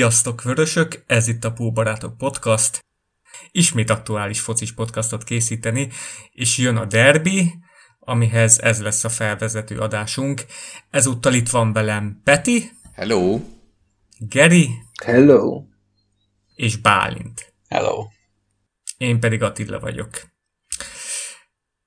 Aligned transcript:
Sziasztok, 0.00 0.42
vörösök! 0.42 1.04
Ez 1.06 1.28
itt 1.28 1.44
a 1.44 1.52
Póbarátok 1.52 2.16
Podcast. 2.16 2.84
Ismét 3.50 3.90
aktuális 3.90 4.40
focis 4.40 4.72
podcastot 4.72 5.24
készíteni, 5.24 5.88
és 6.32 6.58
jön 6.58 6.76
a 6.76 6.84
derbi, 6.84 7.54
amihez 7.98 8.58
ez 8.58 8.82
lesz 8.82 9.04
a 9.04 9.08
felvezető 9.08 9.78
adásunk. 9.78 10.44
Ezúttal 10.90 11.34
itt 11.34 11.48
van 11.48 11.72
velem 11.72 12.20
Peti. 12.24 12.70
Hello. 12.94 13.40
Geri. 14.18 14.68
Hello. 15.04 15.64
És 16.54 16.76
Bálint. 16.76 17.54
Hello. 17.68 18.06
Én 18.98 19.20
pedig 19.20 19.42
Attila 19.42 19.80
vagyok. 19.80 20.10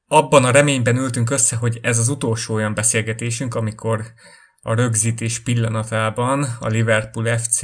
Abban 0.07 0.45
a 0.45 0.51
reményben 0.51 0.97
ültünk 0.97 1.29
össze, 1.29 1.55
hogy 1.55 1.79
ez 1.81 1.97
az 1.97 2.07
utolsó 2.07 2.53
olyan 2.53 2.73
beszélgetésünk, 2.73 3.55
amikor 3.55 4.13
a 4.61 4.73
rögzítés 4.73 5.39
pillanatában 5.39 6.43
a 6.59 6.67
Liverpool 6.67 7.37
FC 7.37 7.61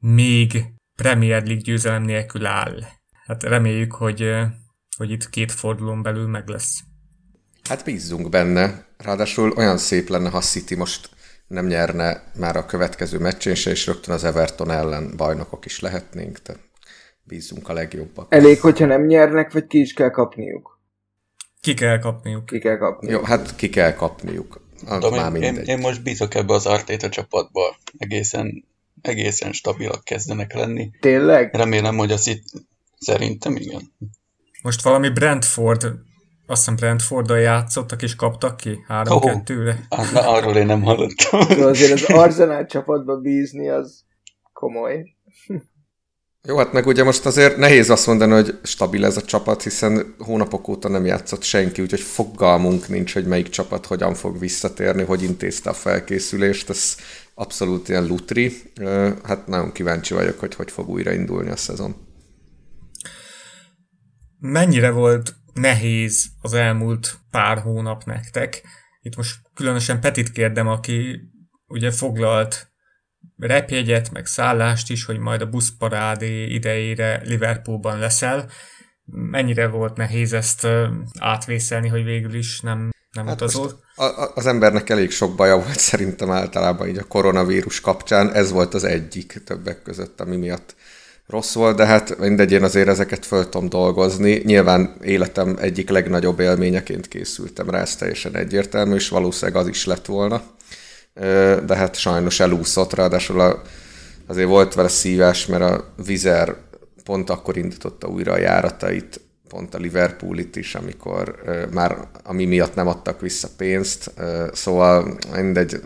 még 0.00 0.64
Premier 0.96 1.42
League 1.42 1.62
győzelem 1.62 2.02
nélkül 2.02 2.46
áll. 2.46 2.80
Hát 3.26 3.42
reméljük, 3.42 3.92
hogy, 3.92 4.30
hogy 4.96 5.10
itt 5.10 5.30
két 5.30 5.52
fordulón 5.52 6.02
belül 6.02 6.26
meg 6.26 6.48
lesz. 6.48 6.80
Hát 7.68 7.84
bízzunk 7.84 8.28
benne. 8.28 8.86
Ráadásul 8.96 9.52
olyan 9.56 9.78
szép 9.78 10.08
lenne, 10.08 10.28
ha 10.28 10.40
City 10.40 10.74
most 10.74 11.10
nem 11.46 11.66
nyerne 11.66 12.22
már 12.38 12.56
a 12.56 12.66
következő 12.66 13.18
meccsén 13.18 13.54
se, 13.54 13.70
és 13.70 13.86
rögtön 13.86 14.14
az 14.14 14.24
Everton 14.24 14.70
ellen 14.70 15.16
bajnokok 15.16 15.64
is 15.64 15.80
lehetnénk, 15.80 16.42
tehát 16.42 16.60
bízzunk 17.22 17.68
a 17.68 17.72
legjobbak. 17.72 18.34
Elég, 18.34 18.60
hogyha 18.60 18.86
nem 18.86 19.06
nyernek, 19.06 19.52
vagy 19.52 19.66
ki 19.66 19.80
is 19.80 19.92
kell 19.92 20.10
kapniuk? 20.10 20.80
Ki 21.60 21.74
kell 21.74 21.98
kapniuk. 21.98 22.46
Ki 22.46 22.58
kell 22.58 22.76
kapniuk. 22.76 23.20
Jó, 23.20 23.22
hát 23.22 23.56
ki 23.56 23.68
kell 23.68 23.92
kapniuk. 23.92 24.60
Tudom, 24.86 25.14
már 25.14 25.34
én, 25.34 25.42
én, 25.42 25.56
én 25.56 25.78
most 25.78 26.02
bízok 26.02 26.34
ebbe 26.34 26.54
az 26.54 26.66
Artéta 26.66 27.08
csapatba. 27.08 27.76
Egészen, 27.98 28.64
egészen 29.02 29.52
stabilak 29.52 30.04
kezdenek 30.04 30.54
lenni. 30.54 30.90
Tényleg? 31.00 31.54
Remélem, 31.54 31.96
hogy 31.96 32.12
az 32.12 32.26
itt 32.26 32.44
szerintem 32.98 33.56
igen. 33.56 33.92
Most 34.62 34.82
valami 34.82 35.08
Brentford, 35.08 35.82
azt 36.46 36.60
hiszem 36.60 36.76
Brentforddal 36.76 37.38
játszottak 37.38 38.02
és 38.02 38.16
kaptak 38.16 38.56
ki 38.56 38.78
3-2-re. 38.88 39.86
Oh, 39.88 40.12
na, 40.12 40.28
arról 40.28 40.56
én 40.56 40.66
nem 40.66 40.82
hallottam. 40.82 41.48
De 41.58 41.64
azért 41.64 41.92
az 41.92 42.04
Arzenál 42.04 42.66
csapatba 42.66 43.16
bízni 43.16 43.68
az 43.68 44.04
komoly. 44.52 45.04
Jó, 46.42 46.56
hát 46.56 46.72
meg 46.72 46.86
ugye 46.86 47.04
most 47.04 47.26
azért 47.26 47.56
nehéz 47.56 47.90
azt 47.90 48.06
mondani, 48.06 48.32
hogy 48.32 48.58
stabil 48.62 49.04
ez 49.04 49.16
a 49.16 49.22
csapat, 49.22 49.62
hiszen 49.62 50.14
hónapok 50.18 50.68
óta 50.68 50.88
nem 50.88 51.04
játszott 51.04 51.42
senki, 51.42 51.82
úgyhogy 51.82 52.00
fogalmunk 52.00 52.88
nincs, 52.88 53.12
hogy 53.12 53.26
melyik 53.26 53.48
csapat 53.48 53.86
hogyan 53.86 54.14
fog 54.14 54.38
visszatérni, 54.38 55.02
hogy 55.02 55.22
intézte 55.22 55.70
a 55.70 55.72
felkészülést, 55.72 56.70
ez 56.70 56.96
abszolút 57.40 57.88
ilyen 57.88 58.06
lutri. 58.06 58.52
Hát 59.22 59.46
nagyon 59.46 59.72
kíváncsi 59.72 60.14
vagyok, 60.14 60.38
hogy 60.38 60.54
hogy 60.54 60.70
fog 60.70 60.88
újraindulni 60.88 61.50
a 61.50 61.56
szezon. 61.56 61.94
Mennyire 64.38 64.90
volt 64.90 65.34
nehéz 65.54 66.26
az 66.40 66.52
elmúlt 66.52 67.18
pár 67.30 67.58
hónap 67.58 68.04
nektek? 68.04 68.62
Itt 69.02 69.16
most 69.16 69.40
különösen 69.54 70.00
Petit 70.00 70.32
kérdem, 70.32 70.68
aki 70.68 71.20
ugye 71.66 71.90
foglalt 71.90 72.72
repjegyet, 73.36 74.10
meg 74.12 74.26
szállást 74.26 74.90
is, 74.90 75.04
hogy 75.04 75.18
majd 75.18 75.40
a 75.40 75.48
buszparádé 75.48 76.46
idejére 76.46 77.22
Liverpoolban 77.24 77.98
leszel. 77.98 78.50
Mennyire 79.04 79.68
volt 79.68 79.96
nehéz 79.96 80.32
ezt 80.32 80.66
átvészelni, 81.18 81.88
hogy 81.88 82.04
végül 82.04 82.34
is 82.34 82.60
nem, 82.60 82.90
nem 83.12 83.26
hát 83.26 83.34
utazol? 83.34 83.80
Az 84.34 84.46
embernek 84.46 84.90
elég 84.90 85.10
sok 85.10 85.34
baja 85.34 85.54
volt 85.56 85.78
szerintem 85.78 86.30
általában 86.30 86.88
így 86.88 86.98
a 86.98 87.04
koronavírus 87.04 87.80
kapcsán. 87.80 88.32
Ez 88.32 88.50
volt 88.50 88.74
az 88.74 88.84
egyik 88.84 89.42
többek 89.44 89.82
között, 89.82 90.20
ami 90.20 90.36
miatt 90.36 90.74
rossz 91.26 91.54
volt, 91.54 91.76
de 91.76 91.86
hát 91.86 92.18
mindegy, 92.18 92.52
én 92.52 92.62
azért 92.62 92.88
ezeket 92.88 93.26
föl 93.26 93.48
tudom 93.48 93.68
dolgozni. 93.68 94.42
Nyilván 94.44 94.96
életem 95.00 95.56
egyik 95.60 95.88
legnagyobb 95.88 96.40
élményeként 96.40 97.08
készültem 97.08 97.70
rá, 97.70 97.80
ez 97.80 97.96
teljesen 97.96 98.36
egyértelmű, 98.36 98.94
és 98.94 99.08
valószínűleg 99.08 99.60
az 99.60 99.68
is 99.68 99.86
lett 99.86 100.06
volna 100.06 100.42
de 101.66 101.76
hát 101.76 101.96
sajnos 101.96 102.40
elúszott, 102.40 102.94
ráadásul 102.94 103.40
a, 103.40 103.62
azért 104.26 104.48
volt 104.48 104.74
vele 104.74 104.88
szívás, 104.88 105.46
mert 105.46 105.62
a 105.62 105.92
Vizer 106.04 106.56
pont 107.04 107.30
akkor 107.30 107.56
indította 107.56 108.08
újra 108.08 108.32
a 108.32 108.38
járatait, 108.38 109.20
pont 109.50 109.74
a 109.74 109.78
Liverpool 109.78 110.38
itt 110.38 110.56
is, 110.56 110.74
amikor 110.74 111.42
uh, 111.46 111.70
már 111.72 111.96
ami 112.24 112.44
miatt 112.44 112.74
nem 112.74 112.86
adtak 112.86 113.20
vissza 113.20 113.48
pénzt, 113.56 114.12
uh, 114.18 114.52
szóval 114.52 115.16
mindegy, 115.34 115.80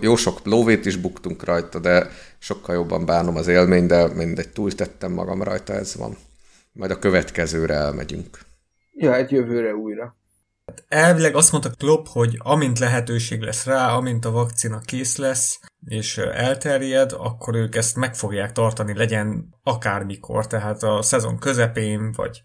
jó 0.00 0.16
sok 0.16 0.40
lóvét 0.44 0.86
is 0.86 0.96
buktunk 0.96 1.44
rajta, 1.44 1.78
de 1.78 2.10
sokkal 2.38 2.74
jobban 2.74 3.06
bánom 3.06 3.36
az 3.36 3.48
élmény, 3.48 3.86
de 3.86 4.06
mindegy, 4.14 4.48
túltettem 4.48 5.12
magam 5.12 5.42
rajta, 5.42 5.72
ez 5.72 5.96
van. 5.96 6.16
Majd 6.72 6.90
a 6.90 6.98
következőre 6.98 7.74
elmegyünk. 7.74 8.38
Ja, 8.92 9.14
egy 9.14 9.30
jövőre 9.30 9.74
újra. 9.74 10.16
Elvileg 10.88 11.34
azt 11.34 11.52
mondta 11.52 11.70
Klopp, 11.70 12.06
hogy 12.06 12.36
amint 12.38 12.78
lehetőség 12.78 13.40
lesz 13.40 13.64
rá, 13.64 13.94
amint 13.96 14.24
a 14.24 14.30
vakcina 14.30 14.80
kész 14.80 15.16
lesz, 15.16 15.60
és 15.86 16.18
elterjed, 16.18 17.12
akkor 17.12 17.54
ők 17.54 17.74
ezt 17.74 17.96
meg 17.96 18.14
fogják 18.14 18.52
tartani, 18.52 18.94
legyen 18.94 19.54
akármikor, 19.62 20.46
tehát 20.46 20.82
a 20.82 21.02
szezon 21.02 21.38
közepén, 21.38 22.12
vagy, 22.12 22.42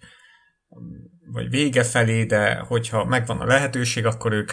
vagy 1.31 1.49
vége 1.49 1.83
felé, 1.83 2.23
de 2.23 2.55
hogyha 2.55 3.05
megvan 3.05 3.39
a 3.39 3.45
lehetőség, 3.45 4.05
akkor 4.05 4.33
ők 4.33 4.51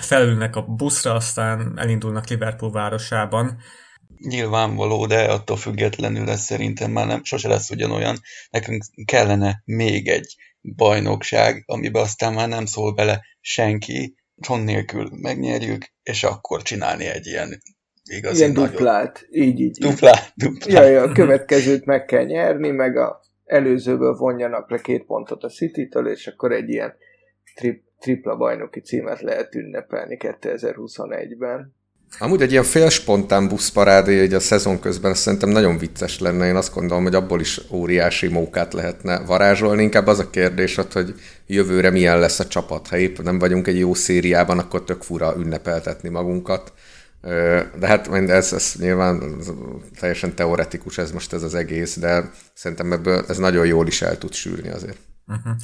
felülnek 0.00 0.56
a 0.56 0.62
buszra, 0.62 1.14
aztán 1.14 1.78
elindulnak 1.78 2.28
Liverpool 2.28 2.72
városában. 2.72 3.58
Nyilvánvaló, 4.18 5.06
de 5.06 5.24
attól 5.24 5.56
függetlenül 5.56 6.24
lesz 6.24 6.44
szerintem 6.44 6.90
már 6.90 7.06
nem, 7.06 7.24
sose 7.24 7.48
lesz 7.48 7.70
ugyanolyan. 7.70 8.16
Nekünk 8.50 8.84
kellene 9.04 9.62
még 9.64 10.08
egy 10.08 10.34
bajnokság, 10.62 11.62
amiben 11.66 12.02
aztán 12.02 12.34
már 12.34 12.48
nem 12.48 12.66
szól 12.66 12.94
bele 12.94 13.24
senki, 13.40 14.14
John 14.48 14.60
nélkül 14.60 15.08
megnyerjük, 15.12 15.92
és 16.02 16.24
akkor 16.24 16.62
csinálni 16.62 17.06
egy 17.06 17.26
ilyen 17.26 17.62
igazi 18.04 18.38
Ilyen 18.38 18.52
nagyon... 18.52 18.70
duplát, 18.70 19.26
így, 19.30 19.60
így. 19.60 19.78
Duplát, 19.78 20.32
duplát. 20.34 20.72
Ja, 20.72 20.84
ja, 20.84 21.02
a 21.02 21.12
következőt 21.12 21.84
meg 21.84 22.04
kell 22.04 22.24
nyerni, 22.24 22.70
meg 22.70 22.96
a 22.96 23.20
előzőből 23.48 24.14
vonjanak 24.14 24.70
le 24.70 24.78
két 24.78 25.04
pontot 25.04 25.44
a 25.44 25.48
City-től, 25.48 26.08
és 26.08 26.26
akkor 26.26 26.52
egy 26.52 26.68
ilyen 26.68 26.94
tri- 27.54 27.82
tripla 27.98 28.36
bajnoki 28.36 28.80
címet 28.80 29.20
lehet 29.20 29.54
ünnepelni 29.54 30.16
2021-ben. 30.20 31.76
Amúgy 32.18 32.42
egy 32.42 32.50
ilyen 32.50 32.62
félspontán 32.62 33.48
buszparádé 33.48 34.20
egy 34.20 34.34
a 34.34 34.40
szezon 34.40 34.80
közben 34.80 35.14
szerintem 35.14 35.48
nagyon 35.48 35.78
vicces 35.78 36.18
lenne. 36.18 36.46
Én 36.46 36.56
azt 36.56 36.74
gondolom, 36.74 37.02
hogy 37.02 37.14
abból 37.14 37.40
is 37.40 37.60
óriási 37.70 38.28
mókát 38.28 38.72
lehetne 38.72 39.24
varázsolni. 39.26 39.82
Inkább 39.82 40.06
az 40.06 40.18
a 40.18 40.30
kérdés, 40.30 40.74
hogy 40.92 41.14
jövőre 41.46 41.90
milyen 41.90 42.18
lesz 42.18 42.38
a 42.38 42.46
csapat. 42.46 42.88
Ha 42.88 42.96
épp 42.96 43.18
nem 43.18 43.38
vagyunk 43.38 43.66
egy 43.66 43.78
jó 43.78 43.94
szériában, 43.94 44.58
akkor 44.58 44.84
tök 44.84 45.02
fura 45.02 45.34
ünnepeltetni 45.38 46.08
magunkat. 46.08 46.72
De 47.20 47.86
hát 47.86 48.08
ez, 48.08 48.52
ez 48.52 48.74
nyilván 48.78 49.40
teljesen 49.98 50.34
teoretikus 50.34 50.98
ez 50.98 51.12
most 51.12 51.32
ez 51.32 51.42
az 51.42 51.54
egész, 51.54 51.98
de 51.98 52.30
szerintem 52.54 52.92
ebből 52.92 53.24
ez 53.28 53.38
nagyon 53.38 53.66
jól 53.66 53.86
is 53.86 54.02
el 54.02 54.18
tud 54.18 54.32
sülni 54.32 54.68
azért. 54.68 54.98
Uh-huh. 55.26 55.56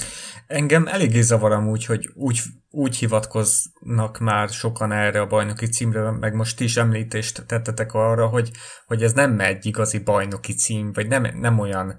Engem 0.46 0.86
eléggé 0.86 1.20
zavar 1.20 1.52
amúgy, 1.52 1.84
hogy 1.84 2.10
úgy, 2.14 2.40
úgy 2.70 2.96
hivatkoznak 2.96 4.18
már 4.18 4.48
sokan 4.48 4.92
erre 4.92 5.20
a 5.20 5.26
bajnoki 5.26 5.66
címre, 5.66 6.10
meg 6.10 6.34
most 6.34 6.60
is 6.60 6.76
említést 6.76 7.46
tettetek 7.46 7.92
arra, 7.92 8.26
hogy, 8.26 8.50
hogy 8.86 9.02
ez 9.02 9.12
nem 9.12 9.40
egy 9.40 9.66
igazi 9.66 9.98
bajnoki 9.98 10.52
cím, 10.54 10.92
vagy 10.92 11.08
nem, 11.08 11.38
nem 11.40 11.58
olyan, 11.58 11.96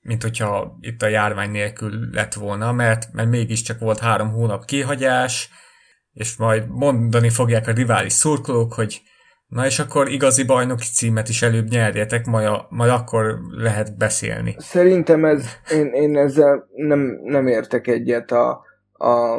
mint 0.00 0.22
hogyha 0.22 0.76
itt 0.80 1.02
a 1.02 1.08
járvány 1.08 1.50
nélkül 1.50 2.10
lett 2.12 2.34
volna, 2.34 2.72
mert, 2.72 3.12
mert 3.12 3.28
mégiscsak 3.28 3.78
volt 3.78 3.98
három 3.98 4.30
hónap 4.30 4.64
kihagyás, 4.64 5.50
és 6.12 6.36
majd 6.36 6.68
mondani 6.68 7.30
fogják 7.30 7.66
a 7.66 7.72
rivális 7.72 8.12
szurkolók, 8.12 8.72
hogy 8.72 9.02
Na 9.50 9.66
és 9.66 9.78
akkor 9.78 10.08
igazi 10.08 10.44
bajnoki 10.44 10.86
címet 10.94 11.28
is 11.28 11.42
előbb 11.42 11.68
nyerjetek, 11.68 12.26
majd, 12.26 12.46
a, 12.46 12.66
majd 12.68 12.90
akkor 12.90 13.38
lehet 13.50 13.96
beszélni. 13.96 14.54
Szerintem 14.58 15.24
ez, 15.24 15.46
én, 15.72 15.86
én 15.86 16.16
ezzel 16.16 16.68
nem, 16.74 17.20
nem 17.22 17.46
értek 17.46 17.86
egyet 17.86 18.30
a, 18.30 18.64
a, 18.92 19.38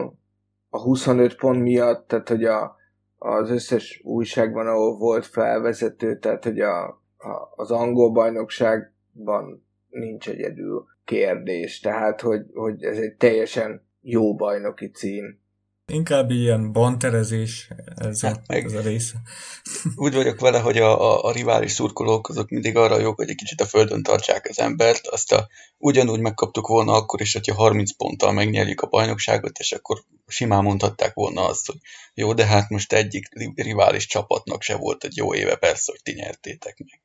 a 0.69 0.81
25 0.81 1.35
pont 1.35 1.61
miatt, 1.61 2.07
tehát 2.07 2.27
hogy 2.27 2.43
a, 2.43 2.75
az 3.17 3.49
összes 3.49 4.01
újságban, 4.03 4.67
ahol 4.67 4.97
volt 4.97 5.25
felvezető, 5.25 6.17
tehát 6.17 6.43
hogy 6.43 6.59
a, 6.59 6.83
a, 7.17 7.53
az 7.55 7.71
angol 7.71 8.11
bajnokságban 8.11 9.65
nincs 9.89 10.29
egyedül 10.29 10.85
kérdés, 11.05 11.79
tehát 11.79 12.21
hogy, 12.21 12.45
hogy 12.53 12.83
ez 12.83 12.97
egy 12.97 13.15
teljesen 13.15 13.87
jó 14.01 14.35
bajnoki 14.35 14.89
cím. 14.89 15.40
Inkább 15.87 16.31
ilyen 16.31 16.71
banterezés 16.71 17.67
ez, 17.95 18.21
hát 18.21 18.43
a, 18.47 18.53
ez 18.53 18.73
a 18.73 18.81
része. 18.81 19.21
Úgy 19.95 20.13
vagyok 20.13 20.39
vele, 20.39 20.59
hogy 20.59 20.77
a, 20.77 21.01
a, 21.01 21.23
a 21.23 21.31
rivális 21.31 21.71
szurkolók 21.71 22.29
azok 22.29 22.49
mindig 22.49 22.75
arra 22.75 22.99
jók, 22.99 23.15
hogy 23.15 23.29
egy 23.29 23.35
kicsit 23.35 23.61
a 23.61 23.65
földön 23.65 24.03
tartsák 24.03 24.47
az 24.49 24.59
embert, 24.59 25.07
azt 25.07 25.31
a, 25.31 25.47
ugyanúgy 25.77 26.19
megkaptuk 26.19 26.67
volna 26.67 26.93
akkor 26.93 27.21
is, 27.21 27.33
hogyha 27.33 27.55
30 27.55 27.91
ponttal 27.91 28.31
megnyerjük 28.31 28.81
a 28.81 28.87
bajnokságot, 28.87 29.59
és 29.59 29.71
akkor 29.71 30.03
simán 30.27 30.63
mondhatták 30.63 31.13
volna 31.13 31.47
azt, 31.47 31.67
hogy 31.67 31.77
jó, 32.13 32.33
de 32.33 32.45
hát 32.45 32.69
most 32.69 32.93
egyik 32.93 33.27
rivális 33.55 34.05
csapatnak 34.05 34.61
se 34.61 34.75
volt 34.75 35.03
egy 35.03 35.15
jó 35.15 35.33
éve, 35.33 35.55
persze, 35.55 35.91
hogy 35.91 36.01
ti 36.03 36.11
nyertétek 36.11 36.77
meg. 36.77 37.01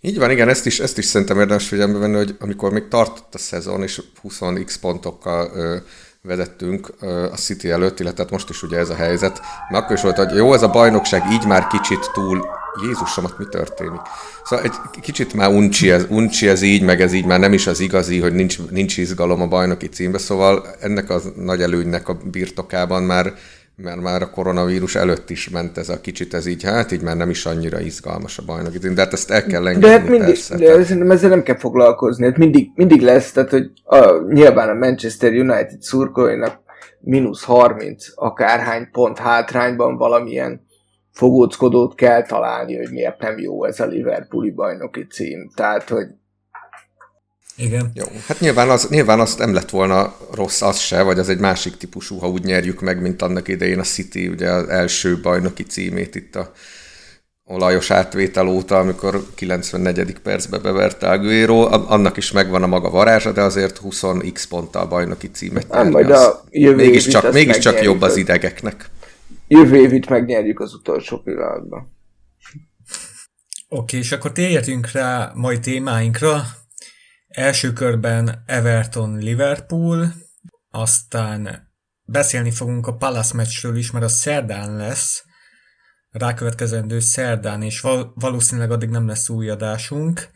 Így 0.00 0.18
van, 0.18 0.30
igen, 0.30 0.48
ezt 0.48 0.66
is, 0.66 0.80
ezt 0.80 0.98
is 0.98 1.04
szerintem 1.04 1.38
érdemes 1.38 1.68
figyelembe 1.68 1.98
venni, 1.98 2.16
hogy 2.16 2.36
amikor 2.38 2.72
még 2.72 2.88
tartott 2.88 3.34
a 3.34 3.38
szezon, 3.38 3.82
és 3.82 4.02
20x 4.22 4.74
pontokkal 4.80 5.50
ö, 5.54 5.78
vezettünk 6.28 6.92
a 7.32 7.36
City 7.36 7.70
előtt, 7.70 8.00
illetve 8.00 8.22
hát 8.22 8.32
most 8.32 8.48
is 8.48 8.62
ugye 8.62 8.78
ez 8.78 8.88
a 8.88 8.94
helyzet, 8.94 9.40
mert 9.70 9.84
akkor 9.84 9.96
is 9.96 10.02
volt, 10.02 10.16
hogy 10.16 10.34
jó, 10.34 10.54
ez 10.54 10.62
a 10.62 10.70
bajnokság 10.70 11.32
így 11.32 11.46
már 11.46 11.66
kicsit 11.66 12.10
túl 12.12 12.46
Jézusomat, 12.82 13.38
mi 13.38 13.44
történik? 13.50 14.00
Szóval 14.44 14.64
egy 14.64 15.00
kicsit 15.00 15.34
már 15.34 15.50
uncsi 15.50 15.90
ez, 15.90 16.06
uncsi 16.08 16.48
ez 16.48 16.62
így, 16.62 16.82
meg 16.82 17.00
ez 17.00 17.12
így 17.12 17.24
már 17.24 17.38
nem 17.38 17.52
is 17.52 17.66
az 17.66 17.80
igazi, 17.80 18.20
hogy 18.20 18.32
nincs, 18.32 18.58
nincs 18.70 18.96
izgalom 18.96 19.40
a 19.40 19.46
bajnoki 19.46 19.88
címbe, 19.88 20.18
szóval 20.18 20.66
ennek 20.80 21.10
a 21.10 21.20
nagy 21.36 21.62
előnynek 21.62 22.08
a 22.08 22.18
birtokában 22.24 23.02
már 23.02 23.34
mert 23.82 24.00
már 24.00 24.22
a 24.22 24.30
koronavírus 24.30 24.94
előtt 24.94 25.30
is 25.30 25.48
ment 25.48 25.78
ez 25.78 25.88
a 25.88 26.00
kicsit, 26.00 26.34
ez 26.34 26.46
így, 26.46 26.62
hát 26.62 26.92
így 26.92 27.02
már 27.02 27.16
nem 27.16 27.30
is 27.30 27.46
annyira 27.46 27.80
izgalmas 27.80 28.38
a 28.38 28.42
bajnoki 28.46 28.78
cím, 28.78 28.94
de 28.94 29.02
hát 29.02 29.12
ezt 29.12 29.30
el 29.30 29.46
kell 29.46 29.66
engedni 29.66 29.80
De 29.80 29.90
hát 29.90 30.08
mindig, 30.08 30.26
persze. 30.26 30.56
de 30.56 30.82
szerintem 30.82 31.10
ezzel 31.10 31.30
nem 31.30 31.42
kell 31.42 31.56
foglalkozni, 31.56 32.24
hát 32.24 32.36
mindig, 32.36 32.70
mindig 32.74 33.00
lesz, 33.00 33.32
tehát 33.32 33.50
hogy 33.50 33.70
a, 33.84 34.32
nyilván 34.32 34.68
a 34.68 34.74
Manchester 34.74 35.32
United 35.32 35.82
szurkolóinak 35.82 36.60
mínusz 37.00 37.44
30 37.44 38.06
akárhány 38.14 38.88
pont 38.92 39.18
hátrányban 39.18 39.96
valamilyen 39.96 40.66
fogóckodót 41.12 41.94
kell 41.94 42.22
találni, 42.22 42.76
hogy 42.76 42.90
miért 42.90 43.20
nem 43.20 43.38
jó 43.38 43.64
ez 43.64 43.80
a 43.80 43.86
Liverpooli 43.86 44.50
bajnoki 44.50 45.06
cím. 45.06 45.50
Tehát, 45.54 45.88
hogy 45.88 46.06
Igen. 47.62 47.90
Jó, 47.94 48.04
hát 48.26 48.40
nyilván 48.40 48.70
az, 48.70 48.88
nyilván 48.88 49.20
az 49.20 49.34
nem 49.34 49.54
lett 49.54 49.70
volna 49.70 50.16
rossz 50.34 50.62
az 50.62 50.78
se, 50.78 51.02
vagy 51.02 51.18
az 51.18 51.28
egy 51.28 51.38
másik 51.38 51.76
típusú, 51.76 52.18
ha 52.18 52.28
úgy 52.28 52.44
nyerjük 52.44 52.80
meg, 52.80 53.00
mint 53.00 53.22
annak 53.22 53.48
idején 53.48 53.78
a 53.78 53.82
City, 53.82 54.28
ugye 54.28 54.50
az 54.50 54.68
első 54.68 55.20
bajnoki 55.20 55.62
címét 55.62 56.14
itt 56.14 56.36
a 56.36 56.52
olajos 57.44 57.90
átvétel 57.90 58.46
óta, 58.46 58.78
amikor 58.78 59.26
94. 59.34 60.18
percbe 60.18 60.58
beverte 60.58 61.08
Aguero, 61.10 61.60
annak 61.70 62.16
is 62.16 62.32
megvan 62.32 62.62
a 62.62 62.66
maga 62.66 62.90
varázsa, 62.90 63.32
de 63.32 63.42
azért 63.42 63.80
20x 63.84 64.44
ponttal 64.48 64.86
bajnoki 64.86 65.30
címet 65.30 65.68
Nem, 65.68 65.78
nyerni, 65.78 65.92
majd 65.92 66.10
az 66.10 66.20
a 66.20 66.44
jövő 66.50 66.74
mégiscsak, 66.74 67.24
azt 67.24 67.34
mégiscsak 67.34 67.82
jobb 67.82 68.00
az 68.00 68.16
idegeknek. 68.16 68.90
jövő 69.48 69.76
évit 69.76 70.08
megnyerjük 70.08 70.60
az 70.60 70.74
utolsó 70.74 71.18
pillanatban. 71.18 71.90
Oké, 73.68 73.96
és 73.96 74.12
akkor 74.12 74.32
térjetünk 74.32 74.90
rá 74.90 75.32
mai 75.34 75.58
témáinkra. 75.58 76.42
Első 77.32 77.72
körben 77.72 78.42
Everton-Liverpool, 78.46 80.12
aztán 80.70 81.70
beszélni 82.04 82.50
fogunk 82.50 82.86
a 82.86 82.96
Palace 82.96 83.34
meccsről 83.34 83.76
is, 83.76 83.90
mert 83.90 84.04
az 84.04 84.12
szerdán 84.12 84.76
lesz, 84.76 85.24
rákövetkezendő 86.10 87.00
szerdán, 87.00 87.62
és 87.62 87.80
val- 87.80 88.12
valószínűleg 88.14 88.70
addig 88.70 88.88
nem 88.88 89.06
lesz 89.06 89.28
új 89.28 89.48
adásunk. 89.48 90.30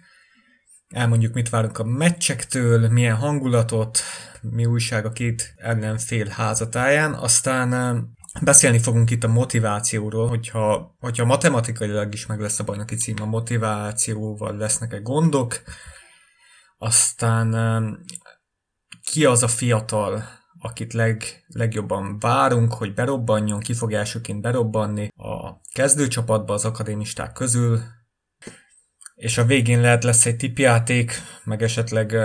Elmondjuk, 0.88 1.34
mit 1.34 1.48
várunk 1.48 1.78
a 1.78 1.84
meccsektől, 1.84 2.88
milyen 2.88 3.16
hangulatot, 3.16 4.00
mi 4.40 4.66
újság 4.66 5.04
a 5.06 5.12
két 5.12 5.54
ellenfél 5.56 6.26
házatáján, 6.26 7.14
aztán 7.14 8.04
beszélni 8.42 8.78
fogunk 8.78 9.10
itt 9.10 9.24
a 9.24 9.28
motivációról, 9.28 10.28
hogyha, 10.28 10.96
hogyha 10.98 11.24
matematikailag 11.24 12.12
is 12.12 12.26
meg 12.26 12.40
lesz 12.40 12.58
a 12.58 12.64
bajnoki 12.64 12.96
cím, 12.96 13.16
a 13.20 13.24
motivációval 13.24 14.56
lesznek-e 14.56 14.98
gondok, 14.98 15.62
aztán 16.78 17.98
ki 19.02 19.24
az 19.24 19.42
a 19.42 19.48
fiatal, 19.48 20.22
akit 20.58 20.92
leg, 20.92 21.44
legjobban 21.46 22.18
várunk, 22.18 22.72
hogy 22.72 22.94
berobbanjon, 22.94 23.60
ki 23.60 23.74
fog 23.74 23.92
elsőként 23.92 24.40
berobbanni 24.40 25.08
a 25.16 25.60
kezdőcsapatba 25.72 26.54
az 26.54 26.64
akadémisták 26.64 27.32
közül, 27.32 27.80
és 29.14 29.38
a 29.38 29.44
végén 29.44 29.80
lehet 29.80 30.04
lesz 30.04 30.26
egy 30.26 30.36
tipjáték, 30.36 31.12
meg 31.44 31.62
esetleg 31.62 32.16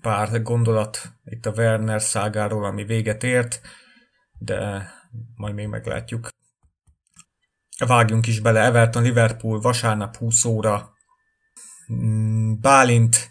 pár 0.00 0.42
gondolat 0.42 1.12
itt 1.24 1.46
a 1.46 1.52
Werner 1.56 2.02
szágáról, 2.02 2.64
ami 2.64 2.84
véget 2.84 3.22
ért, 3.24 3.60
de 4.38 4.90
majd 5.34 5.54
még 5.54 5.66
meglátjuk. 5.66 6.28
Vágjunk 7.86 8.26
is 8.26 8.40
bele, 8.40 8.60
Everton, 8.60 9.02
Liverpool, 9.02 9.60
vasárnap 9.60 10.16
20 10.16 10.44
óra. 10.44 10.92
Mm, 11.92 12.60
Bálint, 12.60 13.30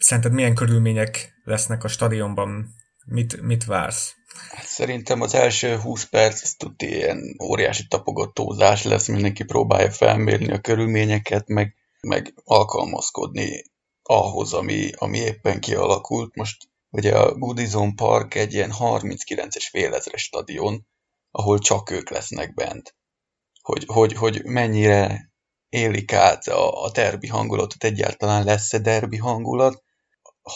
szerinted 0.00 0.32
milyen 0.32 0.54
körülmények 0.54 1.32
lesznek 1.44 1.84
a 1.84 1.88
stadionban? 1.88 2.74
Mit, 3.06 3.40
mit 3.42 3.64
vársz? 3.64 4.14
Hát 4.50 4.66
szerintem 4.66 5.20
az 5.20 5.34
első 5.34 5.76
20 5.76 6.04
perc 6.04 6.42
az 6.42 6.54
tuti 6.54 6.86
ilyen 6.86 7.36
óriási 7.42 7.86
tapogatózás 7.86 8.82
lesz, 8.84 9.08
mindenki 9.08 9.44
próbálja 9.44 9.90
felmérni 9.90 10.52
a 10.52 10.60
körülményeket, 10.60 11.48
meg, 11.48 11.74
meg 12.00 12.34
alkalmazkodni 12.44 13.62
ahhoz, 14.02 14.52
ami, 14.52 14.90
ami 14.96 15.18
éppen 15.18 15.60
kialakult. 15.60 16.34
Most 16.34 16.68
ugye 16.90 17.16
a 17.16 17.34
Goodison 17.34 17.94
Park 17.94 18.34
egy 18.34 18.52
ilyen 18.52 18.72
39-es 18.78 19.66
félezres 19.70 20.22
stadion, 20.22 20.86
ahol 21.30 21.58
csak 21.58 21.90
ők 21.90 22.10
lesznek 22.10 22.54
bent. 22.54 22.94
Hogy, 23.62 23.84
hogy, 23.86 24.12
hogy 24.12 24.44
mennyire 24.44 25.30
élik 25.68 26.12
át 26.12 26.46
a, 26.46 26.84
a 26.84 26.90
derbi 26.90 27.26
hangulatot, 27.26 27.84
egyáltalán 27.84 28.44
lesz-e 28.44 28.78
derbi 28.78 29.16
hangulat, 29.16 29.82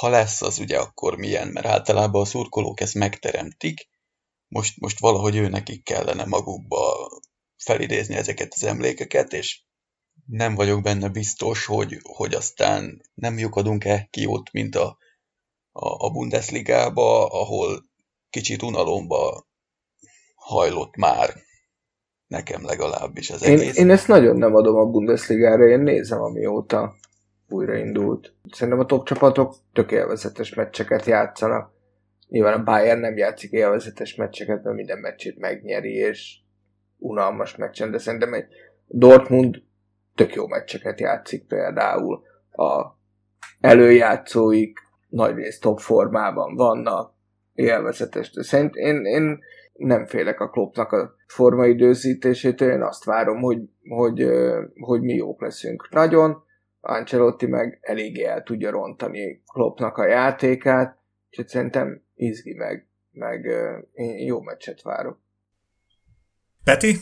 ha 0.00 0.08
lesz, 0.08 0.43
az 0.43 0.58
ugye 0.58 0.79
akkor 0.79 1.17
milyen, 1.17 1.49
mert 1.49 1.67
általában 1.67 2.23
a 2.23 2.25
szurkolók 2.25 2.81
ezt 2.81 2.94
megteremtik, 2.94 3.88
most, 4.49 4.81
most 4.81 5.00
valahogy 5.00 5.37
ő 5.37 5.49
nekik 5.49 5.85
kellene 5.85 6.25
magukba 6.25 7.08
felidézni 7.56 8.14
ezeket 8.14 8.52
az 8.55 8.64
emlékeket, 8.64 9.32
és 9.32 9.62
nem 10.26 10.55
vagyok 10.55 10.82
benne 10.82 11.08
biztos, 11.08 11.67
hogy, 11.67 11.99
hogy 12.02 12.35
aztán 12.35 13.02
nem 13.14 13.38
lyukadunk-e 13.38 14.08
ki 14.11 14.26
ott, 14.26 14.50
mint 14.50 14.75
a, 14.75 14.99
a, 15.73 16.06
a 16.06 16.11
Bundesligába, 16.11 17.26
ahol 17.26 17.85
kicsit 18.30 18.62
unalomba 18.62 19.47
hajlott 20.35 20.97
már 20.97 21.35
nekem 22.26 22.64
legalábbis 22.64 23.30
az 23.30 23.42
Én, 23.42 23.59
egész. 23.59 23.76
én 23.76 23.90
ezt 23.90 24.09
nagyon 24.09 24.37
nem 24.37 24.54
adom 24.54 24.76
a 24.76 24.85
Bundesligára, 24.85 25.68
én 25.68 25.80
nézem, 25.80 26.21
amióta 26.21 26.95
újraindult. 27.48 28.34
Szerintem 28.52 28.82
a 28.82 28.86
top 28.86 29.06
csapatok 29.06 29.54
tök 29.72 29.92
élvezetes 29.92 30.54
meccseket 30.54 31.04
játszanak. 31.04 31.72
Nyilván 32.28 32.60
a 32.60 32.62
Bayern 32.62 33.00
nem 33.00 33.16
játszik 33.16 33.50
élvezetes 33.50 34.14
meccseket, 34.14 34.62
mert 34.62 34.76
minden 34.76 34.98
meccsét 34.98 35.38
megnyeri, 35.38 35.92
és 35.92 36.38
unalmas 36.98 37.56
meccsen, 37.56 37.90
de 37.90 37.98
szerintem 37.98 38.34
egy 38.34 38.46
Dortmund 38.86 39.62
tök 40.14 40.34
jó 40.34 40.46
meccseket 40.46 41.00
játszik 41.00 41.46
például. 41.46 42.22
A 42.50 42.84
előjátszóik 43.60 44.78
nagyrészt 45.08 45.60
top 45.60 45.78
formában 45.78 46.54
vannak, 46.54 47.14
élvezetes. 47.54 48.30
Szerint 48.34 48.74
én, 48.74 49.04
én 49.04 49.38
nem 49.72 50.06
félek 50.06 50.40
a 50.40 50.48
klopnak 50.48 50.92
a 50.92 51.14
formaidőzítésétől, 51.26 52.70
én 52.70 52.82
azt 52.82 53.04
várom, 53.04 53.40
hogy, 53.40 53.58
hogy, 53.88 54.26
hogy 54.80 55.00
mi 55.00 55.14
jók 55.14 55.40
leszünk. 55.40 55.88
Nagyon, 55.90 56.42
Ancelotti 56.87 57.47
meg 57.47 57.79
eléggé 57.81 58.25
el 58.25 58.43
tudja 58.43 58.71
rontani 58.71 59.43
Kloppnak 59.53 59.97
a 59.97 60.07
játékát, 60.07 60.99
úgyhogy 61.31 61.49
szerintem 61.49 62.03
izgi 62.14 62.55
meg, 62.55 62.87
meg 63.11 63.45
én 63.93 64.19
jó 64.19 64.41
meccset 64.41 64.83
várok. 64.83 65.19
Peti? 66.64 66.97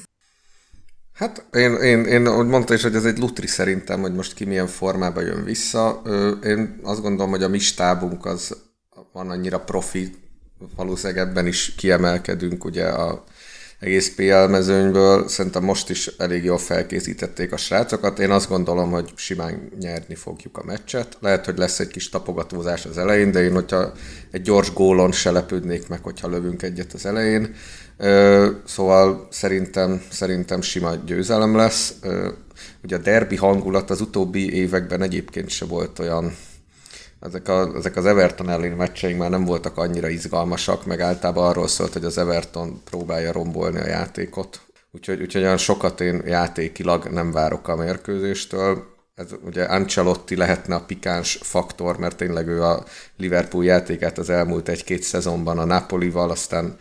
Hát 1.13 1.47
én, 1.53 1.75
én, 1.75 2.05
én 2.05 2.29
úgy 2.29 2.47
mondta 2.47 2.75
is, 2.75 2.83
hogy 2.83 2.95
ez 2.95 3.05
egy 3.05 3.19
lutri 3.19 3.47
szerintem, 3.47 4.01
hogy 4.01 4.15
most 4.15 4.35
ki 4.35 4.45
milyen 4.45 4.67
formában 4.67 5.25
jön 5.25 5.45
vissza. 5.45 6.03
Én 6.45 6.81
azt 6.83 7.01
gondolom, 7.01 7.31
hogy 7.31 7.43
a 7.43 7.49
mi 7.49 7.59
stábunk 7.59 8.25
az 8.25 8.71
van 9.13 9.31
annyira 9.31 9.61
profi, 9.61 10.15
valószínűleg 10.77 11.29
ebben 11.29 11.47
is 11.47 11.75
kiemelkedünk 11.75 12.65
ugye 12.65 12.89
a 12.89 13.25
egész 13.83 14.15
PL 14.15 14.47
mezőnyből. 14.51 15.29
Szerintem 15.29 15.65
most 15.65 15.91
is 15.91 16.07
elég 16.07 16.45
jól 16.45 16.59
felkészítették 16.59 17.53
a 17.53 17.57
srácokat. 17.57 18.19
Én 18.19 18.31
azt 18.31 18.49
gondolom, 18.49 18.91
hogy 18.91 19.13
simán 19.15 19.71
nyerni 19.81 20.15
fogjuk 20.15 20.59
a 20.59 20.65
meccset. 20.65 21.17
Lehet, 21.21 21.45
hogy 21.45 21.59
lesz 21.59 21.79
egy 21.79 21.89
kis 21.89 22.09
tapogatózás 22.09 22.87
az 22.87 22.99
elején, 22.99 23.31
de 23.31 23.43
én, 23.43 23.53
hogyha 23.53 23.93
egy 24.31 24.43
gyors 24.43 24.73
gólon 24.73 25.13
se 25.13 25.31
lepődnék 25.31 25.89
meg, 25.89 26.03
hogyha 26.03 26.29
lövünk 26.29 26.63
egyet 26.63 26.93
az 26.93 27.07
elején. 27.07 27.55
Szóval 28.65 29.27
szerintem, 29.31 30.03
szerintem 30.11 30.61
sima 30.61 30.95
győzelem 30.95 31.57
lesz. 31.57 31.95
Ugye 32.83 32.97
a 32.97 33.01
derbi 33.01 33.37
hangulat 33.37 33.91
az 33.91 34.01
utóbbi 34.01 34.55
években 34.55 35.03
egyébként 35.03 35.49
se 35.49 35.65
volt 35.65 35.99
olyan 35.99 36.37
ezek, 37.23 37.49
a, 37.49 37.77
ezek 37.77 37.97
az 37.97 38.07
Everton 38.07 38.51
elleni 38.51 38.75
meccseink 38.75 39.19
már 39.19 39.31
nem 39.31 39.45
voltak 39.45 39.77
annyira 39.77 40.09
izgalmasak, 40.09 40.87
meg 40.87 41.01
általában 41.01 41.49
arról 41.49 41.69
szólt, 41.69 41.93
hogy 41.93 42.05
az 42.05 42.19
Everton 42.19 42.83
próbálja 42.85 43.33
rombolni 43.33 43.81
a 43.81 43.87
játékot. 43.87 44.61
Úgyhogy, 44.91 45.21
úgyhogy 45.21 45.43
olyan 45.43 45.57
sokat 45.57 46.01
én 46.01 46.23
játékilag 46.27 47.05
nem 47.05 47.33
várok 47.33 47.69
a 47.69 47.77
mérkőzéstől. 47.77 48.91
Ez 49.15 49.27
ugye 49.45 49.65
Ancelotti 49.65 50.37
lehetne 50.37 50.75
a 50.75 50.85
pikáns 50.85 51.39
faktor, 51.43 51.99
mert 51.99 52.17
tényleg 52.17 52.49
ő 52.49 52.63
a 52.63 52.85
Liverpool 53.17 53.65
játékát 53.65 54.19
az 54.19 54.31
elmúlt 54.31 54.69
egy-két 54.69 55.03
szezonban 55.03 55.59
a 55.59 55.65
Napolival, 55.65 56.31
aztán 56.31 56.77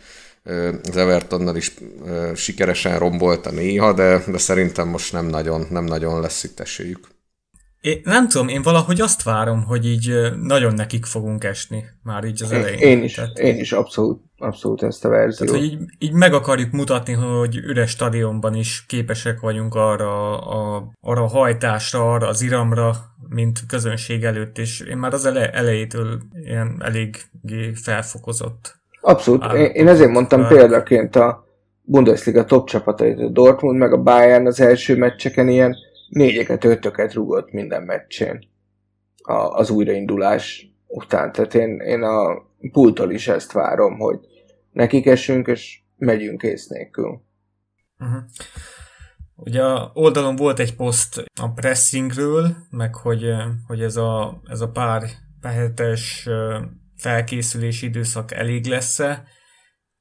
az 0.88 0.96
Evertonnal 0.96 1.56
is 1.56 1.74
sikeresen 2.34 2.98
rombolta 2.98 3.50
néha, 3.50 3.92
de, 3.92 4.24
de 4.26 4.38
szerintem 4.38 4.88
most 4.88 5.12
nem 5.12 5.26
nagyon, 5.26 5.66
nem 5.70 5.84
nagyon 5.84 6.20
lesz 6.20 6.44
itt 6.44 6.60
esélyük. 6.60 7.08
Én 7.82 8.00
nem 8.04 8.28
tudom, 8.28 8.48
én 8.48 8.62
valahogy 8.62 9.00
azt 9.00 9.22
várom, 9.22 9.64
hogy 9.64 9.86
így 9.86 10.12
nagyon 10.42 10.74
nekik 10.74 11.04
fogunk 11.04 11.44
esni, 11.44 11.84
már 12.02 12.24
így 12.24 12.42
az 12.42 12.52
elején. 12.52 12.78
Én 12.78 13.02
is, 13.02 13.14
Tehát, 13.14 13.38
én 13.38 13.58
is 13.58 13.72
abszolút, 13.72 14.22
abszolút 14.38 14.82
ezt 14.82 15.04
a 15.04 15.08
verziót. 15.08 15.50
Tehát, 15.50 15.64
hogy 15.64 15.72
így, 15.72 15.80
így 15.98 16.12
meg 16.12 16.32
akarjuk 16.32 16.70
mutatni, 16.70 17.12
hogy 17.12 17.56
üres 17.56 17.90
stadionban 17.90 18.54
is 18.54 18.84
képesek 18.88 19.40
vagyunk 19.40 19.74
arra 19.74 20.40
a, 20.40 20.90
arra 21.00 21.22
a 21.22 21.28
hajtásra, 21.28 22.12
arra 22.12 22.28
az 22.28 22.42
iramra, 22.42 22.94
mint 23.28 23.66
közönség 23.68 24.24
előtt, 24.24 24.58
és 24.58 24.80
én 24.80 24.96
már 24.96 25.12
az 25.12 25.26
ele, 25.26 25.50
elejétől 25.50 26.20
ilyen 26.44 26.82
eléggé 26.84 27.72
felfokozott. 27.74 28.74
Abszolút, 29.00 29.52
én, 29.52 29.70
én 29.70 29.88
ezért 29.88 30.10
mondtam 30.10 30.46
példaként 30.46 31.16
a 31.16 31.44
Bundesliga 31.82 32.44
top 32.44 32.68
csapatait, 32.68 33.18
a 33.18 33.28
Dortmund 33.28 33.78
meg 33.78 33.92
a 33.92 34.02
Bayern 34.02 34.46
az 34.46 34.60
első 34.60 34.96
meccseken 34.96 35.48
ilyen 35.48 35.76
négyeket, 36.12 36.64
ötöket 36.64 37.12
rúgott 37.12 37.52
minden 37.52 37.82
meccsén 37.82 38.48
a, 39.22 39.32
az 39.32 39.70
újraindulás 39.70 40.72
után. 40.86 41.32
Tehát 41.32 41.54
én, 41.54 41.80
én 41.80 42.02
a 42.02 42.46
pultól 42.72 43.10
is 43.10 43.28
ezt 43.28 43.52
várom, 43.52 43.98
hogy 43.98 44.18
nekik 44.72 45.06
esünk, 45.06 45.46
és 45.46 45.80
megyünk 45.96 46.42
ész 46.42 46.66
nélkül. 46.66 47.22
Uh-huh. 47.98 48.22
Ugye 49.36 49.62
a 49.62 49.90
oldalon 49.94 50.36
volt 50.36 50.58
egy 50.58 50.76
poszt 50.76 51.24
a 51.40 51.52
pressingről, 51.52 52.56
meg 52.70 52.94
hogy, 52.94 53.30
hogy 53.66 53.82
ez, 53.82 53.96
a, 53.96 54.40
ez 54.46 54.60
a 54.60 54.70
pár 54.70 55.02
hetes 55.42 56.28
felkészülési 56.96 57.86
időszak 57.86 58.32
elég 58.32 58.66
lesz-e. 58.66 59.24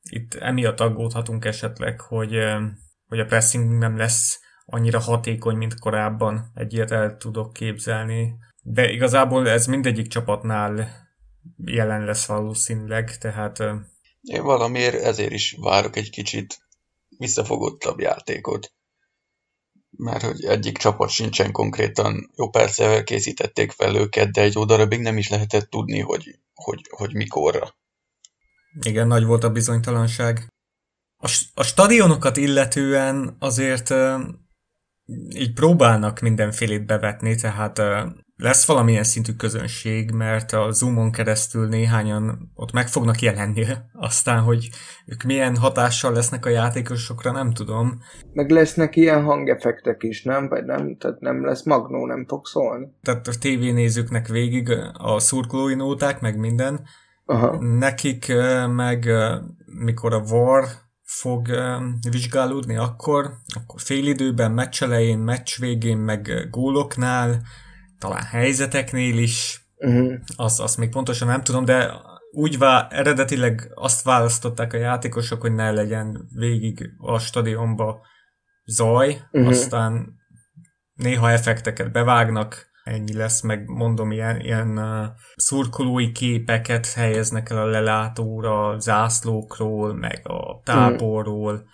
Itt 0.09 0.33
emiatt 0.33 0.79
aggódhatunk 0.79 1.45
esetleg, 1.45 1.99
hogy, 1.99 2.37
hogy 3.07 3.19
a 3.19 3.25
pressing 3.25 3.77
nem 3.77 3.97
lesz 3.97 4.39
annyira 4.71 4.99
hatékony, 4.99 5.55
mint 5.55 5.79
korábban. 5.79 6.51
Egy 6.55 6.73
ilyet 6.73 6.91
el 6.91 7.17
tudok 7.17 7.53
képzelni. 7.53 8.35
De 8.63 8.91
igazából 8.91 9.49
ez 9.49 9.65
mindegyik 9.65 10.07
csapatnál 10.07 10.89
jelen 11.65 12.05
lesz 12.05 12.25
valószínűleg, 12.25 13.17
tehát... 13.17 13.59
Én 14.21 14.43
valamiért 14.43 15.03
ezért 15.03 15.31
is 15.31 15.55
várok 15.59 15.95
egy 15.95 16.09
kicsit 16.09 16.57
visszafogottabb 17.17 17.99
játékot. 17.99 18.73
Mert 19.89 20.21
hogy 20.21 20.43
egyik 20.43 20.77
csapat 20.77 21.09
sincsen 21.09 21.51
konkrétan, 21.51 22.31
jó 22.35 22.49
persze 22.49 23.03
készítették 23.03 23.71
fel 23.71 23.95
őket, 23.95 24.31
de 24.31 24.41
egy 24.41 24.53
jó 24.53 24.65
darabig 24.65 24.99
nem 24.99 25.17
is 25.17 25.29
lehetett 25.29 25.69
tudni, 25.69 25.99
hogy, 25.99 26.39
hogy, 26.53 26.81
hogy 26.89 27.13
mikorra. 27.13 27.75
Igen, 28.81 29.07
nagy 29.07 29.25
volt 29.25 29.43
a 29.43 29.51
bizonytalanság. 29.51 30.47
A, 31.17 31.31
a 31.53 31.63
stadionokat 31.63 32.37
illetően 32.37 33.35
azért 33.39 33.89
így 35.35 35.53
próbálnak 35.53 36.19
mindenfélét 36.19 36.85
bevetni, 36.85 37.35
tehát 37.35 37.81
lesz 38.41 38.65
valamilyen 38.65 39.03
szintű 39.03 39.31
közönség, 39.31 40.11
mert 40.11 40.51
a 40.51 40.71
Zoomon 40.71 41.11
keresztül 41.11 41.67
néhányan 41.67 42.51
ott 42.55 42.71
meg 42.71 42.87
fognak 42.87 43.19
jelenni. 43.19 43.65
Aztán, 43.93 44.39
hogy 44.39 44.69
ők 45.05 45.23
milyen 45.23 45.55
hatással 45.57 46.13
lesznek 46.13 46.45
a 46.45 46.49
játékosokra, 46.49 47.31
nem 47.31 47.53
tudom. 47.53 47.99
Meg 48.33 48.49
lesznek 48.49 48.95
ilyen 48.95 49.23
hangeffektek 49.23 50.03
is, 50.03 50.23
nem? 50.23 50.47
Vagy 50.47 50.65
nem? 50.65 50.97
Tehát 50.97 51.19
nem 51.19 51.45
lesz 51.45 51.65
magnó, 51.65 52.05
nem 52.05 52.25
fog 52.27 52.45
szólni. 52.45 52.87
Tehát 53.01 53.27
a 53.27 53.31
tévénézőknek 53.39 54.27
végig 54.27 54.69
a 54.93 55.19
szurkolói 55.19 55.75
nóták, 55.75 56.21
meg 56.21 56.37
minden. 56.37 56.81
Aha. 57.25 57.57
Nekik 57.61 58.33
meg 58.67 59.09
mikor 59.65 60.13
a 60.13 60.23
War 60.29 60.65
fog 61.11 61.47
vizsgálódni 62.09 62.75
akkor, 62.75 63.33
akkor 63.55 63.81
félidőben, 63.81 64.51
meccs 64.51 64.83
elején, 64.83 65.17
meccs 65.17 65.59
végén, 65.59 65.97
meg 65.97 66.47
góloknál, 66.49 67.41
talán 67.97 68.23
helyzeteknél 68.23 69.17
is, 69.17 69.65
uh-huh. 69.77 70.13
azt, 70.35 70.59
azt 70.59 70.77
még 70.77 70.89
pontosan 70.89 71.27
nem 71.27 71.43
tudom, 71.43 71.65
de 71.65 71.91
úgy 72.31 72.57
vá- 72.57 72.93
eredetileg 72.93 73.71
azt 73.73 74.03
választották 74.03 74.73
a 74.73 74.77
játékosok, 74.77 75.41
hogy 75.41 75.53
ne 75.53 75.71
legyen 75.71 76.27
végig 76.35 76.89
a 76.97 77.19
stadionba 77.19 78.01
zaj, 78.65 79.21
uh-huh. 79.31 79.49
aztán 79.49 80.15
néha 80.93 81.31
effekteket 81.31 81.91
bevágnak, 81.91 82.70
ennyi 82.83 83.13
lesz, 83.13 83.41
meg 83.41 83.67
mondom, 83.67 84.11
ilyen, 84.11 84.39
ilyen 84.39 84.77
uh, 84.77 85.05
szurkolói 85.35 86.11
képeket 86.11 86.93
helyeznek 86.93 87.49
el 87.49 87.57
a 87.57 87.65
lelátóra, 87.65 88.67
a 88.67 88.79
zászlókról, 88.79 89.93
meg 89.93 90.21
a 90.23 90.61
táborról. 90.63 91.53
Mm. 91.53 91.65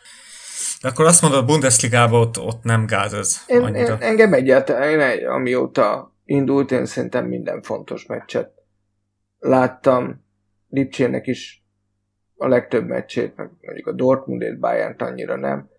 De 0.81 0.87
akkor 0.87 1.05
azt 1.05 1.21
mondod, 1.21 1.39
a 1.39 1.45
Bundesligában 1.45 2.21
ott, 2.21 2.39
ott 2.39 2.63
nem 2.63 2.85
gáz 2.85 3.13
ez 3.13 3.37
én, 3.47 3.61
annyira. 3.61 3.93
Én, 3.93 4.01
engem 4.01 4.33
egyáltalán, 4.33 4.99
én, 4.99 5.27
amióta 5.27 6.15
indult, 6.25 6.71
én 6.71 6.85
szerintem 6.85 7.25
minden 7.25 7.61
fontos 7.61 8.05
meccset 8.05 8.51
láttam. 9.39 10.25
Lipcsének 10.69 11.27
is 11.27 11.65
a 12.37 12.47
legtöbb 12.47 12.87
meccsét, 12.87 13.35
meg 13.35 13.49
mondjuk 13.61 13.87
a 13.87 13.91
Dortmundét, 13.91 14.59
bayern 14.59 14.95
annyira 14.97 15.35
nem, 15.35 15.69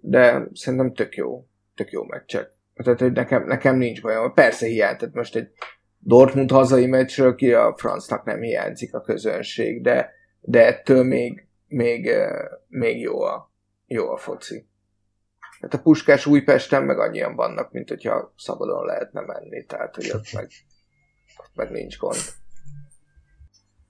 de 0.00 0.48
szerintem 0.52 0.94
tök 0.94 1.14
jó, 1.14 1.46
tök 1.74 1.90
jó 1.90 2.04
meccsek. 2.04 2.53
Tehát, 2.74 3.00
hogy 3.00 3.12
nekem, 3.12 3.44
nekem 3.44 3.76
nincs 3.76 4.02
bajom. 4.02 4.32
Persze 4.32 4.66
hiány, 4.66 4.96
tehát 4.96 5.14
most 5.14 5.36
egy 5.36 5.48
Dortmund 5.98 6.50
hazai 6.50 6.86
meccsről 6.86 7.34
ki 7.34 7.52
a 7.52 7.74
francnak 7.76 8.24
nem 8.24 8.40
hiányzik 8.40 8.94
a 8.94 9.00
közönség, 9.00 9.82
de, 9.82 10.10
de 10.40 10.66
ettől 10.66 11.04
még, 11.04 11.46
még, 11.66 12.10
még 12.68 13.00
jó, 13.00 13.20
a, 13.20 13.52
jó 13.86 14.10
a 14.10 14.16
foci. 14.16 14.66
Hát 15.60 15.74
a 15.74 15.78
Puskás 15.78 16.26
Újpesten 16.26 16.82
meg 16.82 16.98
annyian 16.98 17.34
vannak, 17.34 17.72
mint 17.72 17.88
hogyha 17.88 18.32
szabadon 18.36 18.84
lehetne 18.84 19.20
menni, 19.20 19.64
tehát 19.64 19.94
hogy 19.94 20.10
ott 20.14 20.32
meg, 20.32 20.50
ott 21.36 21.50
meg 21.54 21.70
nincs 21.70 21.98
gond. 21.98 22.20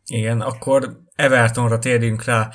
Igen, 0.06 0.40
akkor 0.40 1.00
Evertonra 1.14 1.78
térjünk 1.78 2.24
rá. 2.24 2.50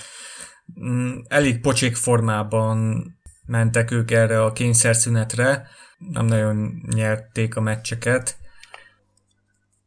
Mm, 0.82 1.18
elég 1.28 1.62
pocsék 1.62 1.96
formában 1.96 3.04
mentek 3.46 3.92
ők 3.92 4.12
erre 4.12 4.44
a 4.44 4.52
kényszerszünetre 4.52 5.68
nem 6.12 6.26
nagyon 6.26 6.82
nyerték 6.96 7.56
a 7.56 7.62
meccseket. 7.62 8.38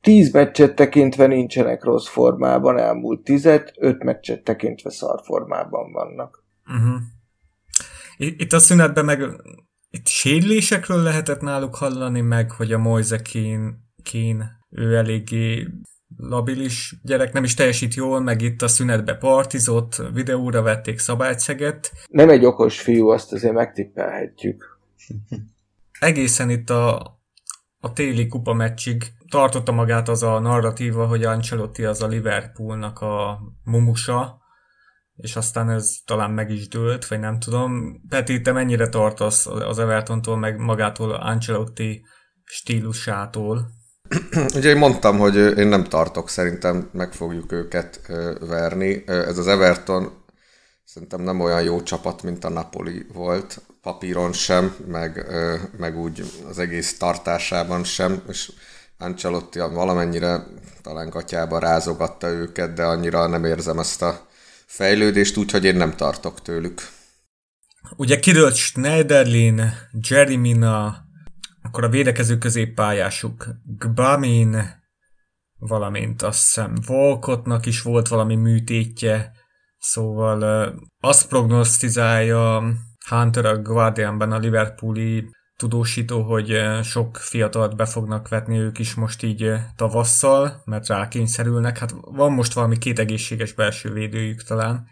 Tíz 0.00 0.32
meccset 0.32 0.74
tekintve 0.74 1.26
nincsenek 1.26 1.84
rossz 1.84 2.08
formában, 2.08 2.78
elmúlt 2.78 3.24
tizet, 3.24 3.72
öt 3.76 4.02
meccset 4.02 4.42
tekintve 4.44 4.90
szar 4.90 5.20
formában 5.24 5.92
vannak. 5.92 6.44
Uh-huh. 6.66 7.00
Itt 8.16 8.52
a 8.52 8.58
szünetben 8.58 9.04
meg 9.04 9.20
itt 9.90 10.06
sérülésekről 10.06 11.02
lehetett 11.02 11.40
náluk 11.40 11.74
hallani, 11.74 12.20
meg 12.20 12.50
hogy 12.50 12.72
a 12.72 12.78
Moise 12.78 13.22
Kén, 14.02 14.60
ő 14.70 14.96
eléggé 14.96 15.68
labilis 16.16 16.94
gyerek, 17.02 17.32
nem 17.32 17.44
is 17.44 17.54
teljesít 17.54 17.94
jól, 17.94 18.20
meg 18.20 18.42
itt 18.42 18.62
a 18.62 18.68
szünetbe 18.68 19.14
partizott, 19.14 20.02
videóra 20.12 20.62
vették 20.62 20.98
szabályszeget. 20.98 21.92
Nem 22.08 22.28
egy 22.28 22.44
okos 22.44 22.80
fiú, 22.80 23.08
azt 23.08 23.32
azért 23.32 23.54
megtippelhetjük. 23.54 24.78
egészen 26.02 26.50
itt 26.50 26.70
a, 26.70 26.96
a 27.80 27.92
téli 27.92 28.26
kupa 28.26 28.52
meccsig 28.52 29.04
tartotta 29.30 29.72
magát 29.72 30.08
az 30.08 30.22
a 30.22 30.38
narratíva, 30.38 31.06
hogy 31.06 31.24
Ancelotti 31.24 31.84
az 31.84 32.02
a 32.02 32.06
Liverpoolnak 32.06 33.00
a 33.00 33.40
mumusa, 33.64 34.40
és 35.16 35.36
aztán 35.36 35.70
ez 35.70 35.96
talán 36.04 36.30
meg 36.30 36.50
is 36.50 36.68
dőlt, 36.68 37.06
vagy 37.06 37.20
nem 37.20 37.38
tudom. 37.38 38.00
Peti, 38.08 38.40
te 38.40 38.52
mennyire 38.52 38.88
tartasz 38.88 39.46
az 39.46 39.78
Evertontól, 39.78 40.36
meg 40.36 40.58
magától 40.58 41.12
Ancelotti 41.12 42.04
stílusától? 42.44 43.70
Ugye 44.56 44.68
én 44.68 44.78
mondtam, 44.78 45.18
hogy 45.18 45.36
én 45.36 45.66
nem 45.66 45.84
tartok, 45.84 46.28
szerintem 46.28 46.88
meg 46.92 47.12
fogjuk 47.12 47.52
őket 47.52 48.00
verni. 48.40 49.02
Ez 49.06 49.38
az 49.38 49.46
Everton 49.46 50.24
szerintem 50.84 51.20
nem 51.20 51.40
olyan 51.40 51.62
jó 51.62 51.82
csapat, 51.82 52.22
mint 52.22 52.44
a 52.44 52.48
Napoli 52.48 53.06
volt 53.12 53.62
papíron 53.82 54.32
sem, 54.32 54.76
meg, 54.86 55.26
meg 55.78 55.98
úgy 55.98 56.24
az 56.48 56.58
egész 56.58 56.98
tartásában 56.98 57.84
sem, 57.84 58.22
és 58.28 58.52
Ancelotti 58.98 59.58
valamennyire 59.58 60.46
talán 60.82 61.08
gatyába 61.08 61.58
rázogatta 61.58 62.28
őket, 62.28 62.72
de 62.72 62.84
annyira 62.84 63.26
nem 63.26 63.44
érzem 63.44 63.78
ezt 63.78 64.02
a 64.02 64.26
fejlődést, 64.66 65.36
úgyhogy 65.36 65.64
én 65.64 65.76
nem 65.76 65.96
tartok 65.96 66.42
tőlük. 66.42 66.88
Ugye 67.96 68.18
kidőlt 68.18 68.54
Schneiderlin, 68.54 69.74
Jeremina, 70.08 71.04
akkor 71.62 71.84
a 71.84 71.88
védekező 71.88 72.38
középpályásuk 72.38 73.46
Gbamin, 73.78 74.80
valamint 75.58 76.22
azt 76.22 76.44
hiszem 76.44 76.74
Volkotnak 76.86 77.66
is 77.66 77.82
volt 77.82 78.08
valami 78.08 78.36
műtétje, 78.36 79.32
szóval 79.78 80.72
azt 81.00 81.28
prognosztizálja 81.28 82.62
Hunter 83.08 83.44
a 83.44 83.62
Guardianben 83.62 84.32
a 84.32 84.38
Liverpooli 84.38 85.24
tudósító, 85.56 86.22
hogy 86.22 86.50
eh, 86.50 86.82
sok 86.82 87.16
fiatalt 87.16 87.76
be 87.76 87.84
fognak 87.84 88.28
vetni 88.28 88.58
ők 88.58 88.78
is 88.78 88.94
most 88.94 89.22
így 89.22 89.42
eh, 89.42 89.60
tavasszal, 89.76 90.62
mert 90.64 90.86
rákényszerülnek. 90.86 91.78
Hát 91.78 91.90
van 92.00 92.32
most 92.32 92.52
valami 92.52 92.78
két 92.78 92.98
egészséges 92.98 93.52
belső 93.52 93.92
védőjük 93.92 94.42
talán. 94.42 94.86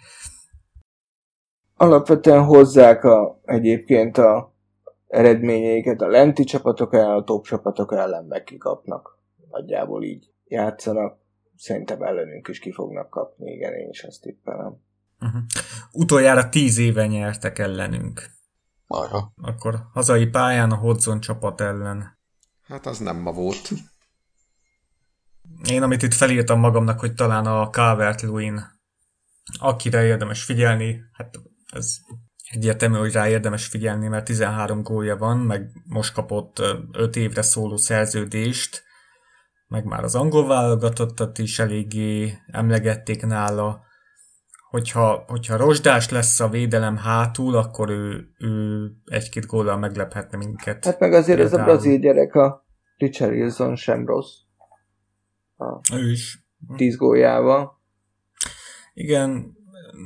Alapvetően 1.76 2.44
hozzák 2.44 3.04
a, 3.04 3.40
egyébként 3.44 4.18
a 4.18 4.54
eredményeiket 5.06 6.00
a 6.00 6.08
lenti 6.08 6.44
csapatok 6.44 6.94
ellen, 6.94 7.16
a 7.16 7.24
top 7.24 7.44
csapatok 7.44 7.92
ellen 7.92 8.24
meg 8.24 8.42
kikapnak. 8.42 9.18
Nagyjából 9.50 10.02
így 10.04 10.30
játszanak. 10.44 11.18
Szerintem 11.56 12.02
ellenünk 12.02 12.48
is 12.48 12.58
ki 12.58 12.72
fognak 12.72 13.10
kapni, 13.10 13.52
igen, 13.52 13.72
én 13.72 13.88
is 13.88 14.02
ezt 14.02 14.22
tippelem. 14.22 14.80
Uh-huh. 15.20 15.42
Utoljára 15.92 16.48
tíz 16.48 16.78
éve 16.78 17.06
nyertek 17.06 17.58
ellenünk. 17.58 18.30
Arra. 18.86 19.32
Akkor 19.42 19.86
hazai 19.92 20.26
pályán 20.26 20.70
a 20.70 20.76
Hodzon 20.76 21.20
csapat 21.20 21.60
ellen. 21.60 22.18
Hát 22.66 22.86
az 22.86 22.98
nem 22.98 23.16
ma 23.16 23.32
volt. 23.32 23.70
Én, 25.68 25.82
amit 25.82 26.02
itt 26.02 26.14
felírtam 26.14 26.60
magamnak, 26.60 27.00
hogy 27.00 27.14
talán 27.14 27.46
a 27.46 27.70
calvert 27.70 28.20
Lewin, 28.20 28.78
akire 29.58 30.04
érdemes 30.04 30.42
figyelni, 30.42 31.00
hát 31.12 31.40
ez 31.72 31.96
egyértelmű, 32.50 32.96
hogy 32.96 33.12
rá 33.12 33.28
érdemes 33.28 33.66
figyelni, 33.66 34.08
mert 34.08 34.24
13 34.24 34.82
gólja 34.82 35.16
van, 35.16 35.38
meg 35.38 35.70
most 35.84 36.12
kapott 36.12 36.62
5 36.92 37.16
évre 37.16 37.42
szóló 37.42 37.76
szerződést, 37.76 38.82
meg 39.66 39.84
már 39.84 40.04
az 40.04 40.14
angol 40.14 40.46
válogatottat 40.46 41.38
is 41.38 41.58
eléggé 41.58 42.38
emlegették 42.46 43.26
nála, 43.26 43.88
hogyha, 44.70 45.24
hogyha 45.26 45.56
rozsdás 45.56 46.10
lesz 46.10 46.40
a 46.40 46.48
védelem 46.48 46.96
hátul, 46.96 47.56
akkor 47.56 47.90
ő, 47.90 48.28
ő 48.38 48.84
egy-két 49.04 49.46
góllal 49.46 49.76
meglephetne 49.76 50.38
minket. 50.38 50.84
Hát 50.84 51.00
meg 51.00 51.12
azért 51.12 51.38
Például. 51.38 51.60
ez 51.60 51.66
a 51.66 51.70
brazil 51.70 51.98
gyerek, 51.98 52.34
a 52.34 52.66
Richard 52.96 53.32
Wilson 53.32 53.76
sem 53.76 54.06
rossz. 54.06 54.32
A 55.56 55.94
ő 55.94 56.10
is. 56.10 56.44
Tíz 56.76 56.96
góljával. 56.96 57.80
Igen, 58.94 59.56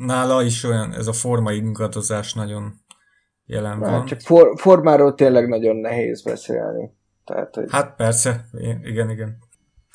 nála 0.06 0.42
is 0.42 0.64
olyan, 0.64 0.92
ez 0.92 1.06
a 1.06 1.12
formai 1.12 1.56
ingadozás 1.56 2.34
nagyon 2.34 2.72
jelen 3.44 3.78
van. 3.78 4.04
Csak 4.04 4.20
for, 4.20 4.52
formáról 4.56 5.14
tényleg 5.14 5.48
nagyon 5.48 5.76
nehéz 5.76 6.22
beszélni. 6.22 6.90
Tehát, 7.24 7.54
hogy... 7.54 7.66
Hát 7.70 7.96
persze, 7.96 8.44
igen, 8.82 9.10
igen. 9.10 9.38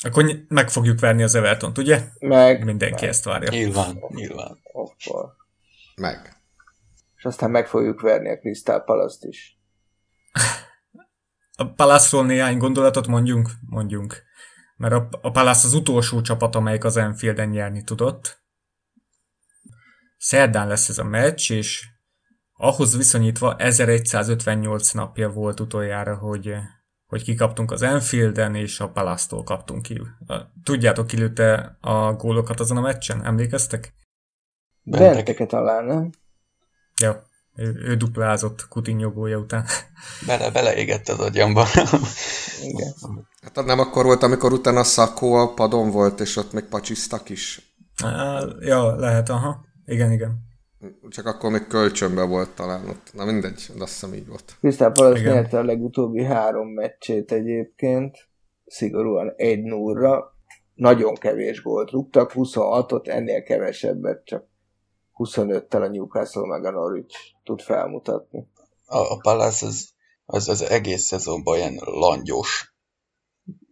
Akkor 0.04 0.46
meg 0.48 0.70
fogjuk 0.70 1.00
verni 1.00 1.24
az 1.24 1.36
Evertont, 1.36 1.78
ugye? 1.78 2.04
Meg. 2.20 2.64
Mindenki 2.64 3.02
meg. 3.02 3.10
ezt 3.10 3.24
várja. 3.24 3.50
Nyilván, 3.50 4.04
nyilván. 4.08 4.60
Akkor. 4.64 5.36
Meg. 5.96 6.34
És 7.16 7.26
aztán 7.26 7.52
meg 7.52 7.68
fogjuk 7.68 8.02
verni 8.02 8.30
a 8.30 8.38
Crystal 8.38 8.84
palace 8.84 9.28
is. 9.28 9.60
A 11.56 11.74
Palace-ról 11.74 12.26
néhány 12.26 12.58
gondolatot 12.58 13.08
mondjunk? 13.08 13.50
Mondjunk. 13.70 14.24
Mert 14.78 14.94
a, 14.94 15.10
a 15.22 15.32
Palace 15.32 15.68
az 15.68 15.74
utolsó 15.74 16.22
csapat, 16.22 16.56
amelyik 16.56 16.84
az 16.84 16.98
Enfielden 16.98 17.50
nyerni 17.50 17.84
tudott. 17.84 18.42
Szerdán 20.18 20.68
lesz 20.68 20.90
ez 20.90 20.98
a 20.98 21.04
meccs, 21.04 21.52
és 21.52 21.88
ahhoz 22.54 22.98
viszonyítva 22.98 23.56
1158 23.56 24.92
napja 24.92 25.30
volt 25.30 25.60
utoljára, 25.60 26.16
hogy 26.16 26.54
hogy 27.10 27.24
kikaptunk 27.24 27.72
az 27.72 27.82
Enfielden, 27.82 28.56
és 28.56 28.80
a 28.80 28.90
Palasztól 28.90 29.44
kaptunk 29.44 29.82
ki. 29.82 30.02
Tudjátok, 30.64 31.08
ki 31.08 31.18
lőtte 31.18 31.78
a 31.82 32.14
gólokat 32.14 32.60
azon 32.60 32.78
a 32.78 32.82
meccsen? 32.82 33.26
Emlékeztek? 33.26 33.94
Benteke 34.84 35.46
talán, 35.46 35.86
nem? 35.86 36.10
Ja, 37.02 37.24
ő, 37.56 37.82
ő 37.86 37.96
duplázott 37.96 38.66
Coutinho 38.70 39.12
gólya 39.12 39.38
után. 39.38 39.66
Bele, 40.28 40.52
beleégett 40.52 41.08
az 41.08 41.20
agyamba. 41.20 41.68
Igen. 42.62 42.94
Hát 43.42 43.66
nem 43.66 43.80
akkor 43.80 44.06
volt, 44.06 44.24
amikor 44.24 44.54
utána 44.54 44.84
Szakó 44.84 45.34
a 45.34 45.54
padon 45.54 45.92
volt, 45.92 46.20
és 46.20 46.36
ott 46.36 46.54
még 46.54 46.64
pacsisztak 46.64 47.30
is? 47.30 47.74
Ja, 48.60 48.96
lehet, 48.96 49.30
aha. 49.30 49.66
Igen, 49.86 50.12
igen. 50.12 50.49
Csak 51.10 51.26
akkor 51.26 51.52
még 51.52 51.68
kölcsönben 51.68 52.30
volt 52.30 52.50
talán 52.50 52.90
ott. 52.90 53.14
Na 53.14 53.26
mindegy, 53.26 53.66
de 53.78 53.84
azt 53.84 53.94
hiszem 53.94 54.14
így 54.14 54.28
volt. 54.28 54.58
Crystal 54.60 54.92
Palace 54.92 55.22
nyerte 55.22 55.58
a 55.58 55.64
legutóbbi 55.64 56.24
három 56.24 56.68
meccsét 56.68 57.32
egyébként, 57.32 58.30
szigorúan 58.66 59.34
egy 59.36 59.64
0 59.64 60.34
Nagyon 60.74 61.16
kevés 61.16 61.62
gólt 61.62 61.92
rúgtak, 61.92 62.32
26-ot, 62.36 63.08
ennél 63.08 63.44
kevesebbet, 63.44 64.26
csak 64.26 64.48
25-tel 65.18 65.82
a 65.82 65.88
Newcastle 65.88 66.48
meg 66.48 66.66
a 66.66 66.72
Norwich 66.72 67.18
tud 67.44 67.62
felmutatni. 67.62 68.48
A, 68.86 68.98
a 68.98 69.18
Palace 69.22 69.66
az, 69.66 69.90
az, 70.26 70.50
az 70.50 70.62
egész 70.62 71.04
szezonban 71.04 71.58
ilyen 71.58 71.78
langyos 71.80 72.74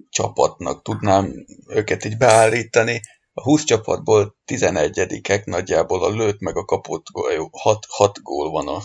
csapatnak 0.09 0.81
tudnám 0.81 1.45
őket 1.67 2.05
így 2.05 2.17
beállítani. 2.17 3.01
A 3.39 3.43
20 3.43 3.63
csapatból 3.63 4.37
11-ek 4.45 5.45
nagyjából 5.45 6.03
a 6.03 6.09
lőtt 6.09 6.39
meg 6.39 6.57
a 6.57 6.65
kapott 6.65 7.05
gól, 7.11 7.49
6, 7.51 7.85
6 7.89 8.21
gól 8.21 8.51
van 8.51 8.67
a, 8.67 8.81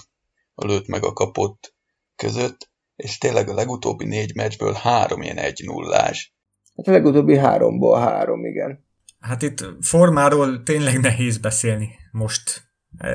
a 0.55 0.67
lőtt 0.67 0.87
meg 0.87 1.05
a 1.05 1.13
kapott 1.13 1.75
között, 2.17 2.71
és 2.97 3.19
tényleg 3.19 3.49
a 3.49 3.55
legutóbbi 3.55 4.05
négy 4.05 4.35
meccsből 4.35 4.73
három 4.73 5.23
ilyen 5.23 5.37
egy 5.37 5.63
nullás. 5.65 6.35
Hát 6.77 6.87
a 6.87 6.91
legutóbbi 6.91 7.37
háromból 7.37 8.01
három, 8.01 8.45
igen. 8.45 8.85
Hát 9.21 9.43
itt 9.43 9.65
formáról 9.81 10.63
tényleg 10.63 11.01
nehéz 11.01 11.39
beszélni 11.39 11.89
most, 12.11 12.63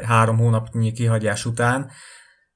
három 0.03 0.37
hónapnyi 0.37 0.91
kihagyás 0.91 1.45
után, 1.45 1.91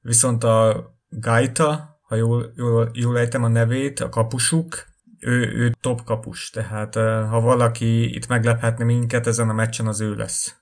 viszont 0.00 0.44
a 0.44 0.84
Gaita, 1.08 2.00
ha 2.02 2.14
jól, 2.14 2.52
jól, 2.56 2.90
jól 2.92 3.18
ejtem 3.18 3.44
a 3.44 3.48
nevét, 3.48 4.00
a 4.00 4.08
kapusuk, 4.08 4.91
ő, 5.22 5.52
ő 5.54 5.72
top 5.80 6.04
kapus, 6.04 6.50
tehát 6.50 6.94
ha 7.28 7.40
valaki 7.40 8.14
itt 8.14 8.26
meglephetne 8.28 8.84
minket 8.84 9.26
ezen 9.26 9.48
a 9.48 9.52
meccsen, 9.52 9.86
az 9.86 10.00
ő 10.00 10.14
lesz. 10.14 10.56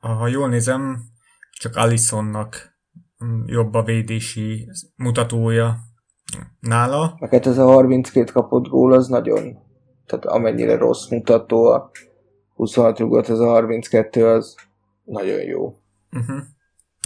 Ha 0.00 0.26
jól 0.28 0.48
nézem, 0.48 0.98
csak 1.52 1.76
Alisonnak 1.76 2.76
mm, 3.24 3.42
jobb 3.46 3.74
a 3.74 3.82
védési 3.82 4.68
mutatója 4.96 5.76
nála. 6.60 7.16
Mert 7.18 7.46
ez 7.46 7.58
a 7.58 7.64
32 7.64 8.32
kapott 8.32 8.68
gól 8.68 8.92
az 8.92 9.08
nagyon, 9.08 9.58
tehát 10.06 10.24
amennyire 10.24 10.76
rossz 10.76 11.08
mutató, 11.08 11.64
a 11.64 11.90
26 12.54 12.98
rugott, 12.98 13.28
ez 13.28 13.38
a 13.38 13.46
32 13.46 14.26
az 14.26 14.54
nagyon 15.04 15.40
jó. 15.42 15.66
Uh-huh. 16.12 16.42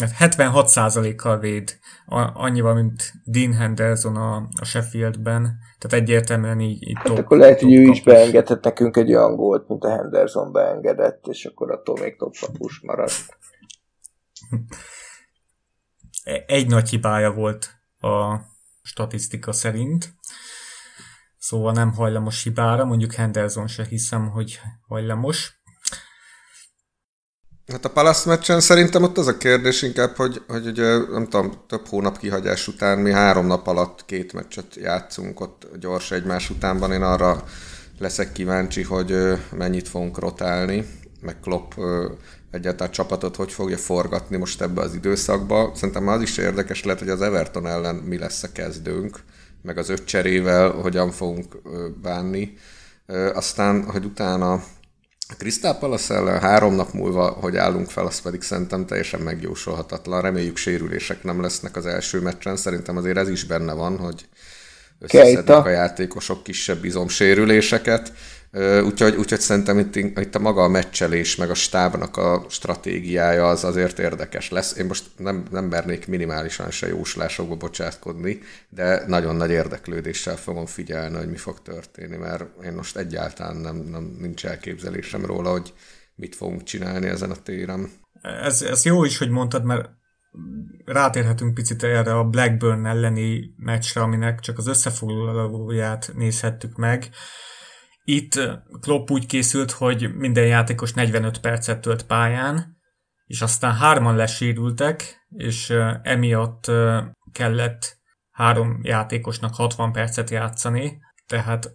76%-kal 0.03 1.39
véd, 1.39 1.79
annyival, 2.35 2.75
mint 2.75 3.13
Dean 3.25 3.53
Henderson 3.53 4.17
a, 4.17 4.37
a 4.37 4.65
Sheffieldben, 4.65 5.59
tehát 5.79 6.03
egyértelműen 6.03 6.61
így, 6.61 6.89
így 6.89 6.97
hát 6.97 7.07
top, 7.07 7.19
akkor 7.19 7.39
lehet, 7.39 7.61
hogy 7.61 7.75
ő 7.75 7.83
is 7.83 8.03
beengedhet 8.03 8.65
nekünk 8.65 8.97
egy 8.97 9.15
olyan 9.15 9.37
gólt, 9.37 9.69
mint 9.69 9.85
a 9.85 9.91
Henderson 9.91 10.53
beengedett, 10.53 11.27
és 11.27 11.45
akkor 11.45 11.71
attól 11.71 11.97
még 12.01 12.17
top 12.17 12.35
kapus 12.41 12.81
maradt. 12.81 13.39
Egy 16.47 16.69
nagy 16.69 16.89
hibája 16.89 17.33
volt 17.33 17.71
a 18.01 18.37
statisztika 18.83 19.53
szerint, 19.53 20.15
szóval 21.39 21.73
nem 21.73 21.93
hajlamos 21.93 22.43
hibára, 22.43 22.85
mondjuk 22.85 23.13
Henderson 23.13 23.67
se 23.67 23.85
hiszem, 23.85 24.29
hogy 24.31 24.61
hajlamos. 24.89 25.56
Hát 27.73 27.85
a 27.85 27.91
Palace 27.91 28.29
meccsen 28.29 28.61
szerintem 28.61 29.03
ott 29.03 29.19
az 29.19 29.27
a 29.27 29.37
kérdés 29.37 29.83
inkább, 29.83 30.17
hogy, 30.17 30.43
hogy 30.49 30.67
ugye, 30.67 30.99
nem 30.99 31.29
tudom, 31.29 31.53
több 31.69 31.87
hónap 31.87 32.19
kihagyás 32.19 32.69
után 32.69 32.99
mi 32.99 33.13
három 33.13 33.47
nap 33.47 33.67
alatt 33.67 34.05
két 34.05 34.33
meccset 34.33 34.75
játszunk 34.75 35.41
ott 35.41 35.69
gyors 35.81 36.11
egymás 36.11 36.51
utánban. 36.51 36.93
Én 36.93 37.03
arra 37.03 37.45
leszek 37.99 38.33
kíváncsi, 38.33 38.83
hogy 38.83 39.17
mennyit 39.57 39.89
fogunk 39.89 40.19
rotálni, 40.19 40.87
meg 41.21 41.41
Klopp 41.41 41.73
egyáltalán 42.51 42.93
csapatot 42.93 43.37
hogy 43.37 43.53
fogja 43.53 43.77
forgatni 43.77 44.37
most 44.37 44.63
ebbe 44.63 44.81
az 44.81 44.95
időszakba. 44.95 45.73
Szerintem 45.75 46.09
az 46.09 46.23
is 46.23 46.37
érdekes 46.37 46.85
lehet, 46.85 46.99
hogy 46.99 47.09
az 47.11 47.23
Everton 47.23 47.67
ellen 47.67 47.95
mi 47.95 48.19
lesz 48.19 48.43
a 48.43 48.53
kezdőnk, 48.53 49.19
meg 49.63 49.79
az 49.79 49.89
öt 49.89 50.05
cserével 50.05 50.71
hogyan 50.71 51.11
fogunk 51.11 51.57
bánni. 52.03 52.57
Aztán, 53.35 53.85
hogy 53.91 54.05
utána 54.05 54.63
a 55.29 55.35
Crystal 55.39 55.79
Palace 55.79 56.15
ellen 56.15 56.41
három 56.41 56.75
nap 56.75 56.93
múlva, 56.93 57.31
hogy 57.31 57.57
állunk 57.57 57.91
fel, 57.91 58.07
az 58.07 58.21
pedig 58.21 58.43
szerintem 58.43 58.87
teljesen 58.87 59.21
megjósolhatatlan. 59.21 60.21
Reméljük 60.21 60.57
sérülések 60.57 61.23
nem 61.23 61.41
lesznek 61.41 61.77
az 61.77 61.87
első 61.87 62.21
meccsen. 62.21 62.57
Szerintem 62.57 62.97
azért 62.97 63.17
ez 63.17 63.29
is 63.29 63.45
benne 63.45 63.73
van, 63.73 63.99
hogy 63.99 64.29
összeszedik 64.99 65.49
a 65.49 65.69
játékosok 65.69 66.43
kisebb 66.43 66.85
izomsérüléseket. 66.85 68.13
Úgyhogy, 68.85 69.17
úgyhogy 69.17 69.41
szerintem 69.41 69.79
itt, 69.79 69.97
itt 69.97 70.35
a 70.35 70.39
maga 70.39 70.63
a 70.63 70.69
meccselés, 70.69 71.37
meg 71.37 71.51
a 71.51 71.55
stábnak 71.55 72.17
a 72.17 72.47
stratégiája 72.49 73.49
az 73.49 73.65
azért 73.65 73.99
érdekes 73.99 74.51
lesz. 74.51 74.77
Én 74.77 74.87
most 74.87 75.05
nem, 75.17 75.45
nem 75.51 75.65
mernék 75.65 76.07
minimálisan 76.07 76.71
se 76.71 76.87
jóslásokba 76.87 77.57
bocsátkodni, 77.57 78.39
de 78.69 79.07
nagyon 79.07 79.37
nagy 79.37 79.51
érdeklődéssel 79.51 80.37
fogom 80.37 80.67
figyelni, 80.67 81.17
hogy 81.17 81.31
mi 81.31 81.37
fog 81.37 81.63
történni, 81.63 82.17
mert 82.17 82.45
én 82.65 82.73
most 82.73 82.97
egyáltalán 82.97 83.57
nem, 83.57 83.77
nem 83.77 84.17
nincs 84.21 84.47
elképzelésem 84.47 85.25
róla, 85.25 85.51
hogy 85.51 85.73
mit 86.15 86.35
fogunk 86.35 86.63
csinálni 86.63 87.07
ezen 87.07 87.31
a 87.31 87.43
téren. 87.43 87.91
Ez, 88.23 88.63
ez 88.63 88.85
jó 88.85 89.05
is, 89.05 89.19
hogy 89.19 89.31
mondtad, 89.31 89.65
mert 89.65 89.89
rátérhetünk 90.85 91.55
picit 91.55 91.83
erre 91.83 92.19
a 92.19 92.25
Blackburn 92.25 92.87
elleni 92.87 93.55
meccsre, 93.57 94.01
aminek 94.01 94.41
csak 94.41 94.59
az 94.59 94.67
összefoglalóját 94.67 96.11
nézhettük 96.15 96.77
meg. 96.77 97.09
Itt 98.09 98.41
Klopp 98.81 99.11
úgy 99.11 99.27
készült, 99.27 99.71
hogy 99.71 100.15
minden 100.15 100.47
játékos 100.47 100.93
45 100.93 101.41
percet 101.41 101.81
tölt 101.81 102.07
pályán, 102.07 102.77
és 103.25 103.41
aztán 103.41 103.75
hárman 103.75 104.17
lesérültek, 104.17 105.27
és 105.37 105.71
emiatt 106.03 106.71
kellett 107.33 107.99
három 108.31 108.81
játékosnak 108.83 109.55
60 109.55 109.93
percet 109.93 110.31
játszani, 110.31 110.99
tehát 111.27 111.71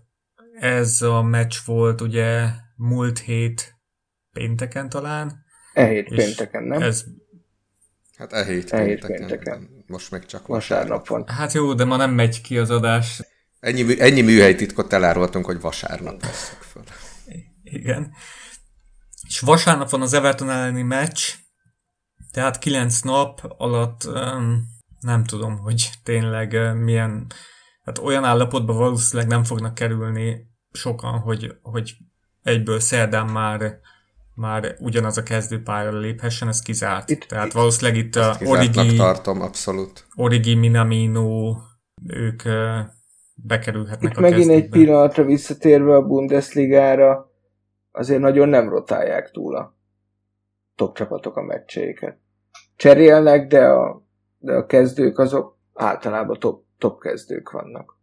ez 0.60 1.02
a 1.02 1.22
meccs 1.22 1.56
volt 1.66 2.02
ugye 2.02 2.50
múlt 2.76 3.20
hét 3.20 3.76
pénteken 4.34 4.90
talán. 4.90 5.44
E 5.74 5.86
hét 5.86 6.08
pénteken, 6.16 6.64
nem? 6.64 6.82
Ez, 6.82 7.06
hát 8.18 8.34
e 8.34 8.44
hét, 8.44 8.72
e 8.72 8.84
hét 8.84 8.88
pénteken. 8.88 9.28
pénteken. 9.28 9.70
Most 9.88 10.12
meg 10.12 10.26
csak 10.26 10.48
vasárnap 10.48 11.08
van. 11.08 11.28
Hát 11.28 11.54
jó, 11.54 11.74
de 11.74 11.86
ma 11.86 11.96
nem 11.96 12.12
megy 12.12 12.42
ki 12.42 12.58
az 12.58 12.70
adás. 12.70 13.22
Ennyi, 13.62 14.02
ennyi 14.02 14.22
műhelytitkot 14.22 14.94
elárultunk, 14.94 15.46
hogy 15.46 15.62
vasárnap 15.62 16.22
veszek 16.22 16.62
föl. 16.62 16.84
Igen. 17.64 18.14
És 19.28 19.40
vasárnap 19.40 19.90
van 19.90 20.02
az 20.02 20.14
Everton 20.14 20.50
elleni 20.50 20.82
meccs, 20.82 21.22
tehát 22.32 22.60
kilenc 22.60 23.00
nap 23.00 23.54
alatt 23.58 24.06
um, 24.06 24.66
nem 25.00 25.24
tudom, 25.24 25.58
hogy 25.58 25.90
tényleg 26.04 26.52
uh, 26.52 26.74
milyen, 26.74 27.28
hát 27.84 27.98
olyan 27.98 28.24
állapotban 28.24 28.78
valószínűleg 28.78 29.30
nem 29.30 29.44
fognak 29.44 29.74
kerülni 29.74 30.50
sokan, 30.72 31.20
hogy, 31.20 31.56
hogy 31.62 31.96
egyből 32.42 32.80
szerdán 32.80 33.26
már 33.26 33.80
már 34.36 34.76
ugyanaz 34.80 35.18
a 35.18 35.24
kezdőpályára 35.24 35.98
léphessen, 35.98 36.48
ez 36.48 36.62
kizárt. 36.62 37.10
Itt, 37.10 37.22
Tehát 37.22 37.52
valószínűleg 37.52 38.06
itt 38.06 38.16
a 38.16 38.38
Origi, 38.44 38.96
tartom, 38.96 39.42
abszolút. 39.42 40.08
Origi, 40.16 40.54
Minamino, 40.54 41.58
ők 42.08 42.44
bekerülhetnek 43.44 44.12
itt 44.12 44.18
a 44.18 44.22
megint 44.22 44.40
kezdőbe. 44.40 44.64
egy 44.64 44.70
pillanatra 44.70 45.24
visszatérve 45.24 45.96
a 45.96 46.06
Bundesligára, 46.06 47.32
azért 47.92 48.20
nagyon 48.20 48.50
nem 48.50 48.70
rotálják 48.70 49.32
túl 49.32 49.56
a 49.56 49.78
top 50.76 50.96
csapatok 50.96 51.36
a 51.36 51.42
meccseiket. 51.42 52.18
Cserélnek, 52.76 53.48
de 53.48 53.66
a, 53.66 54.06
de 54.38 54.54
a 54.54 54.66
kezdők 54.66 55.20
azok 55.20 55.58
általában 55.74 56.40
top, 56.40 56.64
top 56.78 57.02
kezdők 57.02 57.52
vannak. 57.52 58.00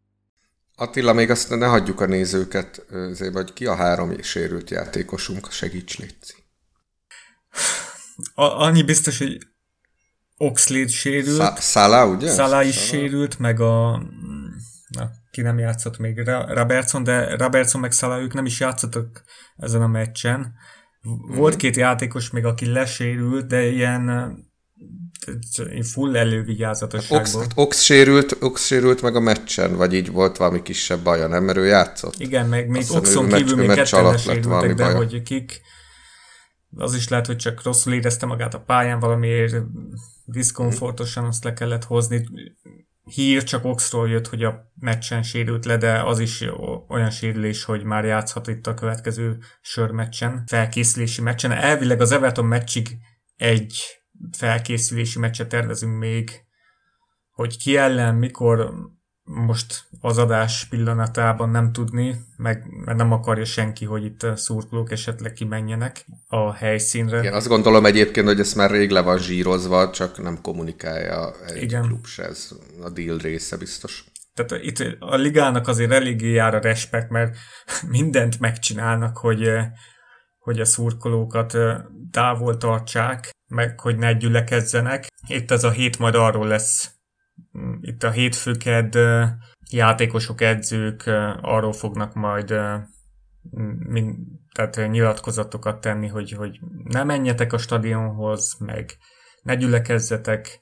Attila, 0.77 1.13
még 1.13 1.31
azt 1.31 1.57
ne 1.59 1.67
hagyjuk 1.67 2.01
a 2.01 2.07
nézőket, 2.07 2.87
azért, 2.91 3.33
vagy 3.33 3.53
ki 3.53 3.67
a 3.67 3.75
három 3.75 4.23
sérült 4.23 4.71
játékosunk, 4.71 5.51
segíts 5.51 5.99
Léci. 5.99 6.35
A, 8.35 8.43
annyi 8.43 8.83
biztos, 8.83 9.19
hogy 9.19 9.39
Oxlade 10.37 10.89
sérült. 10.89 11.37
Szá- 11.37 11.59
Szala, 11.59 12.07
ugye? 12.07 12.29
Szala 12.31 12.63
is 12.63 12.87
sérült, 12.87 13.39
meg 13.39 13.61
a... 13.61 14.03
Na, 14.89 15.11
ki 15.39 15.45
nem 15.45 15.59
játszott 15.59 15.99
még? 15.99 16.19
Robertson, 16.49 17.03
de 17.05 17.37
Robertson 17.37 17.81
meg 17.81 17.93
Szala, 17.93 18.21
ők 18.21 18.35
nem 18.35 18.47
is 18.47 18.61
játszottak 18.61 19.25
ezen 19.57 19.83
a 19.83 19.87
meccsen. 19.87 20.55
Volt 21.29 21.57
két 21.57 21.77
játékos 21.77 22.31
még, 22.31 22.45
aki 22.45 22.67
lesérült, 22.67 23.47
de 23.47 23.67
ilyen 23.67 24.33
full 25.83 26.17
elővigyázatosságból. 26.17 27.19
Ox, 27.19 27.37
hát 27.37 27.53
Ox, 27.55 27.83
sérült, 27.83 28.37
Ox 28.41 28.67
sérült 28.67 29.03
meg 29.03 29.17
a 29.17 29.21
meccsen, 29.21 29.77
vagy 29.77 29.95
így 29.95 30.13
volt 30.13 30.37
valami 30.37 30.63
kisebb 30.63 31.03
baja, 31.03 31.27
nem? 31.27 31.45
Mert 31.45 31.59
ő 31.59 31.67
játszott. 31.67 32.19
Igen, 32.19 32.49
meg 32.49 32.69
még 32.69 32.85
Oxon 32.91 33.29
kívül 33.29 33.57
még 33.57 33.69
ketten 33.69 34.05
lesérültek, 34.05 34.75
de 34.75 34.85
baja. 34.85 34.97
hogy 34.97 35.23
kik, 35.23 35.61
az 36.77 36.95
is 36.95 37.09
lehet, 37.09 37.27
hogy 37.27 37.37
csak 37.37 37.63
rosszul 37.63 37.93
érezte 37.93 38.27
magát 38.27 38.55
a 38.55 38.61
pályán, 38.61 38.99
valamiért 38.99 39.57
diszkomfortosan 40.25 41.25
azt 41.25 41.45
le 41.45 41.53
kellett 41.53 41.85
hozni. 41.85 42.29
Hír 43.09 43.43
csak 43.45 43.65
Oxról 43.65 44.09
jött, 44.09 44.27
hogy 44.27 44.43
a 44.43 44.73
meccsen 44.75 45.23
sérült 45.23 45.65
le, 45.65 45.77
de 45.77 46.03
az 46.03 46.19
is 46.19 46.45
olyan 46.89 47.11
sérülés, 47.11 47.65
hogy 47.65 47.85
már 47.85 48.05
játszhat 48.05 48.47
itt 48.47 48.67
a 48.67 48.75
következő 48.75 49.39
sörmeccsen, 49.61 50.45
felkészülési 50.47 51.23
meccsen. 51.23 51.53
Elvileg 51.53 52.01
az 52.01 52.13
Everton 52.13 52.45
meccsig 52.45 52.99
egy 53.37 54.03
felkészülési 54.37 55.19
meccset 55.19 55.49
tervezünk 55.49 55.99
még, 55.99 56.31
hogy 57.31 57.59
ki 57.59 57.77
ellen, 57.77 58.15
mikor 58.15 58.73
most 59.29 59.85
az 60.01 60.19
adás 60.19 60.65
pillanatában 60.65 61.51
nem 61.51 61.73
tudni, 61.73 62.17
meg 62.37 62.65
mert 62.85 62.99
nem 62.99 63.13
akarja 63.13 63.45
senki, 63.45 63.85
hogy 63.85 64.05
itt 64.05 64.27
szurkolók 64.37 64.91
esetleg 64.91 65.33
kimenjenek 65.33 66.05
a 66.27 66.53
helyszínre. 66.53 67.19
Igen, 67.19 67.35
azt 67.35 67.49
gondolom 67.49 67.87
egyébként, 67.87 68.27
hogy 68.27 68.41
ez 68.41 68.53
már 68.55 68.71
rég 68.71 68.91
le 68.91 69.01
van 69.01 69.19
zsírozva, 69.19 69.91
csak 69.91 70.23
nem 70.23 70.41
kommunikálja 70.43 71.33
egy 71.47 71.63
Igen. 71.63 71.83
klub 71.83 72.07
se, 72.07 72.25
ez 72.25 72.51
a 72.83 72.91
deal 72.91 73.19
része 73.19 73.57
biztos. 73.57 74.05
Tehát 74.35 74.65
itt 74.65 74.97
a 74.99 75.17
ligának 75.17 75.69
azért 75.69 75.93
eléggé 75.93 76.33
jár 76.33 76.55
a 76.55 76.61
respekt, 76.61 77.11
mert 77.11 77.37
mindent 77.97 78.41
megcsinálnak, 78.41 79.17
hogy, 79.17 79.51
hogy 80.39 80.61
a 80.61 80.65
szurkolókat 80.65 81.57
távol 82.11 82.57
tartsák, 82.57 83.31
meg 83.49 83.81
hogy 83.81 83.97
ne 83.97 84.13
gyülekezzenek. 84.13 85.07
Itt 85.27 85.51
ez 85.51 85.65
a 85.65 85.71
hét 85.71 85.99
majd 85.99 86.15
arról 86.15 86.47
lesz, 86.47 86.98
itt 87.81 88.03
a 88.03 88.11
hétfőked 88.11 88.99
játékosok, 89.71 90.41
edzők 90.41 91.03
arról 91.41 91.73
fognak 91.73 92.15
majd 92.15 92.55
mind, 93.79 94.17
tehát 94.55 94.91
nyilatkozatokat 94.91 95.81
tenni, 95.81 96.07
hogy, 96.07 96.33
hogy 96.33 96.61
ne 96.85 97.05
menjetek 97.05 97.53
a 97.53 97.59
stadionhoz, 97.59 98.57
meg 98.59 98.97
ne 99.43 99.55
gyülekezzetek. 99.55 100.61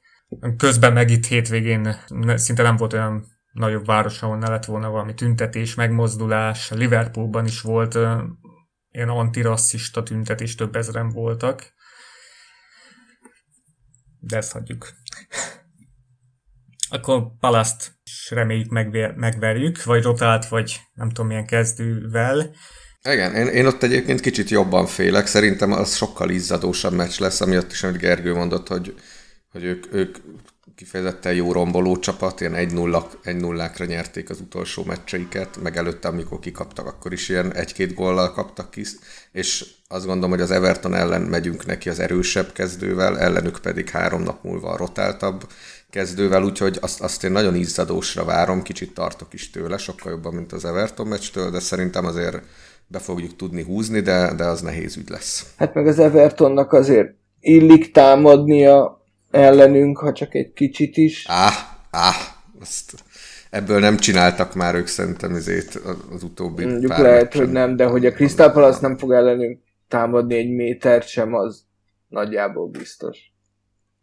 Közben 0.56 0.92
meg 0.92 1.10
itt 1.10 1.26
hétvégén 1.26 1.96
szinte 2.34 2.62
nem 2.62 2.76
volt 2.76 2.92
olyan 2.92 3.26
nagyobb 3.52 3.86
város, 3.86 4.22
ahol 4.22 4.38
ne 4.38 4.48
lett 4.48 4.64
volna 4.64 4.90
valami 4.90 5.14
tüntetés, 5.14 5.74
megmozdulás. 5.74 6.70
Liverpoolban 6.70 7.44
is 7.44 7.60
volt 7.60 7.94
ilyen 8.90 9.08
antirasszista 9.08 10.02
tüntetés, 10.02 10.54
több 10.54 10.76
ezeren 10.76 11.08
voltak. 11.08 11.74
De 14.18 14.36
ezt 14.36 14.52
hagyjuk. 14.52 14.88
Akkor 16.88 17.22
Palaszt 17.40 17.92
reméljük 18.28 18.70
megver, 18.70 19.14
megverjük, 19.14 19.84
vagy 19.84 20.02
rotált, 20.02 20.48
vagy 20.48 20.80
nem 20.94 21.08
tudom 21.08 21.26
milyen 21.26 21.46
kezdővel. 21.46 22.54
Igen, 23.02 23.34
én, 23.34 23.46
én 23.46 23.66
ott 23.66 23.82
egyébként 23.82 24.20
kicsit 24.20 24.50
jobban 24.50 24.86
félek, 24.86 25.26
szerintem 25.26 25.72
az 25.72 25.96
sokkal 25.96 26.30
izzadósabb 26.30 26.92
meccs 26.92 27.18
lesz, 27.18 27.40
amiatt 27.40 27.72
is, 27.72 27.82
amit 27.82 27.98
Gergő 27.98 28.34
mondott, 28.34 28.68
hogy, 28.68 28.94
hogy 29.50 29.64
ők, 29.64 29.94
ők 29.94 30.16
kifejezetten 30.76 31.34
jó 31.34 31.52
romboló 31.52 31.96
csapat, 31.98 32.40
ilyen 32.40 32.54
1-0-ákra 32.56 33.84
nyerték 33.84 34.30
az 34.30 34.40
utolsó 34.40 34.84
meccseiket, 34.84 35.62
meg 35.62 35.76
előtte, 35.76 36.08
amikor 36.08 36.38
kikaptak, 36.38 36.86
akkor 36.86 37.12
is 37.12 37.28
ilyen 37.28 37.54
egy-két 37.54 37.94
góllal 37.94 38.32
kaptak 38.32 38.70
ki, 38.70 38.84
és 39.32 39.64
azt 39.88 40.06
gondolom, 40.06 40.30
hogy 40.30 40.40
az 40.40 40.50
Everton 40.50 40.94
ellen 40.94 41.22
megyünk 41.22 41.66
neki 41.66 41.88
az 41.88 41.98
erősebb 41.98 42.52
kezdővel, 42.52 43.18
ellenük 43.18 43.58
pedig 43.58 43.88
három 43.88 44.22
nap 44.22 44.44
múlva 44.44 44.70
a 44.70 44.76
rotáltabb 44.76 45.46
kezdővel, 45.96 46.42
úgyhogy 46.42 46.78
azt, 46.80 47.00
azt 47.00 47.24
én 47.24 47.32
nagyon 47.32 47.54
izzadósra 47.54 48.24
várom, 48.24 48.62
kicsit 48.62 48.94
tartok 48.94 49.32
is 49.32 49.50
tőle, 49.50 49.76
sokkal 49.76 50.12
jobban, 50.12 50.34
mint 50.34 50.52
az 50.52 50.64
Everton 50.64 51.06
meccstől, 51.06 51.50
de 51.50 51.58
szerintem 51.58 52.04
azért 52.04 52.42
be 52.86 52.98
fogjuk 52.98 53.36
tudni 53.36 53.62
húzni, 53.62 54.00
de, 54.00 54.34
de 54.34 54.44
az 54.44 54.60
nehéz 54.60 54.96
ügy 54.96 55.08
lesz. 55.08 55.54
Hát 55.56 55.74
meg 55.74 55.86
az 55.86 55.98
Evertonnak 55.98 56.72
azért 56.72 57.14
illik 57.40 57.92
támadnia 57.92 59.04
ellenünk, 59.30 59.98
ha 59.98 60.12
csak 60.12 60.34
egy 60.34 60.52
kicsit 60.52 60.96
is. 60.96 61.24
Áh, 61.28 61.54
áh, 61.90 62.16
azt 62.60 62.94
ebből 63.50 63.78
nem 63.78 63.96
csináltak 63.96 64.54
már 64.54 64.74
ők 64.74 64.86
szerintem 64.86 65.34
ezért 65.34 65.74
az 66.12 66.22
utóbbi 66.22 66.64
Mondjuk 66.64 66.90
pár 66.90 67.00
lehet, 67.00 67.34
hogy 67.34 67.52
nem, 67.52 67.76
de 67.76 67.84
hogy 67.84 68.06
a 68.06 68.12
Crystal 68.12 68.50
Palace 68.50 68.78
nem 68.80 68.96
fog 68.96 69.12
ellenünk 69.12 69.60
támadni 69.88 70.34
egy 70.34 70.50
métert 70.50 71.08
sem, 71.08 71.34
az 71.34 71.64
nagyjából 72.08 72.68
biztos. 72.68 73.34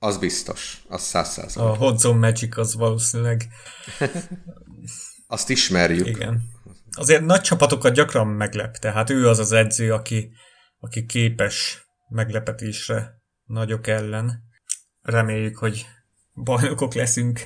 Az 0.03 0.17
biztos, 0.17 0.83
az 0.87 1.01
száz. 1.01 1.57
A 1.57 1.75
Hot 1.75 1.99
Zone 1.99 2.19
Magic 2.19 2.57
az 2.57 2.75
valószínűleg. 2.75 3.47
Azt 5.27 5.49
ismerjük. 5.49 6.07
Igen. 6.07 6.41
Azért 6.91 7.25
nagy 7.25 7.41
csapatokat 7.41 7.93
gyakran 7.93 8.27
meglep, 8.27 8.77
tehát 8.77 9.09
ő 9.09 9.27
az 9.27 9.39
az 9.39 9.51
edző, 9.51 9.93
aki, 9.93 10.31
aki 10.79 11.05
képes 11.05 11.85
meglepetésre 12.09 13.21
nagyok 13.45 13.87
ellen. 13.87 14.43
Reméljük, 15.01 15.57
hogy 15.57 15.85
bajnokok 16.33 16.93
leszünk 16.93 17.41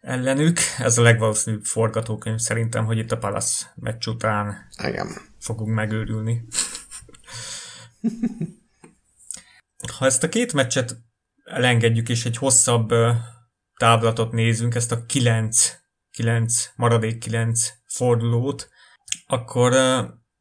ellenük. 0.00 0.58
Ez 0.78 0.98
a 0.98 1.02
legvalószínűbb 1.02 1.64
forgatókönyv 1.64 2.38
szerintem, 2.38 2.84
hogy 2.84 2.98
itt 2.98 3.12
a 3.12 3.18
Palace 3.18 3.72
meccs 3.74 4.06
után 4.06 4.68
Igen. 4.84 5.08
fogunk 5.38 5.74
megőrülni. 5.74 6.44
Ha 9.90 10.04
ezt 10.06 10.22
a 10.22 10.28
két 10.28 10.52
meccset 10.52 10.96
elengedjük, 11.44 12.08
és 12.08 12.24
egy 12.24 12.36
hosszabb 12.36 12.88
távlatot 13.76 14.32
nézünk, 14.32 14.74
ezt 14.74 14.92
a 14.92 15.06
9, 15.06 15.72
9 16.10 16.70
maradék 16.76 17.18
9 17.18 17.68
fordulót, 17.86 18.68
akkor 19.26 19.72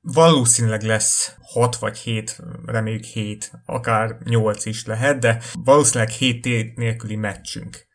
valószínűleg 0.02 0.82
lesz 0.82 1.36
6 1.42 1.76
vagy 1.76 1.98
7, 1.98 2.38
reméljük 2.66 3.04
7, 3.04 3.52
akár 3.66 4.18
8 4.24 4.66
is 4.66 4.86
lehet, 4.86 5.20
de 5.20 5.42
valószínűleg 5.64 6.14
7 6.14 6.42
tét 6.42 6.76
nélküli 6.78 7.16
meccsünk. 7.16 7.88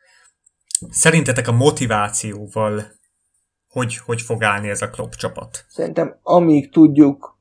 Szerintetek 0.90 1.48
a 1.48 1.52
motivációval 1.52 2.96
hogy, 3.68 3.96
hogy 3.96 4.22
fog 4.22 4.42
állni 4.42 4.68
ez 4.68 4.82
a 4.82 4.90
Klopp 4.90 5.12
csapat? 5.12 5.64
Szerintem 5.68 6.18
amíg 6.22 6.72
tudjuk, 6.72 7.38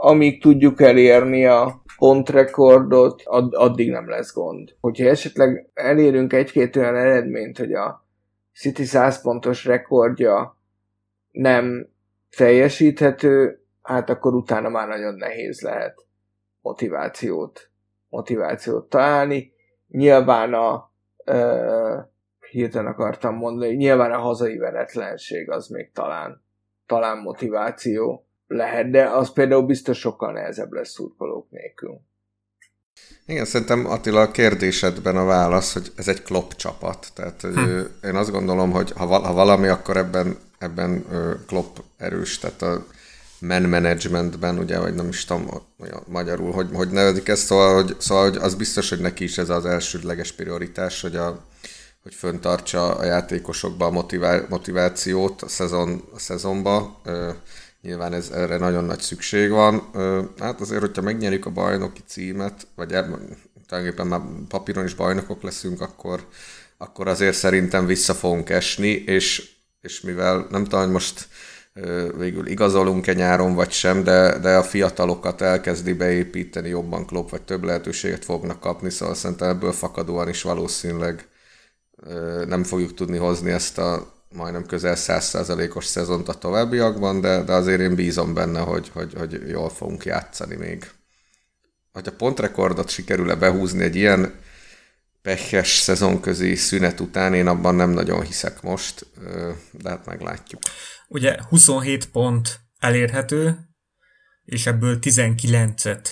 amíg 0.00 0.42
tudjuk 0.42 0.80
elérni 0.80 1.46
a, 1.46 1.81
pontrekordot, 2.02 3.22
ad, 3.24 3.54
addig 3.54 3.90
nem 3.90 4.08
lesz 4.08 4.34
gond. 4.34 4.76
Hogyha 4.80 5.08
esetleg 5.08 5.70
elérünk 5.74 6.32
egy-két 6.32 6.76
olyan 6.76 6.96
eredményt, 6.96 7.58
hogy 7.58 7.72
a 7.72 8.06
City 8.54 8.84
100 8.84 9.22
pontos 9.22 9.64
rekordja 9.64 10.58
nem 11.30 11.88
teljesíthető, 12.36 13.62
hát 13.82 14.10
akkor 14.10 14.34
utána 14.34 14.68
már 14.68 14.88
nagyon 14.88 15.14
nehéz 15.14 15.60
lehet 15.60 16.06
motivációt, 16.60 17.70
motivációt 18.08 18.88
találni. 18.88 19.52
Nyilván 19.88 20.54
a 20.54 20.92
ö, 21.24 21.98
hirtelen 22.50 22.92
akartam 22.92 23.34
mondani, 23.34 23.74
nyilván 23.74 24.12
a 24.12 24.18
hazai 24.18 24.56
veretlenség 24.58 25.50
az 25.50 25.68
még 25.68 25.92
talán, 25.92 26.42
talán 26.86 27.18
motiváció 27.18 28.26
lehet, 28.52 28.90
de 28.90 29.08
az 29.08 29.32
például 29.32 29.62
biztos 29.62 29.98
sokkal 29.98 30.32
nehezebb 30.32 30.72
lesz 30.72 30.90
szurkolók 30.90 31.50
nélkül. 31.50 32.00
Igen, 33.26 33.44
szerintem 33.44 33.86
Attila 33.86 34.20
a 34.20 34.30
kérdésedben 34.30 35.16
a 35.16 35.24
válasz, 35.24 35.72
hogy 35.72 35.92
ez 35.96 36.08
egy 36.08 36.22
klop 36.22 36.54
csapat. 36.54 37.06
Tehát 37.14 37.40
hm. 37.40 37.80
én 38.04 38.14
azt 38.14 38.30
gondolom, 38.30 38.70
hogy 38.70 38.92
ha, 38.92 39.06
ha 39.06 39.32
valami, 39.32 39.68
akkor 39.68 39.96
ebben, 39.96 40.36
ebben 40.58 41.04
klop 41.46 41.82
erős. 41.96 42.38
Tehát 42.38 42.62
a 42.62 42.86
man 43.38 43.62
managementben, 43.62 44.58
ugye, 44.58 44.78
vagy 44.78 44.94
nem 44.94 45.08
is 45.08 45.24
tudom 45.24 45.50
magyarul, 46.06 46.52
hogy, 46.52 46.68
hogy 46.72 46.88
nevezik 46.88 47.28
ezt, 47.28 47.44
szóval 47.44 47.74
hogy, 47.74 47.96
szóval, 47.98 48.30
hogy 48.30 48.36
az 48.36 48.54
biztos, 48.54 48.88
hogy 48.88 49.00
neki 49.00 49.24
is 49.24 49.38
ez 49.38 49.48
az 49.48 49.66
elsődleges 49.66 50.32
prioritás, 50.32 51.00
hogy, 51.00 51.16
a, 51.16 51.44
hogy 52.02 52.14
föntartsa 52.14 52.96
a 52.96 53.04
játékosokba 53.04 53.86
a 53.86 53.90
motivá, 53.90 54.40
motivációt 54.48 55.42
a, 55.42 55.48
szezon, 55.48 56.02
a 56.14 56.18
szezonba. 56.18 57.00
Nyilván 57.82 58.12
ez, 58.12 58.30
erre 58.30 58.56
nagyon 58.56 58.84
nagy 58.84 59.00
szükség 59.00 59.50
van. 59.50 59.90
Hát 60.38 60.60
azért, 60.60 60.80
hogyha 60.80 61.02
megnyerjük 61.02 61.46
a 61.46 61.50
bajnoki 61.50 62.00
címet, 62.06 62.66
vagy 62.74 62.92
ebben, 62.92 63.36
tulajdonképpen 63.66 64.06
már 64.06 64.20
papíron 64.48 64.84
is 64.84 64.94
bajnokok 64.94 65.42
leszünk, 65.42 65.80
akkor, 65.80 66.26
akkor 66.76 67.08
azért 67.08 67.36
szerintem 67.36 67.86
vissza 67.86 68.14
fogunk 68.14 68.50
esni, 68.50 68.88
és, 68.88 69.50
és 69.80 70.00
mivel 70.00 70.46
nem 70.50 70.62
tudom, 70.62 70.80
hogy 70.80 70.90
most 70.90 71.28
végül 72.16 72.46
igazolunk-e 72.46 73.12
nyáron 73.12 73.54
vagy 73.54 73.70
sem, 73.70 74.04
de, 74.04 74.38
de 74.38 74.56
a 74.56 74.62
fiatalokat 74.62 75.40
elkezdi 75.40 75.92
beépíteni 75.92 76.68
jobban 76.68 77.06
klub, 77.06 77.30
vagy 77.30 77.42
több 77.42 77.64
lehetőséget 77.64 78.24
fognak 78.24 78.60
kapni, 78.60 78.90
szóval 78.90 79.14
szerintem 79.14 79.48
ebből 79.48 79.72
fakadóan 79.72 80.28
is 80.28 80.42
valószínűleg 80.42 81.28
nem 82.46 82.64
fogjuk 82.64 82.94
tudni 82.94 83.16
hozni 83.16 83.50
ezt 83.50 83.78
a 83.78 84.21
majdnem 84.32 84.66
közel 84.66 84.94
100%-os 84.96 85.84
szezont 85.84 86.28
a 86.28 86.34
továbbiakban, 86.34 87.20
de, 87.20 87.42
de 87.42 87.52
azért 87.52 87.80
én 87.80 87.94
bízom 87.94 88.34
benne, 88.34 88.60
hogy, 88.60 88.88
hogy, 88.88 89.14
hogy 89.14 89.48
jól 89.48 89.70
fogunk 89.70 90.04
játszani 90.04 90.56
még. 90.56 90.90
Hogy 91.92 92.08
a 92.08 92.16
pontrekordot 92.16 92.88
sikerül-e 92.88 93.34
behúzni 93.34 93.82
egy 93.82 93.96
ilyen 93.96 94.34
pehes 95.22 95.68
szezonközi 95.76 96.54
szünet 96.54 97.00
után, 97.00 97.34
én 97.34 97.46
abban 97.46 97.74
nem 97.74 97.90
nagyon 97.90 98.22
hiszek 98.22 98.62
most, 98.62 99.06
de 99.70 99.88
hát 99.88 100.06
meglátjuk. 100.06 100.62
Ugye 101.08 101.36
27 101.48 102.10
pont 102.10 102.60
elérhető, 102.78 103.58
és 104.44 104.66
ebből 104.66 104.98
19-et 105.00 106.08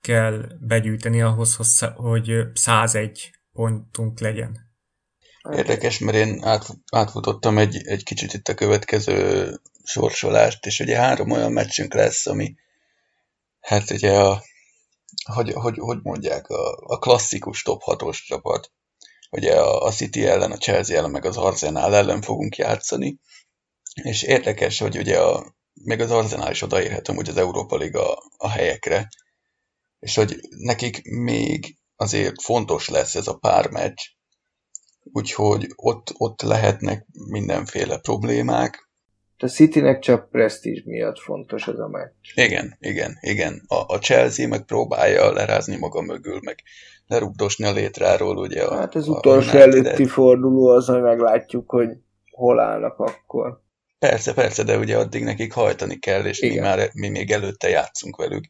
kell 0.00 0.48
begyűjteni 0.60 1.22
ahhoz, 1.22 1.56
hogy 1.94 2.32
101 2.54 3.30
pontunk 3.52 4.20
legyen. 4.20 4.69
Érdekes, 5.48 5.98
mert 5.98 6.16
én 6.16 6.44
át, 6.44 6.66
átfutottam 6.92 7.58
egy, 7.58 7.86
egy 7.86 8.02
kicsit 8.02 8.32
itt 8.32 8.48
a 8.48 8.54
következő 8.54 9.50
sorsolást, 9.84 10.66
és 10.66 10.80
ugye 10.80 10.96
három 10.96 11.30
olyan 11.30 11.52
meccsünk 11.52 11.94
lesz, 11.94 12.26
ami 12.26 12.54
hát 13.60 13.90
ugye 13.90 14.18
a, 14.18 14.42
hogy, 15.32 15.52
hogy, 15.52 15.78
hogy 15.78 15.98
mondják, 16.02 16.48
a, 16.48 16.76
a 16.86 16.98
klasszikus 16.98 17.62
top 17.62 17.82
6-os 17.84 18.24
csapat. 18.26 18.72
Ugye 19.30 19.60
a, 19.60 19.82
a 19.82 19.90
City 19.90 20.26
ellen, 20.26 20.52
a 20.52 20.56
Chelsea 20.56 20.96
ellen, 20.96 21.10
meg 21.10 21.24
az 21.24 21.36
Arsenal 21.36 21.94
ellen 21.94 22.22
fogunk 22.22 22.56
játszani, 22.56 23.18
és 23.94 24.22
érdekes, 24.22 24.78
hogy 24.78 24.98
ugye 24.98 25.18
a, 25.18 25.54
még 25.72 26.00
az 26.00 26.10
Arsenal 26.10 26.50
is 26.50 26.62
odaérhet 26.62 27.06
hogy 27.06 27.28
az 27.28 27.36
Európa 27.36 27.76
Liga 27.76 28.22
a 28.36 28.48
helyekre, 28.48 29.08
és 29.98 30.14
hogy 30.14 30.40
nekik 30.48 31.02
még 31.02 31.76
azért 31.96 32.42
fontos 32.42 32.88
lesz 32.88 33.14
ez 33.14 33.26
a 33.26 33.36
pár 33.36 33.70
meccs, 33.70 34.00
úgyhogy 35.12 35.66
ott, 35.76 36.14
ott 36.18 36.42
lehetnek 36.42 37.06
mindenféle 37.28 37.98
problémák. 37.98 38.88
A 39.42 39.46
Citynek 39.46 39.98
csak 39.98 40.30
presztízs 40.30 40.82
miatt 40.84 41.18
fontos 41.18 41.66
ez 41.66 41.78
a 41.78 41.88
meccs. 41.88 42.46
Igen, 42.46 42.76
igen, 42.80 43.18
igen. 43.20 43.62
A, 43.66 43.94
a 43.94 43.98
Chelsea 43.98 44.48
meg 44.48 44.64
próbálja 44.64 45.32
lerázni 45.32 45.76
maga 45.76 46.00
mögül, 46.00 46.40
meg 46.44 46.62
lerugdosni 47.06 47.64
a 47.64 47.72
létráról, 47.72 48.36
ugye. 48.36 48.64
A, 48.64 48.74
hát 48.74 48.94
az 48.94 49.08
utolsó 49.08 49.58
előtti 49.58 50.06
forduló 50.06 50.66
az, 50.68 50.86
hogy 50.86 51.02
meglátjuk, 51.02 51.70
hogy 51.70 51.88
hol 52.30 52.60
állnak 52.60 52.98
akkor. 52.98 53.62
Persze, 53.98 54.34
persze, 54.34 54.62
de 54.62 54.78
ugye 54.78 54.96
addig 54.96 55.24
nekik 55.24 55.52
hajtani 55.52 55.98
kell, 55.98 56.24
és 56.24 56.40
mi, 56.40 56.58
már, 56.58 56.90
mi 56.92 57.08
még 57.08 57.30
előtte 57.30 57.68
játszunk 57.68 58.16
velük. 58.16 58.44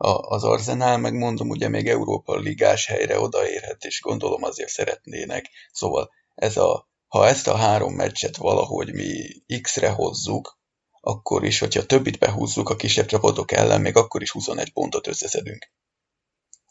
A, 0.00 0.08
az 0.08 0.44
Arzenál, 0.44 0.98
meg 0.98 1.14
mondom, 1.14 1.48
ugye 1.48 1.68
még 1.68 1.88
Európa 1.88 2.36
ligás 2.36 2.86
helyre 2.86 3.20
odaérhet, 3.20 3.84
és 3.84 4.00
gondolom 4.00 4.42
azért 4.42 4.68
szeretnének. 4.68 5.50
Szóval 5.72 6.10
ez 6.34 6.56
a, 6.56 6.88
ha 7.06 7.26
ezt 7.26 7.48
a 7.48 7.56
három 7.56 7.94
meccset 7.94 8.36
valahogy 8.36 8.92
mi 8.92 9.42
X-re 9.60 9.90
hozzuk, 9.90 10.58
akkor 11.00 11.44
is, 11.44 11.58
hogyha 11.58 11.86
többit 11.86 12.18
behúzzuk 12.18 12.70
a 12.70 12.76
kisebb 12.76 13.06
csapatok 13.06 13.52
ellen, 13.52 13.80
még 13.80 13.96
akkor 13.96 14.22
is 14.22 14.30
21 14.30 14.72
pontot 14.72 15.06
összeszedünk. 15.06 15.70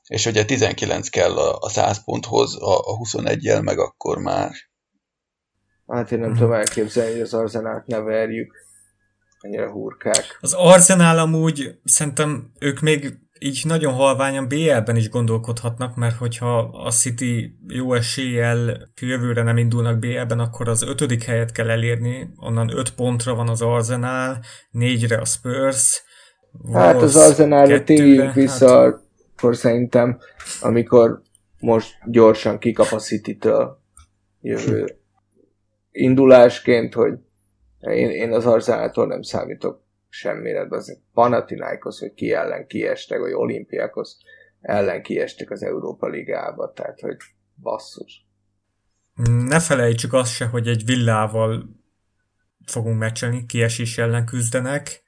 És 0.08 0.26
ugye 0.26 0.46
19 0.46 1.10
kell 1.10 1.38
a, 1.38 1.58
a 1.60 1.70
100 1.70 2.04
ponthoz, 2.04 2.62
a, 2.62 2.80
a 2.80 2.98
21-jel 2.98 3.64
meg 3.64 3.80
akkor 3.80 4.18
már 4.18 4.52
Hát 5.88 6.12
én 6.12 6.20
nem 6.20 6.30
hmm. 6.30 6.38
tudom 6.38 6.54
elképzelni, 6.54 7.12
hogy 7.12 7.22
az 7.22 7.34
Arzenát 7.34 7.86
ne 7.86 8.00
verjük. 8.00 8.67
Annyira 9.48 9.72
hurkák. 9.72 10.38
Az 10.42 10.54
Arzenál 10.54 11.20
amúgy 11.20 11.80
szerintem 11.84 12.52
ők 12.60 12.80
még 12.80 13.18
így 13.40 13.62
nagyon 13.66 13.94
halványan 13.94 14.48
BL-ben 14.48 14.96
is 14.96 15.10
gondolkodhatnak, 15.10 15.96
mert 15.96 16.16
hogyha 16.16 16.58
a 16.58 16.92
City 16.92 17.58
jó 17.68 17.94
eséllyel 17.94 18.90
jövőre 19.02 19.44
nem 19.44 19.58
indulnak 19.58 20.00
BL-ben, 20.00 20.40
akkor 20.40 20.70
az 20.70 20.82
ötödik 20.82 21.24
helyet 21.24 21.52
kell 21.52 21.70
elérni, 21.70 22.30
onnan 22.36 22.78
öt 22.78 22.94
pontra 22.94 23.36
van 23.36 23.50
az 23.50 23.62
Arsenal, 23.62 24.40
négyre 24.72 25.18
a 25.18 25.26
Spurs, 25.26 26.04
Hát 26.74 27.02
az 27.02 27.16
Arsenalra 27.16 27.84
térjünk 27.84 28.34
vissza, 28.34 28.82
hát... 28.82 29.02
akkor 29.36 29.56
szerintem, 29.56 30.20
amikor 30.62 31.22
most 31.60 31.98
gyorsan 32.06 32.58
kikap 32.58 32.92
a 32.92 33.00
City-től 33.00 33.82
jövő 34.42 34.98
indulásként, 35.92 36.94
hogy 36.94 37.14
én, 37.80 38.10
én 38.10 38.32
az 38.32 38.46
Arzenától 38.46 39.08
nem 39.08 39.22
számítok 39.22 39.86
semmire, 40.10 40.68
de 40.68 40.76
az 40.76 41.00
Panathinaikos, 41.14 42.00
hogy 42.00 42.14
ki 42.14 42.32
ellen 42.32 42.68
kiestek, 42.68 43.20
vagy 43.20 43.34
Olimpiákos 43.34 44.10
ellen 44.62 45.02
kiestek 45.02 45.52
az 45.52 45.64
Európa 45.64 46.08
Ligába, 46.08 46.72
tehát 46.74 47.00
hogy 47.00 47.18
basszus. 47.62 48.26
Ne 49.48 49.60
felejtsük 49.60 50.14
azt 50.14 50.34
se, 50.34 50.46
hogy 50.46 50.68
egy 50.68 50.86
villával 50.86 51.70
fogunk 52.66 53.00
meccselni, 53.00 53.46
kiesés 53.46 53.98
ellen 53.98 54.26
küzdenek, 54.26 55.02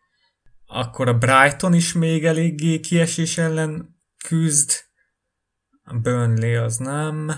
akkor 0.65 1.07
a 1.07 1.17
Brighton 1.17 1.73
is 1.73 1.93
még 1.93 2.25
eléggé 2.25 2.79
kiesés 2.79 3.37
ellen 3.37 3.95
küzd, 4.27 4.71
a 5.83 5.97
Burnley 5.97 6.63
az 6.63 6.77
nem. 6.77 7.31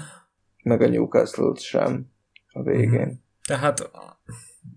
Meg 0.64 0.82
a 0.82 0.88
Newcastle 0.88 1.56
sem 1.56 2.12
a 2.52 2.64
végén. 2.64 3.08
Mm. 3.08 3.14
Tehát 3.44 3.92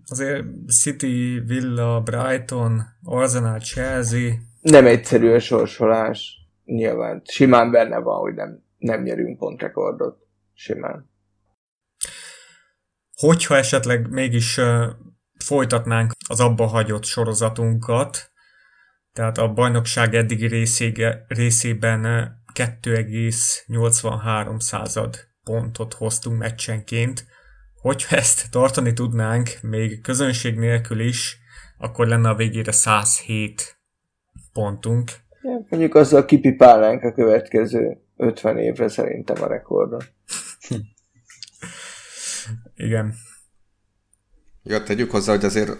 azért 0.05 0.45
City, 0.81 1.41
Villa, 1.45 2.01
Brighton, 2.01 2.81
Arsenal, 3.03 3.59
Chelsea. 3.59 4.33
Nem 4.61 4.85
egyszerű 4.85 5.29
a 5.29 5.39
sorsolás. 5.39 6.39
Nyilván. 6.63 7.21
Simán 7.25 7.71
benne 7.71 7.99
van, 7.99 8.19
hogy 8.19 8.33
nem, 8.33 8.63
nem 8.77 9.01
nyerünk 9.01 9.37
pontrekordot. 9.37 10.17
Simán. 10.53 11.09
Hogyha 13.15 13.55
esetleg 13.55 14.09
mégis 14.09 14.59
folytatnánk 15.43 16.11
az 16.27 16.39
abba 16.39 16.65
hagyott 16.65 17.03
sorozatunkat, 17.03 18.31
tehát 19.13 19.37
a 19.37 19.53
bajnokság 19.53 20.15
eddigi 20.15 20.47
részége, 20.47 21.25
részében 21.27 22.01
2,83 22.53 24.59
század 24.59 25.15
pontot 25.43 25.93
hoztunk 25.93 26.37
meccsenként, 26.37 27.25
Hogyha 27.85 28.15
ezt 28.15 28.51
tartani 28.51 28.93
tudnánk, 28.93 29.49
még 29.61 30.01
közönség 30.01 30.57
nélkül 30.57 30.99
is, 30.99 31.37
akkor 31.77 32.07
lenne 32.07 32.29
a 32.29 32.35
végére 32.35 32.71
107 32.71 33.77
pontunk. 34.53 35.11
Ja, 35.41 35.65
mondjuk 35.69 35.95
azzal 35.95 36.25
kipipálnánk 36.25 37.03
a 37.03 37.13
következő 37.13 37.97
50 38.17 38.57
évre 38.57 38.87
szerintem 38.87 39.43
a 39.43 39.47
rekordon. 39.47 40.01
Igen. 42.75 43.13
Ja, 44.63 44.83
tegyük 44.83 45.11
hozzá, 45.11 45.33
hogy 45.33 45.45
azért 45.45 45.71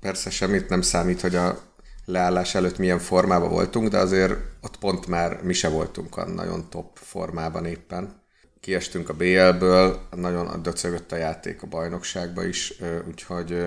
persze 0.00 0.30
semmit 0.30 0.68
nem 0.68 0.80
számít, 0.80 1.20
hogy 1.20 1.34
a 1.34 1.58
leállás 2.04 2.54
előtt 2.54 2.78
milyen 2.78 2.98
formában 2.98 3.50
voltunk, 3.50 3.88
de 3.88 3.98
azért 3.98 4.32
ott 4.60 4.78
pont 4.78 5.06
már 5.06 5.42
mi 5.42 5.52
se 5.52 5.68
voltunk 5.68 6.16
a 6.16 6.28
nagyon 6.28 6.70
top 6.70 6.96
formában 6.96 7.64
éppen. 7.64 8.24
Kiestünk 8.66 9.08
a 9.08 9.14
BL-ből, 9.14 10.00
nagyon 10.16 10.62
döcögött 10.62 11.12
a 11.12 11.16
játék 11.16 11.62
a 11.62 11.66
bajnokságba 11.66 12.44
is, 12.44 12.74
úgyhogy 13.08 13.66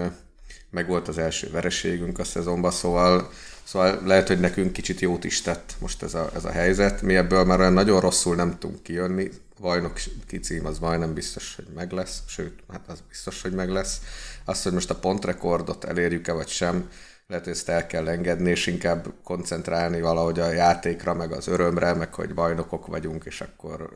meg 0.69 0.87
volt 0.87 1.07
az 1.07 1.17
első 1.17 1.49
vereségünk 1.51 2.19
a 2.19 2.23
szezonban, 2.23 2.71
szóval, 2.71 3.31
szóval 3.63 4.01
lehet, 4.05 4.27
hogy 4.27 4.39
nekünk 4.39 4.73
kicsit 4.73 4.99
jót 4.99 5.23
is 5.23 5.41
tett 5.41 5.75
most 5.79 6.03
ez 6.03 6.13
a, 6.13 6.29
ez 6.35 6.45
a 6.45 6.51
helyzet. 6.51 7.01
Mi 7.01 7.15
ebből 7.15 7.43
már 7.43 7.59
olyan 7.59 7.73
nagyon 7.73 7.99
rosszul 7.99 8.35
nem 8.35 8.57
tudunk 8.59 8.83
kijönni, 8.83 9.29
bajnok 9.59 9.99
cím 10.41 10.65
az 10.65 10.79
majdnem 10.79 11.13
biztos, 11.13 11.55
hogy 11.55 11.67
meg 11.75 11.91
lesz, 11.91 12.21
sőt, 12.27 12.59
hát 12.71 12.83
az 12.87 13.03
biztos, 13.09 13.41
hogy 13.41 13.53
meg 13.53 13.69
lesz. 13.69 14.01
Azt, 14.45 14.63
hogy 14.63 14.73
most 14.73 14.89
a 14.89 14.95
pontrekordot 14.95 15.83
elérjük-e 15.83 16.31
vagy 16.31 16.47
sem, 16.47 16.89
lehet, 17.29 17.43
hogy 17.43 17.53
ezt 17.53 17.69
el 17.69 17.87
kell 17.87 18.07
engedni, 18.07 18.49
és 18.49 18.67
inkább 18.67 19.13
koncentrálni 19.23 20.01
valahogy 20.01 20.39
a 20.39 20.51
játékra, 20.51 21.13
meg 21.13 21.31
az 21.31 21.47
örömre, 21.47 21.93
meg 21.93 22.13
hogy 22.13 22.33
bajnokok 22.33 22.87
vagyunk, 22.87 23.23
és 23.25 23.41
akkor 23.41 23.89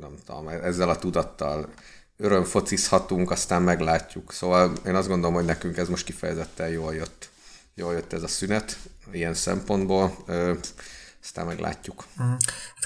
nem 0.00 0.14
tudom, 0.26 0.48
ezzel 0.48 0.88
a 0.88 0.98
tudattal 0.98 1.68
örömfocizhatunk, 2.16 3.30
aztán 3.30 3.62
meglátjuk. 3.62 4.32
Szóval 4.32 4.72
én 4.86 4.94
azt 4.94 5.08
gondolom, 5.08 5.34
hogy 5.34 5.44
nekünk 5.44 5.76
ez 5.76 5.88
most 5.88 6.04
kifejezetten 6.04 6.68
jól 6.68 6.94
jött. 6.94 7.30
Jól 7.74 7.92
jött 7.92 8.12
ez 8.12 8.22
a 8.22 8.28
szünet, 8.28 8.78
ilyen 9.12 9.34
szempontból. 9.34 10.16
Ö, 10.26 10.54
aztán 11.22 11.46
meglátjuk. 11.46 12.04
Uh-huh. 12.18 12.36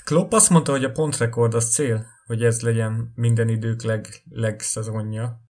Klopp 0.04 0.32
azt 0.32 0.50
mondta, 0.50 0.72
hogy 0.72 0.84
a 0.84 0.92
pontrekord 0.92 1.54
az 1.54 1.72
cél, 1.74 2.06
hogy 2.26 2.42
ez 2.42 2.60
legyen 2.60 3.12
minden 3.14 3.48
idők 3.48 3.82
leg, 3.82 4.06
legszezonja. 4.30 5.43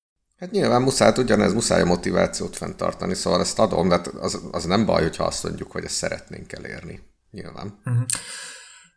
Hát 0.42 0.50
nyilván 0.50 0.82
muszáj, 0.82 1.08
hát 1.08 1.18
ugyanez 1.18 1.52
muszáj 1.52 1.80
a 1.80 1.84
motivációt 1.84 2.56
fenntartani, 2.56 3.14
szóval 3.14 3.40
ezt 3.40 3.58
adom, 3.58 3.88
de 3.88 4.00
az, 4.20 4.42
az 4.52 4.64
nem 4.64 4.86
baj, 4.86 5.02
hogyha 5.02 5.24
azt 5.24 5.44
mondjuk, 5.44 5.72
hogy 5.72 5.84
ezt 5.84 5.94
szeretnénk 5.94 6.52
elérni. 6.52 7.00
Nyilván. 7.30 7.80
Uh-huh. 7.84 8.04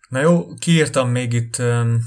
Na 0.09 0.21
jó, 0.21 0.53
kiírtam 0.59 1.09
még 1.09 1.33
itt 1.33 1.57
um, 1.59 1.99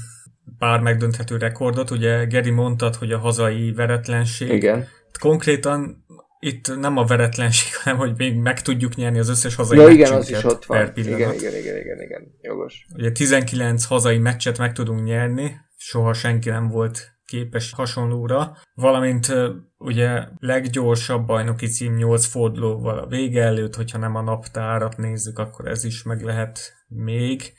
pár 0.57 0.79
megdönthető 0.79 1.37
rekordot. 1.37 1.91
Ugye 1.91 2.25
Geri 2.25 2.49
mondtad, 2.49 2.95
hogy 2.95 3.11
a 3.11 3.19
hazai 3.19 3.71
veretlenség. 3.71 4.49
Igen. 4.49 4.87
Konkrétan 5.19 6.05
itt 6.39 6.79
nem 6.79 6.97
a 6.97 7.05
veretlenség, 7.05 7.75
hanem 7.83 7.99
hogy 7.99 8.13
még 8.17 8.35
meg 8.35 8.61
tudjuk 8.61 8.95
nyerni 8.95 9.19
az 9.19 9.29
összes 9.29 9.55
hazai 9.55 9.77
ja, 9.77 9.89
igen, 9.89 10.13
az 10.13 10.29
is 10.29 10.43
ott 10.43 10.65
van. 10.65 10.91
Igen, 10.95 11.17
igen, 11.17 11.33
igen, 11.35 11.55
igen, 11.55 12.01
igen, 12.01 12.37
jogos. 12.41 12.85
Ugye 12.95 13.11
19 13.11 13.85
hazai 13.85 14.17
meccset 14.17 14.57
meg 14.57 14.73
tudunk 14.73 15.03
nyerni, 15.03 15.55
soha 15.77 16.13
senki 16.13 16.49
nem 16.49 16.67
volt 16.67 17.18
képes 17.29 17.71
hasonlóra, 17.71 18.57
valamint 18.73 19.33
ugye 19.77 20.27
leggyorsabb 20.39 21.25
bajnoki 21.25 21.67
cím 21.67 21.95
8 21.95 22.25
fordulóval 22.25 22.99
a 22.99 23.07
vége 23.07 23.43
előtt, 23.43 23.75
hogyha 23.75 23.97
nem 23.97 24.15
a 24.15 24.21
naptárat 24.21 24.97
nézzük, 24.97 25.39
akkor 25.39 25.67
ez 25.67 25.83
is 25.83 26.03
meg 26.03 26.21
lehet 26.21 26.59
még 26.87 27.53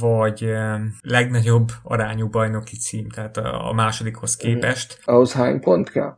vagy 0.00 0.52
legnagyobb 1.00 1.68
arányú 1.82 2.28
bajnoki 2.28 2.76
cím, 2.76 3.08
tehát 3.08 3.36
a, 3.36 3.72
másodikhoz 3.72 4.36
mhm. 4.36 4.46
képest. 4.46 5.00
Ahhoz 5.04 5.32
hány 5.32 5.60
pont 5.60 5.90
kell? 5.90 6.16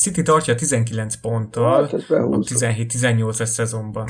City 0.00 0.22
tartja 0.22 0.54
19 0.54 1.20
ponttal 1.20 1.82
hát, 1.82 1.92
a 1.92 1.98
17-18-es 1.98 3.44
szezonban. 3.44 4.08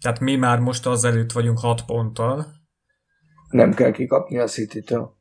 Tehát 0.00 0.20
mi 0.20 0.36
már 0.36 0.58
most 0.58 0.86
az 0.86 1.04
előtt 1.04 1.32
vagyunk 1.32 1.58
6 1.58 1.84
ponttal. 1.84 2.59
Nem 3.50 3.74
kell 3.74 3.90
kikapni 3.90 4.38
a 4.38 4.46
City-től. 4.46 5.16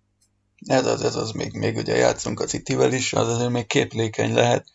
Ez 0.65 0.86
az, 0.86 1.04
ez 1.04 1.15
az, 1.15 1.32
még, 1.32 1.54
még 1.54 1.76
ugye 1.76 1.96
játszunk 1.96 2.39
a 2.39 2.46
City-vel 2.46 2.94
is, 2.94 3.13
az 3.13 3.28
azért 3.28 3.52
még 3.52 3.68
képlékeny 3.68 4.34
lehet. 4.34 4.65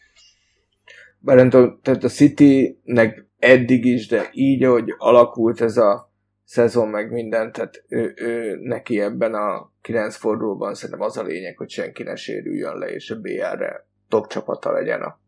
Bár 1.18 1.48
tehát 1.82 2.04
a 2.04 2.08
City-nek 2.08 3.26
eddig 3.38 3.84
is, 3.84 4.06
de 4.06 4.28
így, 4.32 4.62
ahogy 4.62 4.94
alakult 4.98 5.60
ez 5.60 5.76
a 5.76 6.12
szezon, 6.44 6.88
meg 6.88 7.10
minden, 7.10 7.52
tehát 7.52 7.84
ő, 7.88 8.12
ő 8.16 8.58
neki 8.60 9.00
ebben 9.00 9.34
a 9.34 9.72
kilenc 9.80 10.16
fordulóban 10.16 10.74
szerintem 10.74 11.00
az 11.00 11.16
a 11.16 11.22
lényeg, 11.22 11.56
hogy 11.56 11.70
senki 11.70 12.02
ne 12.02 12.16
sérüljön 12.16 12.78
le, 12.78 12.86
és 12.86 13.10
a 13.10 13.20
BR-re 13.20 13.86
top 14.08 14.26
csapata 14.26 14.72
legyen 14.72 15.02
a 15.02 15.20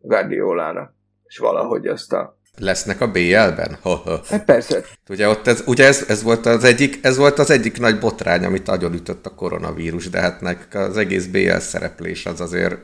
Guardiolának. 0.00 0.94
És 1.24 1.38
valahogy 1.38 1.86
azt 1.86 2.12
a 2.12 2.38
Lesznek 2.58 3.00
a 3.00 3.10
BL-ben? 3.10 3.78
Hát 4.24 4.44
persze. 4.44 4.82
Ugye, 5.08 5.28
ott 5.28 5.46
ez, 5.46 5.62
ugye 5.66 5.86
ez, 5.86 6.04
ez, 6.08 6.22
volt 6.22 6.46
az 6.46 6.64
egyik, 6.64 6.98
ez 7.02 7.16
volt 7.16 7.38
az 7.38 7.50
egyik 7.50 7.78
nagy 7.78 7.98
botrány, 7.98 8.44
amit 8.44 8.70
ütött 8.94 9.26
a 9.26 9.34
koronavírus, 9.34 10.10
de 10.10 10.20
hát 10.20 10.40
nek 10.40 10.68
az 10.70 10.96
egész 10.96 11.26
BL 11.26 11.56
szereplés 11.56 12.26
az 12.26 12.40
azért 12.40 12.78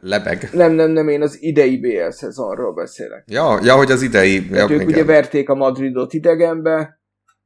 lebeg. 0.00 0.48
Nem, 0.52 0.72
nem, 0.72 0.90
nem, 0.90 1.08
én 1.08 1.22
az 1.22 1.42
idei 1.42 1.80
BL 1.80 2.08
szezonról 2.08 2.72
beszélek. 2.72 3.24
Ja, 3.26 3.58
ja 3.62 3.76
hogy 3.76 3.90
az 3.90 4.02
idei. 4.02 4.48
Ja, 4.50 4.70
ők 4.70 4.86
ugye 4.86 5.04
verték 5.04 5.48
a 5.48 5.54
Madridot 5.54 6.12
idegenbe, 6.12 7.00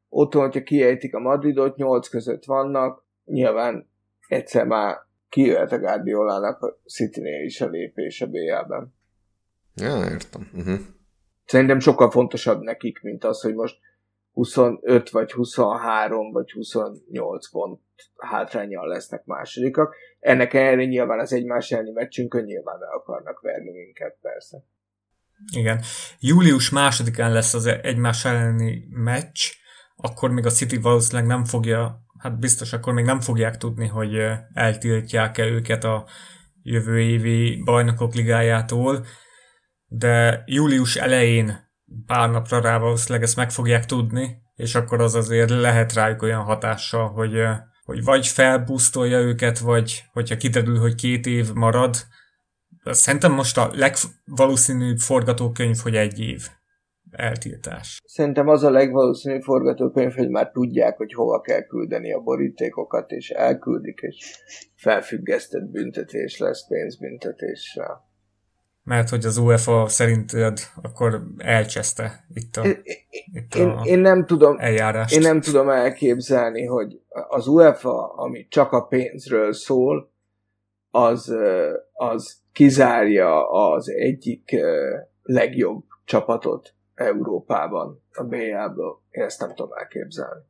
otthon, 0.09 0.43
hogyha 0.43 0.63
kiejtik 0.63 1.15
a 1.15 1.21
Madridot, 1.21 1.77
nyolc 1.77 2.09
között 2.09 2.45
vannak, 2.45 3.05
nyilván 3.25 3.89
egyszer 4.29 4.67
már 4.67 4.97
kijöhet 5.29 5.73
a 5.73 5.79
Guardiolának 5.79 6.63
a 6.63 6.79
city 6.87 7.45
is 7.45 7.61
a 7.61 7.69
lépés 7.69 8.21
a 8.21 8.27
BL-ben. 8.27 8.95
Ja, 9.75 10.05
értem. 10.11 10.51
Uh-huh. 10.55 10.79
Szerintem 11.47 11.79
sokkal 11.79 12.11
fontosabb 12.11 12.61
nekik, 12.61 13.01
mint 13.03 13.25
az, 13.25 13.41
hogy 13.41 13.55
most 13.55 13.79
25 14.33 15.11
vagy 15.11 15.33
23 15.33 16.33
vagy 16.33 16.51
28 16.51 17.51
pont 17.51 17.81
hátrányjal 18.17 18.89
lesznek 18.89 19.25
másodikak. 19.25 19.95
Ennek 20.21 20.55
ellenére 20.55 20.85
nyilván 20.85 21.19
az 21.19 21.33
egymás 21.33 21.71
elleni 21.71 21.91
meccsünkön 21.91 22.45
nyilván 22.45 22.83
el 22.83 22.99
akarnak 22.99 23.41
verni 23.41 23.71
minket, 23.71 24.17
persze. 24.21 24.65
Igen. 25.53 25.83
Július 26.21 26.71
másodikán 26.71 27.33
lesz 27.33 27.55
az 27.55 27.67
egymás 27.67 28.25
elleni 28.25 28.87
meccs, 28.91 29.53
akkor 29.97 30.31
még 30.31 30.47
a 30.47 30.51
City 30.51 30.77
valószínűleg 30.77 31.27
nem 31.27 31.45
fogja, 31.45 32.05
hát 32.19 32.39
biztos 32.39 32.73
akkor 32.73 32.93
még 32.93 33.05
nem 33.05 33.21
fogják 33.21 33.57
tudni, 33.57 33.87
hogy 33.87 34.15
eltiltják-e 34.53 35.45
őket 35.45 35.85
a 35.85 36.07
jövő 36.63 37.01
évi 37.01 37.63
bajnokok 37.65 38.15
ligájától, 38.15 39.07
de 39.89 40.43
július 40.47 40.97
elején 40.97 41.65
pár 42.07 42.31
napra 42.31 42.61
rá 42.61 42.79
valószínűleg 42.79 43.23
ezt 43.23 43.37
meg 43.37 43.51
fogják 43.51 43.87
tudni, 43.87 44.43
és 44.55 44.75
akkor 44.75 45.01
az 45.01 45.15
azért 45.15 45.51
lehet 45.51 45.93
rájuk 45.93 46.23
olyan 46.23 46.43
hatással, 46.43 47.09
hogy, 47.09 47.33
hogy 47.85 48.05
vagy 48.05 48.27
felbusztolja 48.27 49.19
őket, 49.19 49.59
vagy 49.59 50.05
hogyha 50.13 50.37
kiderül, 50.37 50.79
hogy 50.79 50.95
két 50.95 51.27
év 51.27 51.53
marad. 51.55 51.97
Szerintem 52.85 53.33
most 53.33 53.59
a 53.59 53.71
legvalószínűbb 53.73 54.99
forgatókönyv, 54.99 55.77
hogy 55.77 55.97
egy 55.97 56.21
év 56.21 56.49
eltiltás. 57.11 58.01
Szerintem 58.05 58.49
az 58.49 58.63
a 58.63 58.71
legvalószínűbb 58.71 59.43
forgatókönyv, 59.43 60.15
hogy 60.15 60.29
már 60.29 60.51
tudják, 60.51 60.97
hogy 60.97 61.13
hova 61.13 61.41
kell 61.41 61.63
küldeni 61.63 62.13
a 62.13 62.21
borítékokat, 62.21 63.11
és 63.11 63.31
elküldik, 63.31 63.99
és 64.01 64.37
felfüggesztett 64.75 65.71
büntetés 65.71 66.39
lesz 66.39 66.67
pénzbüntetéssel. 66.67 68.06
Mert 68.87 69.09
hogy 69.09 69.25
az 69.25 69.37
UEFA 69.37 69.89
szerinted 69.89 70.59
akkor 70.83 71.23
elcseszte 71.37 72.25
itt 72.35 72.57
a, 72.57 72.65
én, 72.65 72.83
itt 73.33 73.55
a 73.55 73.59
én, 73.59 73.79
én 73.83 73.99
nem 73.99 74.27
tudom, 74.27 74.57
eljárást. 74.59 75.15
Én 75.15 75.21
nem 75.21 75.41
tudom 75.41 75.69
elképzelni, 75.69 76.65
hogy 76.65 77.01
az 77.29 77.47
UEFA, 77.47 78.15
ami 78.15 78.47
csak 78.49 78.73
a 78.73 78.87
pénzről 78.87 79.53
szól, 79.53 80.13
az, 80.91 81.35
az 81.93 82.37
kizárja 82.53 83.51
az 83.51 83.91
egyik 83.91 84.57
legjobb 85.23 85.85
csapatot 86.05 86.75
Európában, 86.95 88.03
a 88.13 88.23
BL-ből. 88.23 89.03
Én 89.11 89.23
ezt 89.23 89.41
nem 89.41 89.55
tudom 89.55 89.73
elképzelni. 89.79 90.43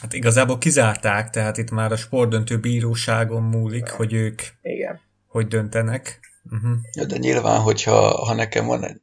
Hát 0.00 0.12
igazából 0.12 0.58
kizárták, 0.58 1.30
tehát 1.30 1.56
itt 1.56 1.70
már 1.70 1.92
a 1.92 1.96
sportdöntő 1.96 2.58
bíróságon 2.58 3.42
múlik, 3.42 3.90
hogy 3.90 4.12
ők 4.12 4.42
Igen. 4.62 5.00
hogy 5.26 5.46
döntenek. 5.46 6.27
Uh-huh. 6.50 7.06
De 7.06 7.16
nyilván, 7.18 7.60
hogyha 7.60 8.24
ha 8.26 8.34
nekem 8.34 8.66
van 8.66 8.84
egy 8.84 9.00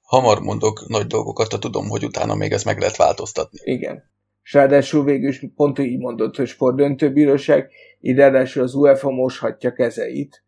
hamar 0.00 0.40
mondok 0.40 0.88
nagy 0.88 1.06
dolgokat, 1.06 1.52
ha 1.52 1.58
tudom, 1.58 1.88
hogy 1.88 2.04
utána 2.04 2.34
még 2.34 2.52
ezt 2.52 2.64
meg 2.64 2.78
lehet 2.78 2.96
változtatni. 2.96 3.58
Igen. 3.62 4.02
És 4.42 4.52
ráadásul 4.52 5.04
végül 5.04 5.28
is 5.28 5.44
pont 5.56 5.78
így 5.78 5.98
mondott, 5.98 6.36
hogy 6.36 6.46
sportdöntőbíróság, 6.46 7.70
ide 8.00 8.22
ráadásul 8.22 8.62
az 8.62 8.74
UEFA 8.74 9.10
moshatja 9.10 9.72
kezeit, 9.72 10.44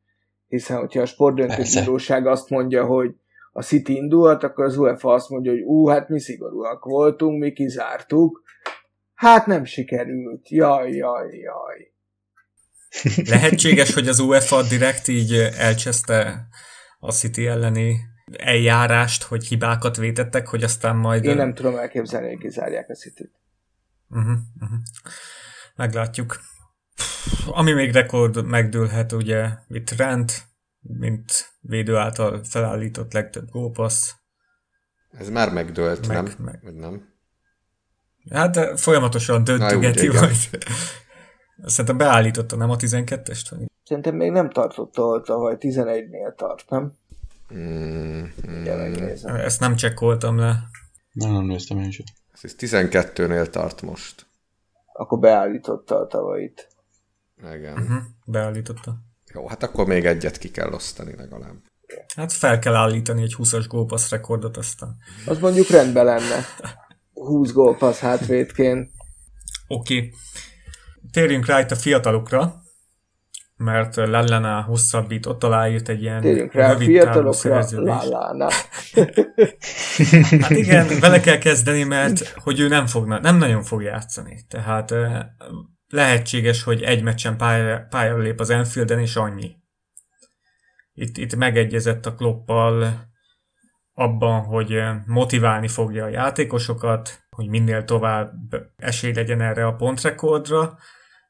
hiszen 0.48 0.78
hogyha 0.78 1.00
a 1.00 1.06
sportdöntőbíróság 1.06 2.26
azt 2.26 2.50
mondja, 2.50 2.84
hogy 2.84 3.14
a 3.52 3.62
City 3.62 3.94
indulhat, 3.94 4.42
akkor 4.42 4.64
az 4.64 4.76
UEFA 4.76 5.12
azt 5.12 5.28
mondja, 5.28 5.50
hogy 5.50 5.60
ú, 5.60 5.86
hát 5.86 6.08
mi 6.08 6.20
szigorúak 6.20 6.84
voltunk, 6.84 7.40
mi 7.40 7.52
kizártuk. 7.52 8.42
Hát 9.14 9.46
nem 9.46 9.64
sikerült. 9.64 10.48
Jaj, 10.48 10.90
jaj, 10.92 11.36
jaj. 11.36 11.92
Lehetséges, 13.24 13.94
hogy 13.94 14.08
az 14.08 14.18
UEFA 14.18 14.62
direkt 14.62 15.08
így 15.08 15.32
elcseszte 15.34 16.48
a 16.98 17.12
City 17.12 17.46
elleni 17.46 18.00
eljárást, 18.36 19.22
hogy 19.22 19.46
hibákat 19.46 19.96
vétettek, 19.96 20.48
hogy 20.48 20.62
aztán 20.62 20.96
majd... 20.96 21.24
Én 21.24 21.36
nem 21.36 21.54
tudom 21.54 21.76
elképzelni, 21.76 22.28
hogy 22.28 22.38
kizárják 22.38 22.88
a 22.88 22.94
City-t. 22.94 23.30
Uh-huh, 24.10 24.36
uh-huh. 24.60 24.78
Meglátjuk. 25.76 26.40
Ami 27.46 27.72
még 27.72 27.92
rekord 27.92 28.46
megdőlhet, 28.46 29.12
ugye 29.12 29.48
itt 29.68 29.90
Rent 29.90 30.46
mint 30.80 31.52
védő 31.60 31.96
által 31.96 32.44
felállított 32.44 33.12
legtöbb 33.12 33.50
gólpassz. 33.50 34.12
Ez 35.10 35.28
már 35.28 35.52
megdőlt, 35.52 36.06
Meg- 36.06 36.16
nem? 36.16 36.34
meg. 36.38 36.60
Vagy 36.62 36.74
nem? 36.74 37.16
Hát 38.30 38.80
folyamatosan 38.80 39.44
döntögeti, 39.44 40.06
hogy 40.06 40.48
szerintem 41.64 41.96
beállította, 41.96 42.56
nem 42.56 42.70
a 42.70 42.76
12-est? 42.76 43.46
vagy? 43.50 43.66
Szerintem 43.84 44.14
még 44.14 44.30
nem 44.30 44.50
tartott 44.50 44.96
ahol 44.96 45.22
tavaly 45.22 45.56
11-nél 45.58 46.34
tart, 46.36 46.70
nem? 46.70 46.92
Mm, 47.54 48.24
mm. 48.50 48.66
Ezt 49.24 49.60
nem 49.60 49.76
csekkoltam 49.76 50.38
le. 50.38 50.68
Nem, 51.12 51.32
nem 51.32 51.44
néztem 51.44 51.78
én 51.78 51.90
sem. 51.90 52.06
ez 52.42 52.54
12-nél 52.58 53.50
tart 53.50 53.82
most. 53.82 54.26
Akkor 54.92 55.18
beállította 55.18 55.98
a 55.98 56.06
tavalyit. 56.06 56.68
Igen. 57.54 57.72
Uh-huh. 57.72 58.02
Beállította. 58.24 58.96
Jó, 59.34 59.48
hát 59.48 59.62
akkor 59.62 59.86
még 59.86 60.04
egyet 60.04 60.38
ki 60.38 60.50
kell 60.50 60.72
osztani 60.72 61.14
legalább. 61.16 61.56
Hát 62.16 62.32
fel 62.32 62.58
kell 62.58 62.74
állítani 62.74 63.22
egy 63.22 63.34
20-as 63.38 63.64
gólpassz 63.68 64.10
rekordot 64.10 64.56
aztán. 64.56 64.96
Az 65.26 65.38
mondjuk 65.38 65.68
rendben 65.68 66.04
lenne. 66.04 66.44
20 67.12 67.52
gólpassz 67.52 67.98
hátvédként. 67.98 68.90
Oké. 69.68 69.96
Okay. 69.96 70.12
Térjünk 71.12 71.46
rá 71.46 71.60
itt 71.60 71.70
a 71.70 71.76
fiatalokra, 71.76 72.54
mert 73.56 73.96
Lallana 73.96 74.62
hosszabbított, 74.62 75.44
aláírt 75.44 75.88
egy 75.88 76.02
ilyen 76.02 76.20
Térjünk 76.20 76.52
rá 76.52 76.72
rövid 76.72 76.86
fiatalokra. 76.86 77.66
Lálána. 77.70 78.48
Hát 80.40 80.50
igen, 80.50 80.86
vele 81.00 81.20
kell 81.20 81.38
kezdeni, 81.38 81.82
mert 81.82 82.28
hogy 82.28 82.60
ő 82.60 82.68
nem, 82.68 82.86
fogna, 82.86 83.20
nem 83.20 83.36
nagyon 83.36 83.62
fog 83.62 83.82
játszani. 83.82 84.44
Tehát 84.48 84.90
eh, 84.90 85.26
lehetséges, 85.88 86.62
hogy 86.62 86.82
egy 86.82 87.02
meccsen 87.02 87.36
pályára, 87.36 87.86
pályára 87.90 88.18
lép 88.18 88.40
az 88.40 88.50
Enfielden, 88.50 88.98
és 88.98 89.16
annyi. 89.16 89.56
Itt, 90.92 91.16
itt 91.16 91.36
megegyezett 91.36 92.06
a 92.06 92.14
kloppal 92.14 93.06
abban, 93.92 94.40
hogy 94.40 94.82
motiválni 95.06 95.68
fogja 95.68 96.04
a 96.04 96.08
játékosokat, 96.08 97.26
hogy 97.30 97.48
minél 97.48 97.84
tovább 97.84 98.32
esély 98.76 99.12
legyen 99.12 99.40
erre 99.40 99.66
a 99.66 99.74
pontrekordra, 99.74 100.78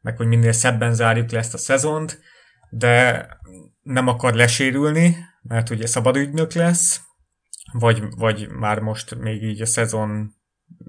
meg 0.01 0.17
hogy 0.17 0.27
minél 0.27 0.53
szebben 0.53 0.95
zárjuk 0.95 1.31
le 1.31 1.39
ezt 1.39 1.55
a 1.55 1.59
szezont, 1.59 2.21
de 2.71 3.27
nem 3.83 4.07
akar 4.07 4.35
lesérülni, 4.35 5.17
mert 5.43 5.71
ugye 5.71 5.87
szabadügynök 5.87 6.53
lesz, 6.53 7.01
vagy, 7.73 8.03
vagy 8.17 8.49
már 8.49 8.81
most 8.81 9.19
még 9.19 9.43
így 9.43 9.61
a 9.61 9.67
szezon 9.67 10.37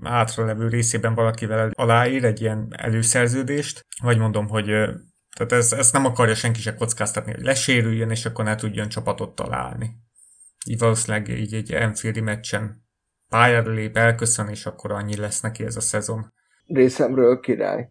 hátralevő 0.03 0.68
részében 0.68 1.14
valakivel 1.14 1.72
aláír 1.74 2.26
egy 2.26 2.41
ilyen 2.41 2.68
előszerződést, 2.78 3.86
vagy 4.01 4.18
mondom, 4.18 4.47
hogy 4.47 4.66
tehát 5.36 5.51
ez, 5.51 5.74
ezt 5.74 5.93
nem 5.93 6.05
akarja 6.05 6.36
senki 6.36 6.60
se 6.60 6.76
kockáztatni, 6.76 7.32
hogy 7.32 7.43
lesérüljön, 7.43 8.10
és 8.10 8.26
akkor 8.26 8.45
ne 8.45 8.55
tudjon 8.55 8.89
csapatot 8.89 9.36
találni. 9.36 9.89
Így 10.66 10.80
valószínűleg 10.80 11.28
így 11.28 11.53
egy 11.53 11.74
Enfieldi 11.74 12.22
meccsen 12.22 12.88
pályára 13.30 13.72
lép, 13.72 13.97
elköszön, 13.97 14.47
és 14.47 14.66
akkor 14.66 14.91
annyi 14.91 15.16
lesz 15.16 15.41
neki 15.41 15.64
ez 15.64 15.76
a 15.76 15.82
szezon. 15.82 16.34
Részemről 16.66 17.39
király. 17.39 17.89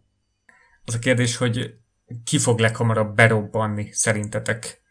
Az 0.88 0.94
a 0.94 0.98
kérdés, 0.98 1.36
hogy 1.36 1.74
ki 2.24 2.38
fog 2.38 2.58
leghamarabb 2.58 3.14
berobbanni 3.14 3.92
szerintetek? 3.92 4.82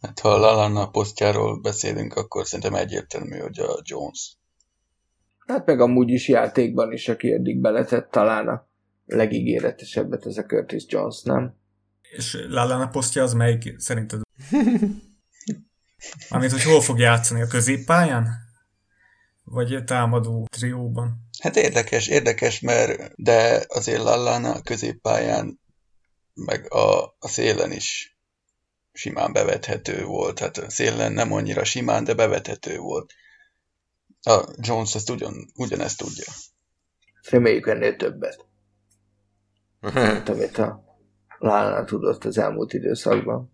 Hát 0.00 0.20
ha 0.20 0.28
a 0.28 0.38
Lalana 0.38 0.90
posztjáról 0.90 1.60
beszélünk, 1.60 2.14
akkor 2.14 2.46
szerintem 2.46 2.74
egyértelmű, 2.74 3.38
hogy 3.38 3.58
a 3.58 3.80
Jones. 3.82 4.36
Hát 5.46 5.66
meg 5.66 5.80
amúgy 5.80 6.10
is 6.10 6.28
játékban 6.28 6.92
is, 6.92 7.08
aki 7.08 7.32
eddig 7.32 7.60
beletett 7.60 8.10
talán 8.10 8.48
a 8.48 8.66
legígéretesebbet, 9.06 10.26
ez 10.26 10.36
a 10.36 10.44
Curtis 10.44 10.84
Jones, 10.88 11.22
nem? 11.22 11.54
És 12.16 12.44
Lallana 12.48 12.88
posztja 12.88 13.22
az 13.22 13.32
melyik 13.32 13.74
szerinted? 13.78 14.20
Amit, 16.28 16.50
hogy 16.50 16.62
hol 16.62 16.80
fog 16.80 16.98
játszani 16.98 17.40
a 17.40 17.46
középpályán? 17.46 18.28
Vagy 19.42 19.84
támadó 19.84 20.46
trióban? 20.50 21.23
Hát 21.44 21.56
érdekes, 21.56 22.08
érdekes, 22.08 22.60
mert 22.60 23.12
de 23.16 23.64
azért 23.68 24.02
Lallana 24.02 24.54
a 24.54 24.62
középpályán, 24.62 25.60
meg 26.34 26.72
a, 26.72 27.02
a 27.18 27.28
szélen 27.28 27.72
is 27.72 28.18
simán 28.92 29.32
bevethető 29.32 30.04
volt. 30.04 30.38
Hát 30.38 30.56
a 30.56 30.70
szélen 30.70 31.12
nem 31.12 31.32
annyira 31.32 31.64
simán, 31.64 32.04
de 32.04 32.14
bevethető 32.14 32.78
volt. 32.78 33.12
A 34.22 34.44
Jones 34.56 34.94
ezt 34.94 35.10
ugyan, 35.10 35.50
ugyanezt 35.54 35.98
tudja. 35.98 36.32
Reméljük 37.30 37.66
ennél 37.66 37.96
többet, 37.96 38.46
mint 39.80 40.28
amit 40.28 40.58
a 40.58 40.84
Lálna 41.38 41.84
tudott 41.84 42.24
az 42.24 42.38
elmúlt 42.38 42.72
időszakban. 42.72 43.52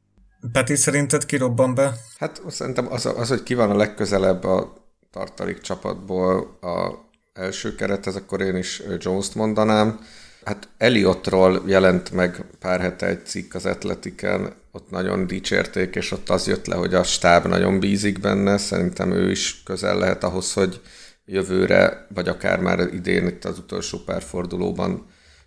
Peti, 0.52 0.76
szerinted 0.76 1.26
kirobban 1.26 1.74
be? 1.74 1.94
Hát 2.18 2.42
szerintem 2.46 2.92
az, 2.92 3.06
az, 3.06 3.28
hogy 3.28 3.42
ki 3.42 3.54
van 3.54 3.70
a 3.70 3.76
legközelebb 3.76 4.44
a 4.44 4.72
tartalék 5.10 5.60
csapatból 5.60 6.58
a 6.60 7.08
első 7.40 7.74
kerethez, 7.74 8.16
akkor 8.16 8.40
én 8.40 8.56
is 8.56 8.82
Jones-t 8.98 9.34
mondanám. 9.34 10.00
Hát 10.44 10.68
Eliottról 10.78 11.62
jelent 11.66 12.10
meg 12.10 12.44
pár 12.58 12.80
hete 12.80 13.06
egy 13.06 13.26
cikk 13.26 13.54
az 13.54 13.66
Atletiken, 13.66 14.52
ott 14.72 14.90
nagyon 14.90 15.26
dicsérték, 15.26 15.94
és 15.94 16.10
ott 16.10 16.28
az 16.28 16.46
jött 16.46 16.66
le, 16.66 16.74
hogy 16.74 16.94
a 16.94 17.02
stáb 17.02 17.46
nagyon 17.46 17.80
bízik 17.80 18.20
benne, 18.20 18.58
szerintem 18.58 19.12
ő 19.12 19.30
is 19.30 19.62
közel 19.62 19.98
lehet 19.98 20.24
ahhoz, 20.24 20.52
hogy 20.52 20.80
jövőre, 21.24 22.06
vagy 22.14 22.28
akár 22.28 22.60
már 22.60 22.80
idén 22.94 23.26
itt 23.26 23.44
az 23.44 23.58
utolsó 23.58 23.98
pár 23.98 24.24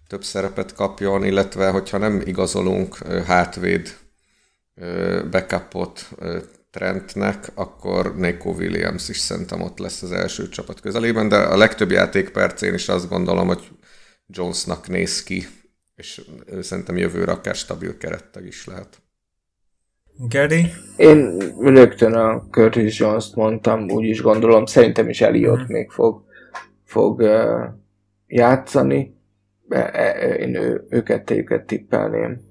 több 0.07 0.23
szerepet 0.23 0.73
kapjon, 0.73 1.23
illetve 1.23 1.69
hogyha 1.69 1.97
nem 1.97 2.21
igazolunk 2.25 2.97
hátvéd 3.25 3.97
backupot 5.31 6.09
Trentnek, 6.73 7.51
akkor 7.53 8.15
Nico 8.17 8.49
Williams 8.49 9.09
is 9.09 9.17
szerintem 9.17 9.61
ott 9.61 9.77
lesz 9.79 10.01
az 10.01 10.11
első 10.11 10.49
csapat 10.49 10.79
közelében, 10.79 11.27
de 11.27 11.35
a 11.35 11.57
legtöbb 11.57 11.91
játékpercén 11.91 12.73
is 12.73 12.89
azt 12.89 13.09
gondolom, 13.09 13.47
hogy 13.47 13.71
Jonesnak 14.27 14.87
néz 14.87 15.23
ki, 15.23 15.43
és 15.95 16.21
ő 16.45 16.61
szerintem 16.61 16.97
jövőre 16.97 17.31
akár 17.31 17.55
stabil 17.55 17.97
kerettag 17.97 18.45
is 18.45 18.65
lehet. 18.65 19.01
Gary? 20.17 20.65
Én 20.97 21.37
rögtön 21.59 22.13
a 22.13 22.47
Curtis 22.49 22.99
Jones-t 22.99 23.35
mondtam, 23.35 23.89
úgy 23.89 24.05
is 24.05 24.21
gondolom, 24.21 24.65
szerintem 24.65 25.09
is 25.09 25.21
Elliot 25.21 25.59
Mhm. 25.61 25.71
még 25.71 25.89
fog, 25.91 26.23
fog 26.85 27.19
uh, 27.19 27.63
játszani. 28.27 29.15
E- 29.69 30.35
Én 30.35 30.55
ő, 30.55 30.85
őket 30.89 31.25
tejüket 31.25 31.65
tippelném. 31.65 32.41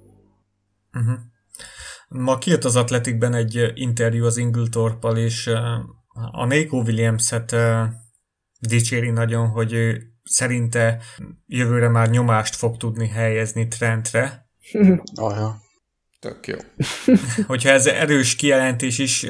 Uh-huh. 0.93 1.19
Ma 2.13 2.39
kijött 2.39 2.65
az 2.65 2.77
Atletikben 2.77 3.35
egy 3.35 3.73
interjú 3.75 4.25
az 4.25 4.37
Ingletorpal, 4.37 5.17
és 5.17 5.47
a 6.33 6.45
Nico 6.47 6.77
Williams-et 6.77 7.57
dicséri 8.61 9.11
nagyon, 9.11 9.49
hogy 9.49 9.73
ő 9.73 10.13
szerinte 10.25 11.01
jövőre 11.47 11.89
már 11.89 12.11
nyomást 12.11 12.57
fog 12.57 12.77
tudni 12.77 13.09
helyezni 13.09 13.69
Trentre. 13.69 14.49
Aha. 15.15 15.61
Tök 16.21 16.47
jó. 16.47 16.57
Hogyha 17.47 17.69
ez 17.69 17.87
erős 17.87 18.37
kijelentés 18.37 18.99
is, 18.99 19.27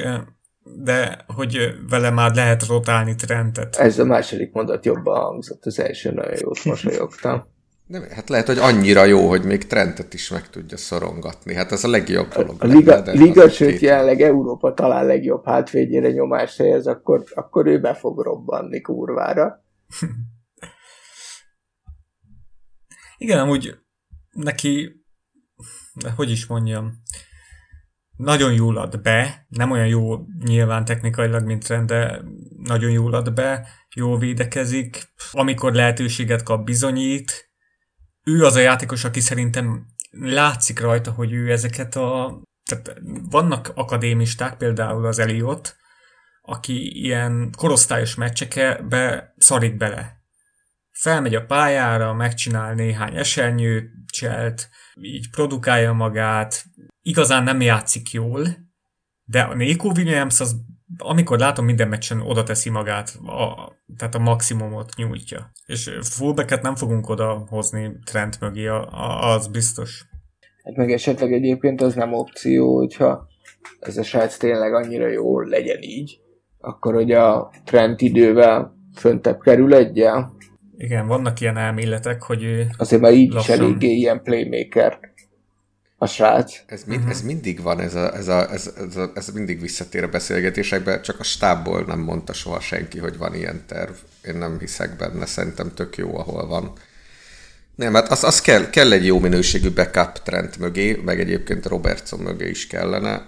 de 0.63 1.25
hogy 1.27 1.57
vele 1.89 2.09
már 2.09 2.35
lehet 2.35 2.67
rotálni 2.67 3.15
Trentet. 3.15 3.75
Ez 3.75 3.99
a 3.99 4.05
második 4.05 4.51
mondat 4.51 4.85
jobban 4.85 5.21
hangzott, 5.21 5.65
az 5.65 5.79
első 5.79 6.11
nagyon 6.11 6.37
jót 6.39 6.63
mosolyogtam. 6.63 7.52
Nem, 7.93 8.03
hát 8.09 8.29
lehet, 8.29 8.47
hogy 8.47 8.57
annyira 8.57 9.05
jó, 9.05 9.27
hogy 9.27 9.43
még 9.43 9.67
Trentet 9.67 10.13
is 10.13 10.29
meg 10.29 10.49
tudja 10.49 10.77
szorongatni. 10.77 11.53
Hát 11.53 11.71
ez 11.71 11.83
a 11.83 11.87
legjobb 11.87 12.27
dolog. 12.27 12.55
A 12.59 12.65
Liga, 12.65 12.91
lenne, 12.91 13.03
de 13.03 13.11
Liga 13.11 13.49
sőt 13.49 13.69
két- 13.69 13.79
jelenleg 13.79 14.21
Európa 14.21 14.73
talán 14.73 15.05
legjobb 15.05 15.45
hátvédjére 15.45 16.11
nyomást 16.11 16.57
helyez, 16.57 16.87
akkor, 16.87 17.23
akkor 17.33 17.67
ő 17.67 17.79
be 17.79 17.93
fog 17.93 18.19
robbanni 18.19 18.81
kurvára. 18.81 19.63
Igen, 23.17 23.39
amúgy 23.39 23.75
neki, 24.31 25.03
hogy 26.15 26.29
is 26.31 26.45
mondjam, 26.45 26.91
nagyon 28.17 28.53
jól 28.53 28.77
ad 28.77 29.01
be, 29.01 29.45
nem 29.49 29.71
olyan 29.71 29.87
jó 29.87 30.25
nyilván 30.43 30.85
technikailag, 30.85 31.45
mint 31.45 31.63
Trent, 31.63 31.87
de 31.87 32.21
nagyon 32.63 32.91
jól 32.91 33.13
ad 33.13 33.33
be, 33.33 33.67
jól 33.95 34.17
védekezik, 34.17 35.13
amikor 35.31 35.73
lehetőséget 35.73 36.43
kap, 36.43 36.65
bizonyít. 36.65 37.52
Ő 38.23 38.45
az 38.45 38.55
a 38.55 38.59
játékos, 38.59 39.03
aki 39.03 39.19
szerintem 39.19 39.85
látszik 40.11 40.79
rajta, 40.79 41.11
hogy 41.11 41.33
ő 41.33 41.51
ezeket 41.51 41.95
a... 41.95 42.41
Tehát 42.63 42.99
vannak 43.29 43.71
akadémisták, 43.75 44.57
például 44.57 45.05
az 45.05 45.19
Eliott, 45.19 45.75
aki 46.41 47.03
ilyen 47.03 47.51
korosztályos 47.57 48.15
meccsekbe 48.15 49.33
szarik 49.37 49.77
bele. 49.77 50.21
Felmegy 50.91 51.35
a 51.35 51.45
pályára, 51.45 52.13
megcsinál 52.13 52.73
néhány 52.73 53.15
esernyőt, 53.15 53.91
cselt, 54.11 54.69
így 55.01 55.29
produkálja 55.29 55.93
magát, 55.93 56.65
igazán 57.01 57.43
nem 57.43 57.61
játszik 57.61 58.11
jól, 58.11 58.47
de 59.23 59.41
a 59.41 59.53
Nico 59.53 59.89
Williams 59.89 60.39
az, 60.39 60.55
amikor 60.97 61.39
látom 61.39 61.65
minden 61.65 61.87
meccsen 61.87 62.21
oda 62.21 62.43
teszi 62.43 62.69
magát, 62.69 63.09
a, 63.25 63.71
tehát 63.97 64.15
a 64.15 64.19
maximumot 64.19 64.95
nyújtja. 64.95 65.51
És 65.65 65.91
fullbacket 66.01 66.61
nem 66.61 66.75
fogunk 66.75 67.09
oda 67.09 67.45
hozni 67.49 67.91
Trent 68.05 68.39
mögé, 68.39 68.67
a, 68.67 68.87
a, 68.91 69.33
az 69.33 69.47
biztos. 69.47 70.05
Hát 70.63 70.75
meg 70.75 70.91
esetleg 70.91 71.33
egyébként 71.33 71.81
az 71.81 71.93
nem 71.93 72.13
opció, 72.13 72.77
hogyha 72.77 73.27
ez 73.79 73.97
a 73.97 74.03
srác 74.03 74.37
tényleg 74.37 74.73
annyira 74.73 75.07
jó, 75.07 75.39
legyen 75.39 75.81
így, 75.81 76.19
akkor 76.59 76.93
hogy 76.93 77.11
a 77.11 77.51
trend 77.63 78.01
idővel 78.01 78.73
föntebb 78.95 79.39
kerül 79.39 79.73
egyel. 79.73 80.31
Igen, 80.77 81.07
vannak 81.07 81.39
ilyen 81.39 81.57
elméletek, 81.57 82.23
hogy 82.23 82.67
Azért 82.77 83.01
már 83.01 83.13
így 83.13 83.33
lassan... 83.33 83.55
is 83.55 83.61
eléggé 83.61 83.91
ilyen 83.91 84.23
playmaker 84.23 84.99
a 86.03 86.07
srác. 86.07 86.59
Ez, 86.65 86.83
mind, 86.83 87.09
ez 87.09 87.21
mindig 87.21 87.61
van, 87.61 87.79
ez, 87.79 87.95
a, 87.95 88.15
ez, 88.15 88.27
a, 88.27 88.51
ez, 88.51 88.71
ez, 88.77 88.95
a, 88.95 89.11
ez 89.15 89.27
mindig 89.27 89.61
visszatér 89.61 90.03
a 90.03 90.07
beszélgetésekbe, 90.07 91.01
csak 91.01 91.19
a 91.19 91.23
stábból 91.23 91.81
nem 91.81 91.99
mondta 91.99 92.33
soha 92.33 92.59
senki, 92.59 92.99
hogy 92.99 93.17
van 93.17 93.35
ilyen 93.35 93.63
terv. 93.67 93.91
Én 94.23 94.35
nem 94.35 94.59
hiszek 94.59 94.95
benne, 94.95 95.25
szerintem 95.25 95.73
tök 95.73 95.97
jó, 95.97 96.17
ahol 96.17 96.47
van. 96.47 96.73
Nem, 97.75 97.93
hát 97.93 98.11
az, 98.11 98.23
az 98.23 98.41
kell, 98.41 98.69
kell 98.69 98.91
egy 98.91 99.05
jó 99.05 99.19
minőségű 99.19 99.71
backup 99.71 100.23
trend 100.23 100.57
mögé, 100.59 101.01
meg 101.05 101.19
egyébként 101.19 101.65
Robertson 101.65 102.19
mögé 102.19 102.49
is 102.49 102.67
kellene. 102.67 103.23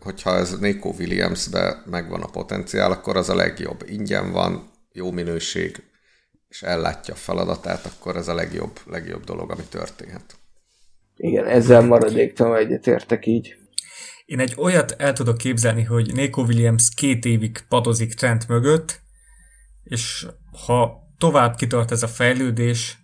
Hogyha 0.00 0.36
ez 0.36 0.58
Nico 0.58 0.88
Williamsbe 0.98 1.82
megvan 1.90 2.22
a 2.22 2.30
potenciál, 2.30 2.90
akkor 2.90 3.16
az 3.16 3.28
a 3.28 3.34
legjobb. 3.34 3.84
Ingyen 3.86 4.32
van, 4.32 4.70
jó 4.92 5.10
minőség, 5.10 5.82
és 6.48 6.62
ellátja 6.62 7.14
a 7.14 7.16
feladatát, 7.16 7.86
akkor 7.86 8.16
ez 8.16 8.28
a 8.28 8.34
legjobb, 8.34 8.80
legjobb 8.86 9.24
dolog, 9.24 9.50
ami 9.50 9.62
történhet. 9.68 10.36
Igen, 11.20 11.46
ezzel 11.46 11.80
maradéktalan 11.80 12.56
egyetértek 12.56 13.26
így. 13.26 13.56
Én 14.24 14.40
egy 14.40 14.54
olyat 14.56 14.94
el 14.98 15.12
tudok 15.12 15.36
képzelni, 15.36 15.82
hogy 15.82 16.14
Nico 16.14 16.42
Williams 16.42 16.88
két 16.94 17.24
évig 17.24 17.64
padozik 17.68 18.14
Trent 18.14 18.48
mögött, 18.48 19.00
és 19.84 20.26
ha 20.66 20.98
tovább 21.18 21.56
kitart 21.56 21.90
ez 21.90 22.02
a 22.02 22.08
fejlődés, 22.08 22.98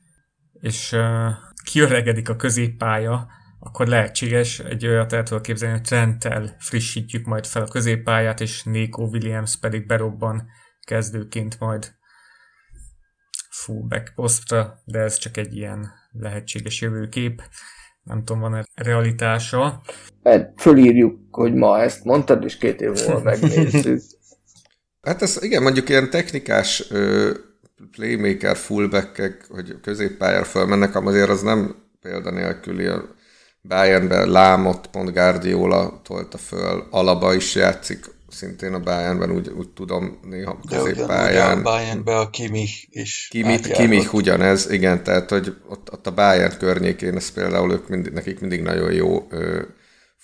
és 0.60 0.92
uh, 0.92 1.30
kiöregedik 1.64 2.28
a 2.28 2.36
középpálya, 2.36 3.28
akkor 3.58 3.86
lehetséges 3.86 4.58
egy 4.58 4.86
olyat 4.86 5.12
el 5.12 5.22
tudok 5.22 5.42
képzelni, 5.42 5.74
hogy 5.74 5.84
Trenttel 5.84 6.56
frissítjük 6.58 7.26
majd 7.26 7.46
fel 7.46 7.62
a 7.62 7.68
középpályát, 7.68 8.40
és 8.40 8.62
Nico 8.62 9.02
Williams 9.02 9.58
pedig 9.58 9.86
berobban 9.86 10.48
kezdőként 10.86 11.60
majd 11.60 11.94
fullback 13.50 14.14
posztra, 14.14 14.82
de 14.84 14.98
ez 14.98 15.18
csak 15.18 15.36
egy 15.36 15.56
ilyen 15.56 15.92
lehetséges 16.10 16.80
jövőkép. 16.80 17.42
Nem 18.04 18.24
tudom, 18.24 18.40
van-e 18.40 18.64
realitása. 18.74 19.80
Hát 20.22 20.52
fölírjuk, 20.56 21.18
hogy 21.30 21.54
ma 21.54 21.80
ezt 21.80 22.04
mondtad, 22.04 22.44
és 22.44 22.56
két 22.56 22.80
év 22.80 22.90
múlva 22.90 23.22
megnézzük. 23.30 24.02
hát 25.02 25.22
ez 25.22 25.38
igen, 25.42 25.62
mondjuk 25.62 25.88
ilyen 25.88 26.10
technikás 26.10 26.90
ö, 26.90 27.30
playmaker 27.90 28.56
fullback 28.56 29.44
hogy 29.48 29.80
középpályára 29.80 30.44
fölmennek, 30.44 30.96
azért 30.96 31.28
az 31.28 31.42
nem 31.42 31.76
példanélküli. 32.00 32.86
A 32.86 33.14
Bayernben 33.62 34.28
Lámot 34.30 34.86
pont 34.86 35.12
Guardiola 35.12 36.00
tolta 36.04 36.38
föl, 36.38 36.86
Alaba 36.90 37.34
is 37.34 37.54
játszik 37.54 38.13
szintén 38.34 38.74
a 38.74 38.80
Bayernben, 38.80 39.30
úgy, 39.30 39.48
úgy 39.48 39.68
tudom, 39.68 40.18
néha 40.22 40.60
középpályán. 40.68 41.62
De 41.62 41.68
a 41.68 41.72
Bayernben 41.72 42.16
a 42.16 42.30
Kimich 42.30 42.86
is 42.90 43.28
Kimich, 43.30 43.72
Kimich 43.72 44.14
ugyanez, 44.14 44.70
igen, 44.70 45.02
tehát 45.02 45.30
hogy 45.30 45.56
ott, 45.68 45.92
ott 45.92 46.06
a 46.06 46.14
Bayern 46.14 46.58
környékén, 46.58 47.16
ez 47.16 47.30
például 47.30 47.72
ők 47.72 47.88
mindig, 47.88 48.12
nekik 48.12 48.40
mindig 48.40 48.62
nagyon 48.62 48.92
jó 48.92 49.26
ö, 49.30 49.62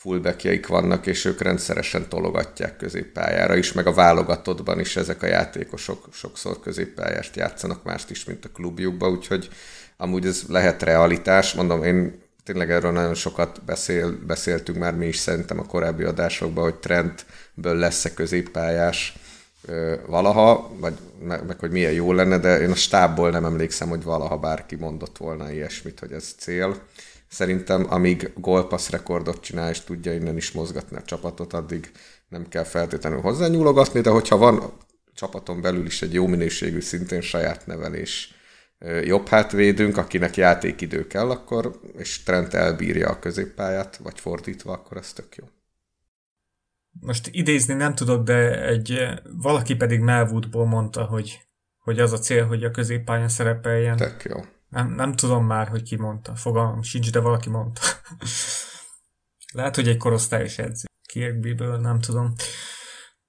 fullbackjeik 0.01 0.67
vannak, 0.67 1.07
és 1.07 1.25
ők 1.25 1.41
rendszeresen 1.41 2.09
tologatják 2.09 2.77
középpályára 2.77 3.57
is, 3.57 3.73
meg 3.73 3.87
a 3.87 3.93
válogatottban 3.93 4.81
is 4.81 4.97
ezek 4.97 5.23
a 5.23 5.27
játékosok 5.27 6.09
sokszor 6.13 6.61
középpályást 6.61 7.37
játszanak 7.37 7.85
mást 7.85 8.11
is, 8.11 8.25
mint 8.25 8.45
a 8.45 8.49
klubjukba, 8.49 9.09
úgyhogy 9.09 9.49
amúgy 9.97 10.27
ez 10.27 10.43
lehet 10.49 10.83
realitás. 10.83 11.55
Mondom, 11.55 11.83
én 11.83 12.23
tényleg 12.51 12.71
erről 12.71 12.93
nagyon 12.93 13.15
sokat 13.15 13.65
beszél, 13.65 14.19
beszéltünk 14.27 14.79
már 14.79 14.95
mi 14.95 15.07
is 15.07 15.17
szerintem 15.17 15.59
a 15.59 15.67
korábbi 15.67 16.03
adásokban, 16.03 16.65
hogy 16.65 16.75
trendből 16.75 17.75
lesz-e 17.75 18.15
középpályás 18.15 19.19
valaha, 20.07 20.71
vagy 20.79 20.95
meg, 21.23 21.47
meg 21.47 21.59
hogy 21.59 21.71
milyen 21.71 21.93
jó 21.93 22.13
lenne, 22.13 22.39
de 22.39 22.61
én 22.61 22.71
a 22.71 22.75
stábból 22.75 23.31
nem 23.31 23.45
emlékszem, 23.45 23.89
hogy 23.89 24.03
valaha 24.03 24.39
bárki 24.39 24.77
mondott 24.77 25.17
volna 25.17 25.53
ilyesmit, 25.53 26.01
hogy 26.01 26.13
ez 26.13 26.35
cél. 26.39 26.83
Szerintem 27.29 27.87
amíg 27.89 28.33
gólpassz 28.37 28.91
rekordot 28.91 29.41
csinál, 29.41 29.71
és 29.71 29.81
tudja 29.81 30.15
innen 30.15 30.37
is 30.37 30.53
mozgatni 30.53 30.97
a 30.97 31.03
csapatot, 31.03 31.53
addig 31.53 31.93
nem 32.29 32.49
kell 32.49 32.65
feltétlenül 32.65 33.21
hozzányúlogatni, 33.21 34.01
de 34.01 34.11
hogyha 34.11 34.37
van 34.37 34.73
csapaton 35.15 35.61
belül 35.61 35.87
is 35.87 36.03
egy 36.03 36.15
jó 36.15 36.27
minőségű, 36.27 36.81
szintén 36.81 37.21
saját 37.21 37.67
nevelés 37.67 38.35
jobb 39.05 39.29
hátvédünk, 39.29 39.97
akinek 39.97 40.37
játékidő 40.37 41.07
kell, 41.07 41.31
akkor, 41.31 41.81
és 41.97 42.23
Trent 42.23 42.55
elbírja 42.55 43.09
a 43.09 43.19
középpályát, 43.19 43.97
vagy 43.97 44.21
fordítva, 44.21 44.73
akkor 44.73 44.97
ez 44.97 45.13
tök 45.13 45.37
jó. 45.37 45.45
Most 47.01 47.29
idézni 47.33 47.75
nem 47.75 47.95
tudok, 47.95 48.25
de 48.25 48.67
egy 48.67 48.99
valaki 49.37 49.75
pedig 49.75 50.01
Melwoodból 50.01 50.67
mondta, 50.67 51.05
hogy, 51.05 51.41
hogy 51.79 52.01
az 52.01 52.13
a 52.13 52.19
cél, 52.19 52.47
hogy 52.47 52.65
a 52.65 52.71
középpályán 52.71 53.29
szerepeljen. 53.29 53.97
Tök 53.97 54.23
jó. 54.23 54.37
Nem, 54.69 54.89
nem 54.95 55.15
tudom 55.15 55.47
már, 55.47 55.69
hogy 55.69 55.83
ki 55.83 55.97
mondta. 55.97 56.35
Fogalmam 56.35 56.83
sincs, 56.83 57.11
de 57.11 57.21
valaki 57.21 57.49
mondta. 57.49 57.81
Lehet, 59.53 59.75
hogy 59.75 59.89
egy 59.89 59.97
korosztályos 59.97 60.59
edző. 60.59 60.85
Kirkbyből, 61.07 61.79
nem 61.79 62.01
tudom. 62.01 62.35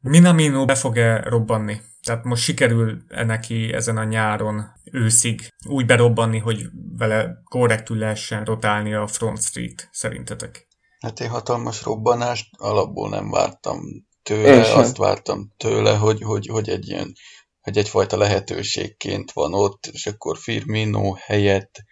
Minamino 0.02 0.66
be 0.66 0.76
fog-e 0.76 1.22
robbanni? 1.22 1.82
Tehát 2.04 2.24
most 2.24 2.44
sikerül 2.44 3.04
-e 3.08 3.24
neki 3.24 3.74
ezen 3.74 3.98
a 3.98 4.04
nyáron, 4.04 4.64
őszig 4.84 5.54
úgy 5.66 5.86
berobbanni, 5.86 6.38
hogy 6.38 6.66
vele 6.98 7.42
korrektül 7.44 7.98
lehessen 7.98 8.44
rotálni 8.44 8.94
a 8.94 9.08
Front 9.08 9.42
Street, 9.42 9.90
szerintetek? 9.92 10.68
Hát 11.00 11.20
én 11.20 11.30
hatalmas 11.30 11.84
robbanást 11.84 12.50
alapból 12.58 13.10
nem 13.10 13.30
vártam 13.30 13.82
tőle, 14.24 14.74
azt 14.74 14.98
vártam 14.98 15.54
tőle, 15.58 15.96
hogy, 15.96 16.22
hogy, 16.22 16.48
hogy 16.48 16.70
egy 16.70 16.88
ilyen 16.88 17.14
hogy 17.62 17.78
egyfajta 17.78 18.18
lehetőségként 18.18 19.32
van 19.32 19.54
ott, 19.54 19.86
és 19.86 20.08
akkor 20.08 20.38
Firmino 20.38 21.14
helyett 21.14 21.84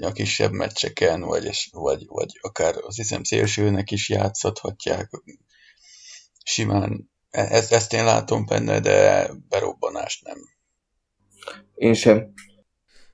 a 0.00 0.12
kisebb 0.12 0.52
meccseken, 0.52 1.20
vagy, 1.20 1.68
vagy, 1.70 2.04
vagy 2.06 2.38
akár 2.40 2.76
azt 2.76 2.96
hiszem 2.96 3.22
szélsőnek 3.22 3.90
is 3.90 4.08
játszhatják. 4.08 5.10
Simán 6.44 7.11
ezt, 7.32 7.72
ezt 7.72 7.92
én 7.92 8.04
látom 8.04 8.46
benne, 8.46 8.80
de 8.80 9.30
berobbanást 9.48 10.24
nem. 10.24 10.36
Én 11.74 11.94
sem. 11.94 12.32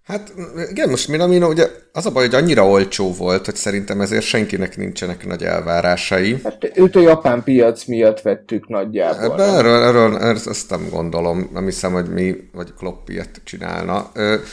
Hát 0.02 0.32
igen, 0.70 0.88
most 0.88 1.08
Minamino, 1.08 1.48
ugye 1.48 1.68
az 1.92 2.06
a 2.06 2.10
baj, 2.10 2.24
hogy 2.24 2.34
annyira 2.34 2.68
olcsó 2.68 3.14
volt, 3.14 3.44
hogy 3.44 3.54
szerintem 3.54 4.00
ezért 4.00 4.24
senkinek 4.24 4.76
nincsenek 4.76 5.26
nagy 5.26 5.42
elvárásai. 5.42 6.40
Hát 6.44 6.70
őt 6.74 6.96
a 6.96 7.00
japán 7.00 7.42
piac 7.42 7.84
miatt 7.84 8.20
vettük 8.20 8.68
nagyjából. 8.68 9.32
Ebben 9.32 9.54
erről, 9.54 9.82
erről, 9.82 10.16
erről, 10.16 10.40
ezt 10.44 10.70
nem 10.70 10.88
gondolom, 10.90 11.50
nem 11.52 11.64
hiszem, 11.64 11.92
hogy 11.92 12.08
mi, 12.08 12.36
vagy 12.52 12.74
Klopp 12.78 13.08
ilyet 13.08 13.40
csinálna. 13.44 14.12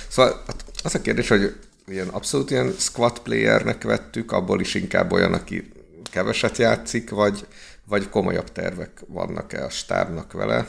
Szóval 0.10 0.44
hát 0.48 0.66
az 0.84 0.96
a 0.96 1.02
kérdés, 1.02 1.28
hogy 1.28 1.56
ilyen 1.88 2.08
abszolút 2.08 2.52
ilyen 2.52 2.76
squad 2.78 3.20
playernek 3.20 3.84
vettük, 3.84 4.32
abból 4.32 4.60
is 4.60 4.74
inkább 4.74 5.12
olyan, 5.12 5.34
aki 5.34 5.72
keveset 6.12 6.58
játszik, 6.58 7.10
vagy, 7.10 7.46
vagy 7.88 8.10
komolyabb 8.10 8.52
tervek 8.52 8.92
vannak-e 9.08 9.64
a 9.64 9.70
stábnak 9.70 10.32
vele. 10.32 10.68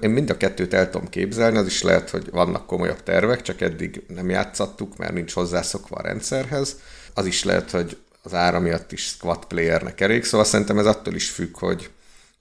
Én 0.00 0.10
mind 0.10 0.30
a 0.30 0.36
kettőt 0.36 0.74
el 0.74 0.90
tudom 0.90 1.08
képzelni, 1.08 1.56
az 1.56 1.66
is 1.66 1.82
lehet, 1.82 2.10
hogy 2.10 2.30
vannak 2.30 2.66
komolyabb 2.66 3.02
tervek, 3.02 3.42
csak 3.42 3.60
eddig 3.60 4.02
nem 4.08 4.30
játszattuk, 4.30 4.96
mert 4.96 5.12
nincs 5.12 5.32
hozzászokva 5.32 5.96
a 5.96 6.02
rendszerhez. 6.02 6.76
Az 7.14 7.26
is 7.26 7.44
lehet, 7.44 7.70
hogy 7.70 7.98
az 8.22 8.34
ára 8.34 8.60
miatt 8.60 8.92
is 8.92 9.06
squad 9.06 9.44
playernek 9.44 10.00
elég, 10.00 10.24
szóval 10.24 10.46
szerintem 10.46 10.78
ez 10.78 10.86
attól 10.86 11.14
is 11.14 11.30
függ, 11.30 11.58
hogy, 11.58 11.90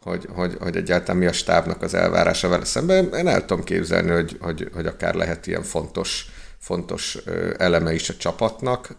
hogy, 0.01 0.27
hogy, 0.33 0.57
hogy 0.59 0.75
egyáltalán 0.75 1.17
mi 1.17 1.25
a 1.25 1.31
stábnak 1.31 1.81
az 1.81 1.93
elvárása 1.93 2.47
vele 2.47 2.65
szemben. 2.65 3.13
Én 3.13 3.27
el 3.27 3.45
tudom 3.45 3.63
képzelni, 3.63 4.09
hogy, 4.09 4.37
hogy, 4.39 4.69
hogy 4.73 4.85
akár 4.85 5.13
lehet 5.13 5.47
ilyen 5.47 5.63
fontos, 5.63 6.25
fontos 6.59 7.17
eleme 7.57 7.93
is 7.93 8.09
a 8.09 8.15
csapatnak 8.15 8.95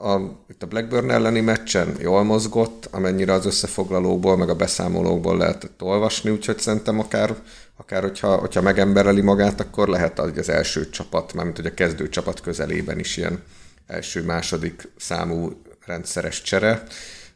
a, 0.00 0.20
itt 0.48 0.62
a 0.62 0.66
Blackburn 0.66 1.10
elleni 1.10 1.40
meccsen 1.40 1.96
jól 1.98 2.22
mozgott, 2.22 2.88
amennyire 2.90 3.32
az 3.32 3.46
összefoglalóból, 3.46 4.36
meg 4.36 4.48
a 4.48 4.54
beszámolókból 4.54 5.36
lehetett 5.36 5.82
olvasni, 5.82 6.30
úgyhogy 6.30 6.58
szerintem 6.58 6.98
akár, 6.98 7.34
akár 7.76 8.02
hogyha, 8.02 8.36
hogyha 8.36 8.60
megembereli 8.60 9.20
magát, 9.20 9.60
akkor 9.60 9.88
lehet 9.88 10.18
az 10.18 10.48
első 10.48 10.90
csapat, 10.90 11.32
mármint 11.32 11.56
hogy 11.56 11.66
a 11.66 11.74
kezdő 11.74 12.08
csapat 12.08 12.40
közelében 12.40 12.98
is 12.98 13.16
ilyen 13.16 13.42
első-második 13.86 14.88
számú 14.96 15.62
rendszeres 15.86 16.42
csere. 16.42 16.82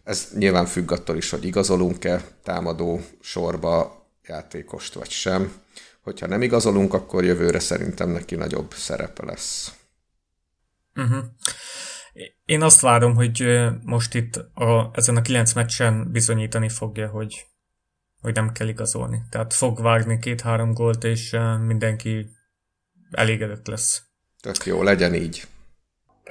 Ez 0.04 0.28
nyilván 0.34 0.66
függ 0.66 0.92
attól 0.92 1.16
is, 1.16 1.30
hogy 1.30 1.44
igazolunk-e 1.44 2.24
támadó 2.42 3.00
sorba 3.20 4.06
játékost 4.26 4.94
vagy 4.94 5.10
sem. 5.10 5.52
Hogyha 6.02 6.26
nem 6.26 6.42
igazolunk, 6.42 6.94
akkor 6.94 7.24
jövőre 7.24 7.58
szerintem 7.58 8.08
neki 8.08 8.34
nagyobb 8.34 8.74
szerepe 8.74 9.24
lesz. 9.24 9.72
Uh-huh. 10.96 11.24
Én 12.44 12.62
azt 12.62 12.80
várom, 12.80 13.14
hogy 13.14 13.60
most 13.84 14.14
itt 14.14 14.36
a, 14.54 14.90
ezen 14.92 15.16
a 15.16 15.22
kilenc 15.22 15.52
meccsen 15.52 16.08
bizonyítani 16.12 16.68
fogja, 16.68 17.08
hogy, 17.08 17.46
hogy 18.20 18.34
nem 18.34 18.52
kell 18.52 18.68
igazolni. 18.68 19.18
Tehát 19.30 19.52
fog 19.52 19.82
vágni 19.82 20.18
két-három 20.18 20.72
gólt, 20.72 21.04
és 21.04 21.36
mindenki 21.66 22.26
elégedett 23.10 23.66
lesz. 23.66 24.02
Tök 24.40 24.66
jó, 24.66 24.82
legyen 24.82 25.14
így. 25.14 25.42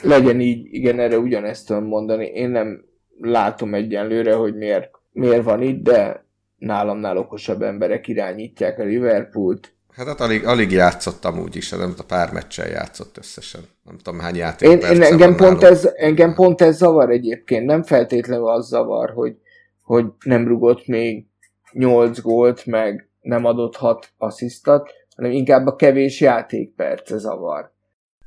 Legyen 0.02 0.40
így, 0.40 0.74
igen, 0.74 1.00
erre 1.00 1.18
ugyanezt 1.18 1.68
tudom 1.68 1.84
mondani. 1.86 2.26
Én 2.26 2.50
nem 2.50 2.86
látom 3.20 3.74
egyenlőre, 3.74 4.34
hogy 4.34 4.56
miért, 4.56 4.90
miért 5.12 5.44
van 5.44 5.62
itt, 5.62 5.84
de 5.84 6.26
nálamnál 6.58 7.18
okosabb 7.18 7.62
emberek 7.62 8.08
irányítják 8.08 8.80
a 8.80 8.84
Liverpoolt. 8.84 9.73
Hát, 9.96 10.08
hát 10.08 10.22
alig, 10.22 10.46
alig 10.46 10.72
játszottam 10.72 11.40
úgy 11.40 11.56
is, 11.56 11.70
nem 11.70 11.94
a 11.98 12.04
pár 12.04 12.32
meccsen 12.32 12.68
játszott 12.68 13.18
összesen. 13.18 13.62
Nem 13.84 13.98
tudom 13.98 14.20
hány 14.20 14.36
játék 14.36 14.70
én, 14.70 14.80
én 14.80 15.02
engem, 15.02 15.36
pont 15.36 15.64
ez, 15.64 15.90
engem 15.96 16.34
pont 16.34 16.62
ez 16.62 16.78
zavar 16.78 17.10
egyébként, 17.10 17.66
nem 17.66 17.84
feltétlenül 17.84 18.48
az 18.48 18.68
zavar, 18.68 19.10
hogy, 19.10 19.36
hogy 19.84 20.06
nem 20.26 20.48
rugott 20.48 20.88
még 20.88 21.26
8 21.72 22.22
gólt, 22.22 22.66
meg 22.66 23.10
nem 23.22 23.46
adott 23.46 23.76
6 23.76 24.10
asszisztat, 24.18 24.92
hanem 25.16 25.32
inkább 25.32 25.68
a 25.68 25.76
kevés 25.76 26.22
játékperce 26.22 27.18
zavar. 27.18 27.72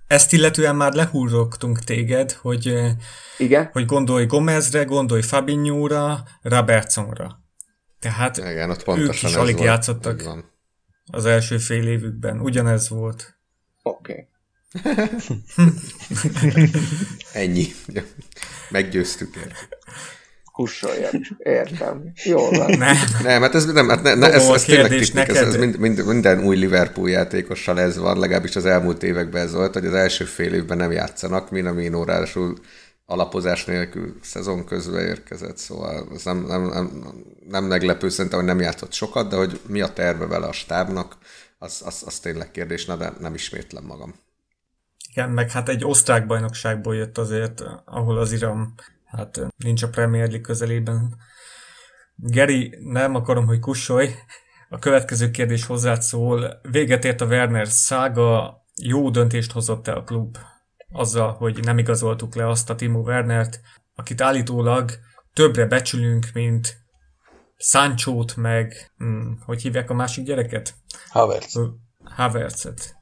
Ezt 0.06 0.32
illetően 0.32 0.76
már 0.76 0.92
lehúrogtunk 0.92 1.78
téged, 1.78 2.32
hogy, 2.32 2.72
Igen? 3.38 3.68
hogy 3.72 3.86
gondolj 3.86 4.26
Gomezre, 4.26 4.84
gondolj 4.84 5.22
Fabinho-ra, 5.22 6.18
Robertsonra. 6.42 7.44
Tehát 7.98 8.36
Igen, 8.36 8.70
ott 8.70 8.98
ők 8.98 9.22
is 9.22 9.34
alig 9.34 9.54
volt. 9.54 9.66
játszottak 9.66 10.22
az 11.10 11.24
első 11.24 11.58
fél 11.58 11.88
évükben. 11.88 12.40
Ugyanez 12.40 12.88
volt. 12.88 13.38
Oké. 13.82 14.28
Okay. 14.82 14.98
Ennyi. 17.42 17.66
Meggyőztük 18.70 19.36
el 19.36 19.52
kussoljak. 20.56 21.12
Értem. 21.38 22.12
Jól 22.24 22.50
van. 22.50 22.78
Nem, 22.78 22.96
nem 23.22 23.42
hát 23.42 23.54
ez, 23.54 23.64
nem, 23.64 23.88
hát 23.88 24.02
ne, 24.02 24.14
ne, 24.14 24.32
ez, 24.32 24.48
ez 24.48 24.64
tényleg 24.64 24.90
technik, 24.90 25.28
ez, 25.28 25.36
ez 25.36 25.56
mind, 25.56 25.78
mind, 25.78 26.06
minden 26.06 26.44
új 26.44 26.56
Liverpool 26.56 27.10
játékossal 27.10 27.80
ez 27.80 27.98
van, 27.98 28.18
legalábbis 28.18 28.56
az 28.56 28.66
elmúlt 28.66 29.02
években 29.02 29.42
ez 29.42 29.52
volt, 29.52 29.74
hogy 29.74 29.86
az 29.86 29.94
első 29.94 30.24
fél 30.24 30.54
évben 30.54 30.76
nem 30.76 30.92
játszanak, 30.92 31.50
Minamino 31.50 32.04
ráadásul 32.04 32.58
alapozás 33.06 33.64
nélkül 33.64 34.16
szezon 34.22 34.64
közben 34.64 35.06
érkezett, 35.06 35.56
szóval 35.56 36.08
ez 36.14 36.24
nem, 36.24 36.46
nem, 36.46 36.62
nem, 36.62 37.14
nem 37.48 37.64
meglepő 37.64 38.08
szerintem, 38.08 38.38
hogy 38.38 38.48
nem 38.48 38.60
játszott 38.60 38.92
sokat, 38.92 39.28
de 39.28 39.36
hogy 39.36 39.60
mi 39.66 39.80
a 39.80 39.92
terve 39.92 40.26
vele 40.26 40.46
a 40.46 40.52
stábnak, 40.52 41.16
az, 41.58 41.82
az, 41.84 42.02
az 42.06 42.18
tényleg 42.18 42.50
kérdés, 42.50 42.84
na, 42.84 42.96
de 42.96 43.12
nem 43.20 43.34
ismétlem 43.34 43.84
magam. 43.84 44.14
Igen, 45.10 45.30
meg 45.30 45.50
hát 45.50 45.68
egy 45.68 45.84
osztrák 45.84 46.26
bajnokságból 46.26 46.96
jött 46.96 47.18
azért, 47.18 47.62
ahol 47.84 48.18
az 48.18 48.32
iram 48.32 48.74
hát 49.04 49.40
nincs 49.56 49.82
a 49.82 49.88
Premier 49.88 50.28
League 50.28 50.46
közelében. 50.46 51.16
Geri, 52.16 52.78
nem 52.80 53.14
akarom, 53.14 53.46
hogy 53.46 53.58
kussolj. 53.58 54.10
A 54.68 54.78
következő 54.78 55.30
kérdés 55.30 55.66
hozzád 55.66 56.02
szól. 56.02 56.60
Véget 56.70 57.04
ért 57.04 57.20
a 57.20 57.26
Werner 57.26 57.68
szága, 57.68 58.56
jó 58.82 59.10
döntést 59.10 59.52
hozott 59.52 59.88
el 59.88 59.96
a 59.96 60.04
klub 60.04 60.36
azzal, 60.92 61.32
hogy 61.32 61.64
nem 61.64 61.78
igazoltuk 61.78 62.34
le 62.34 62.48
azt 62.48 62.70
a 62.70 62.74
Timo 62.74 63.00
Wernert, 63.00 63.60
akit 63.94 64.20
állítólag 64.20 64.90
többre 65.34 65.66
becsülünk, 65.66 66.26
mint 66.34 66.76
Sancho-t, 67.56 68.36
meg 68.36 68.92
hm, 68.98 69.30
hogy 69.44 69.62
hívják 69.62 69.90
a 69.90 69.94
másik 69.94 70.24
gyereket? 70.24 70.74
Havertz. 71.08 71.60
Havertzet. 72.04 72.94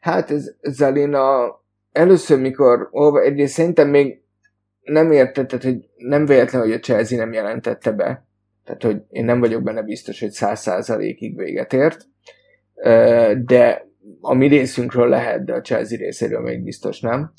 Hát 0.00 0.30
ez, 0.30 0.54
ezzel 0.60 0.96
én 0.96 1.14
a, 1.14 1.60
először, 1.92 2.40
mikor 2.40 2.88
olva, 2.90 3.20
egyrészt 3.20 3.54
szerintem 3.54 3.88
még 3.88 4.22
nem 4.80 5.12
értetted, 5.12 5.62
hogy 5.62 5.88
nem 5.96 6.26
véletlen, 6.26 6.62
hogy 6.62 6.72
a 6.72 6.78
Chelsea 6.78 7.18
nem 7.18 7.32
jelentette 7.32 7.92
be. 7.92 8.26
Tehát, 8.64 8.82
hogy 8.82 9.02
én 9.08 9.24
nem 9.24 9.40
vagyok 9.40 9.62
benne 9.62 9.82
biztos, 9.82 10.20
hogy 10.20 10.30
száz 10.30 10.60
százalékig 10.60 11.36
véget 11.36 11.72
ért. 11.72 12.06
De 13.44 13.86
a 14.20 14.34
mi 14.34 14.46
részünkről 14.46 15.08
lehet, 15.08 15.44
de 15.44 15.54
a 15.54 15.60
Chelsea 15.60 15.98
részéről 15.98 16.40
még 16.40 16.62
biztos 16.62 17.00
nem. 17.00 17.32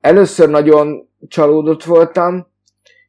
Először 0.00 0.48
nagyon 0.48 1.08
csalódott 1.28 1.84
voltam, 1.84 2.46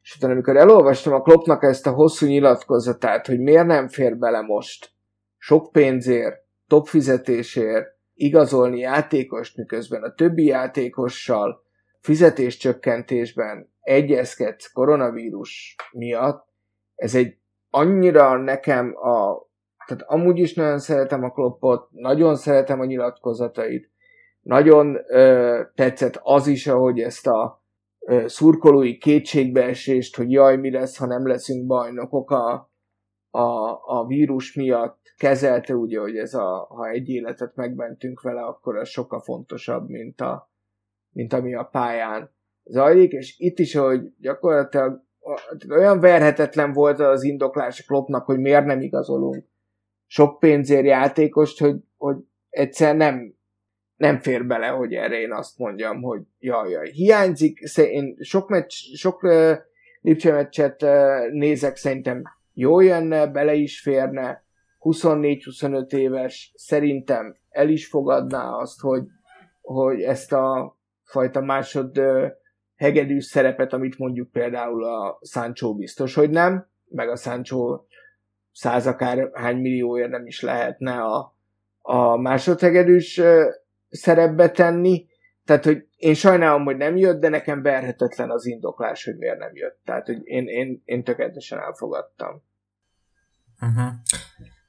és 0.02 0.16
utána, 0.16 0.32
amikor 0.32 0.56
elolvastam 0.56 1.12
a 1.12 1.20
Kloppnak 1.20 1.62
ezt 1.62 1.86
a 1.86 1.90
hosszú 1.90 2.26
nyilatkozatát, 2.26 3.26
hogy 3.26 3.40
miért 3.40 3.66
nem 3.66 3.88
fér 3.88 4.16
bele 4.16 4.40
most 4.40 4.90
sok 5.38 5.72
pénzért, 5.72 6.44
top 6.66 6.86
fizetésért 6.86 7.86
igazolni 8.14 8.78
játékost, 8.78 9.56
miközben 9.56 10.02
a 10.02 10.14
többi 10.14 10.44
játékossal 10.44 11.64
fizetéscsökkentésben 12.00 13.72
egyezkedsz 13.80 14.72
koronavírus 14.72 15.76
miatt, 15.92 16.46
ez 16.94 17.14
egy 17.14 17.36
annyira 17.70 18.36
nekem 18.36 18.96
a 18.96 19.50
tehát 19.86 20.02
amúgy 20.06 20.38
is 20.38 20.54
nagyon 20.54 20.78
szeretem 20.78 21.24
a 21.24 21.30
kloppot, 21.30 21.88
nagyon 21.90 22.36
szeretem 22.36 22.80
a 22.80 22.84
nyilatkozatait, 22.84 23.90
nagyon 24.40 24.98
ö, 25.08 25.60
tetszett 25.74 26.20
az 26.22 26.46
is, 26.46 26.66
ahogy 26.66 27.00
ezt 27.00 27.26
a 27.26 27.64
ö, 27.98 28.24
szurkolói 28.26 28.98
kétségbeesést, 28.98 30.16
hogy 30.16 30.30
jaj, 30.30 30.56
mi 30.56 30.70
lesz, 30.70 30.96
ha 30.96 31.06
nem 31.06 31.26
leszünk 31.26 31.66
bajnokok 31.66 32.30
a, 32.30 32.70
a, 33.30 33.80
a 33.84 34.06
vírus 34.06 34.54
miatt 34.54 35.00
kezelte, 35.16 35.74
ugye, 35.74 36.00
hogy 36.00 36.16
ez 36.16 36.34
a, 36.34 36.66
ha 36.70 36.88
egy 36.88 37.08
életet 37.08 37.54
megmentünk 37.54 38.20
vele, 38.20 38.42
akkor 38.42 38.76
ez 38.76 38.88
sokkal 38.88 39.20
fontosabb, 39.20 39.88
mint, 39.88 40.20
a, 40.20 40.50
mint 41.10 41.32
ami 41.32 41.54
a 41.54 41.64
pályán 41.64 42.30
zajlik, 42.64 43.12
és 43.12 43.38
itt 43.38 43.58
is, 43.58 43.74
hogy 43.74 44.00
gyakorlatilag 44.20 45.02
olyan 45.68 46.00
verhetetlen 46.00 46.72
volt 46.72 46.98
az 46.98 47.22
indoklás 47.22 47.80
a 47.80 47.84
klopnak, 47.86 48.24
hogy 48.24 48.38
miért 48.38 48.64
nem 48.64 48.80
igazolunk 48.80 49.50
sok 50.12 50.38
pénzért 50.38 50.84
játékost, 50.84 51.58
hogy, 51.58 51.76
hogy 51.96 52.16
egyszer 52.48 52.96
nem, 52.96 53.34
nem 53.96 54.20
fér 54.20 54.46
bele, 54.46 54.66
hogy 54.66 54.94
erre 54.94 55.20
én 55.20 55.32
azt 55.32 55.58
mondjam, 55.58 56.02
hogy 56.02 56.20
jaj, 56.38 56.70
jaj, 56.70 56.90
hiányzik, 56.90 57.58
én 57.76 58.16
sok, 58.20 58.48
meccs, 58.48 58.72
sok 58.94 59.22
uh, 59.22 59.52
Lipcse 60.00 60.32
meccset 60.32 60.82
uh, 60.82 61.30
nézek, 61.30 61.76
szerintem 61.76 62.22
jól 62.52 62.84
jönne, 62.84 63.26
bele 63.26 63.54
is 63.54 63.80
férne, 63.80 64.44
24-25 64.80 65.92
éves, 65.92 66.52
szerintem 66.56 67.36
el 67.48 67.68
is 67.68 67.86
fogadná 67.86 68.50
azt, 68.50 68.80
hogy, 68.80 69.02
hogy 69.60 70.02
ezt 70.02 70.32
a 70.32 70.76
fajta 71.02 71.40
másod 71.40 71.98
uh, 71.98 72.26
hegedűs 72.76 73.24
szerepet, 73.24 73.72
amit 73.72 73.98
mondjuk 73.98 74.30
például 74.30 74.84
a 74.84 75.18
Sancho 75.22 75.74
biztos, 75.74 76.14
hogy 76.14 76.30
nem, 76.30 76.68
meg 76.88 77.08
a 77.08 77.16
Sancho 77.16 77.80
száz 78.52 78.86
akár 78.86 79.30
hány 79.32 79.56
millióért 79.56 80.10
nem 80.10 80.26
is 80.26 80.40
lehetne 80.40 81.02
a, 81.02 81.36
a 81.80 82.16
másodhegedűs 82.16 83.20
szerepbe 83.88 84.50
tenni. 84.50 85.06
Tehát, 85.44 85.64
hogy 85.64 85.86
én 85.96 86.14
sajnálom, 86.14 86.64
hogy 86.64 86.76
nem 86.76 86.96
jött, 86.96 87.20
de 87.20 87.28
nekem 87.28 87.62
verhetetlen 87.62 88.30
az 88.30 88.46
indoklás, 88.46 89.04
hogy 89.04 89.16
miért 89.16 89.38
nem 89.38 89.54
jött. 89.54 89.80
Tehát, 89.84 90.06
hogy 90.06 90.20
én, 90.24 90.46
én, 90.46 90.82
én 90.84 91.04
tökéletesen 91.04 91.58
elfogadtam. 91.58 92.42
Uh-huh. 93.60 93.92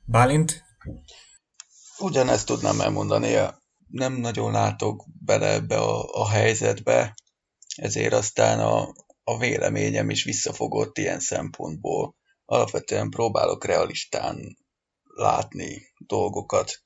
Bálint? 0.05 0.63
Ugyanezt 1.99 2.47
tudnám 2.47 2.79
elmondani. 2.79 3.36
Nem 3.88 4.13
nagyon 4.13 4.51
látok 4.51 5.05
bele 5.25 5.53
ebbe 5.53 5.77
a, 5.77 6.03
a 6.21 6.29
helyzetbe, 6.29 7.13
ezért 7.75 8.13
aztán 8.13 8.59
a, 8.59 8.93
a 9.23 9.38
véleményem 9.38 10.09
is 10.09 10.23
visszafogott 10.23 10.97
ilyen 10.97 11.19
szempontból 11.19 12.15
alapvetően 12.54 13.10
próbálok 13.10 13.66
realistán 13.66 14.58
látni 15.04 15.93
dolgokat. 15.97 16.82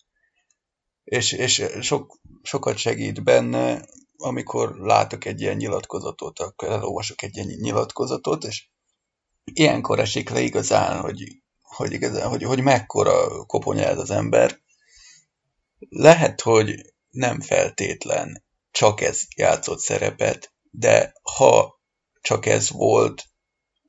És, 1.03 1.31
és 1.31 1.65
sok, 1.81 2.19
sokat 2.41 2.77
segít 2.77 3.23
benne, 3.23 3.85
amikor 4.17 4.75
látok 4.77 5.25
egy 5.25 5.41
ilyen 5.41 5.55
nyilatkozatot, 5.55 6.39
akkor 6.39 6.67
elolvasok 6.67 7.21
egy 7.21 7.35
ilyen 7.35 7.47
nyilatkozatot, 7.61 8.43
és 8.43 8.67
ilyenkor 9.43 9.99
esik 9.99 10.29
le 10.29 10.39
igazán, 10.39 10.99
hogy, 10.99 11.41
hogy, 11.61 11.91
igazán, 11.91 12.29
hogy, 12.29 12.43
hogy 12.43 12.61
mekkora 12.61 13.45
koponya 13.45 13.83
ez 13.83 13.97
az 13.97 14.09
ember. 14.09 14.59
Lehet, 15.89 16.41
hogy 16.41 16.93
nem 17.09 17.41
feltétlen 17.41 18.43
csak 18.71 19.01
ez 19.01 19.21
játszott 19.35 19.79
szerepet, 19.79 20.53
de 20.71 21.13
ha 21.37 21.81
csak 22.21 22.45
ez 22.45 22.71
volt, 22.71 23.25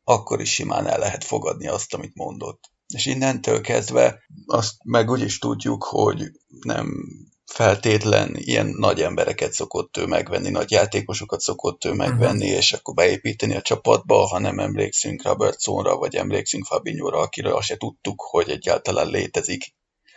akkor 0.08 0.40
is 0.40 0.52
simán 0.52 0.86
el 0.86 0.98
lehet 0.98 1.24
fogadni 1.24 1.66
azt, 1.66 1.94
amit 1.94 2.14
mondott. 2.14 2.70
És 2.94 3.06
innentől 3.06 3.60
kezdve 3.60 4.18
azt 4.46 4.74
meg 4.84 5.10
úgy 5.10 5.22
is 5.22 5.38
tudjuk, 5.38 5.84
hogy 5.84 6.30
nem 6.60 7.04
feltétlen 7.44 8.36
ilyen 8.36 8.66
nagy 8.66 9.02
embereket 9.02 9.52
szokott 9.52 9.96
ő 9.96 10.06
megvenni, 10.06 10.50
nagy 10.50 10.70
játékosokat 10.70 11.40
szokott 11.40 11.84
ő 11.84 11.92
megvenni, 11.92 12.44
uh-huh. 12.44 12.58
és 12.58 12.72
akkor 12.72 12.94
beépíteni 12.94 13.54
a 13.54 13.62
csapatba, 13.62 14.26
ha 14.26 14.38
nem 14.38 14.58
emlékszünk 14.58 15.22
Robertsonra, 15.22 15.96
vagy 15.96 16.14
emlékszünk 16.14 16.64
Fabinho-ra, 16.64 17.18
akiről 17.18 17.52
azt 17.52 17.66
se 17.66 17.76
tudtuk, 17.76 18.20
hogy 18.20 18.50
egyáltalán 18.50 19.08
létezik. 19.08 19.74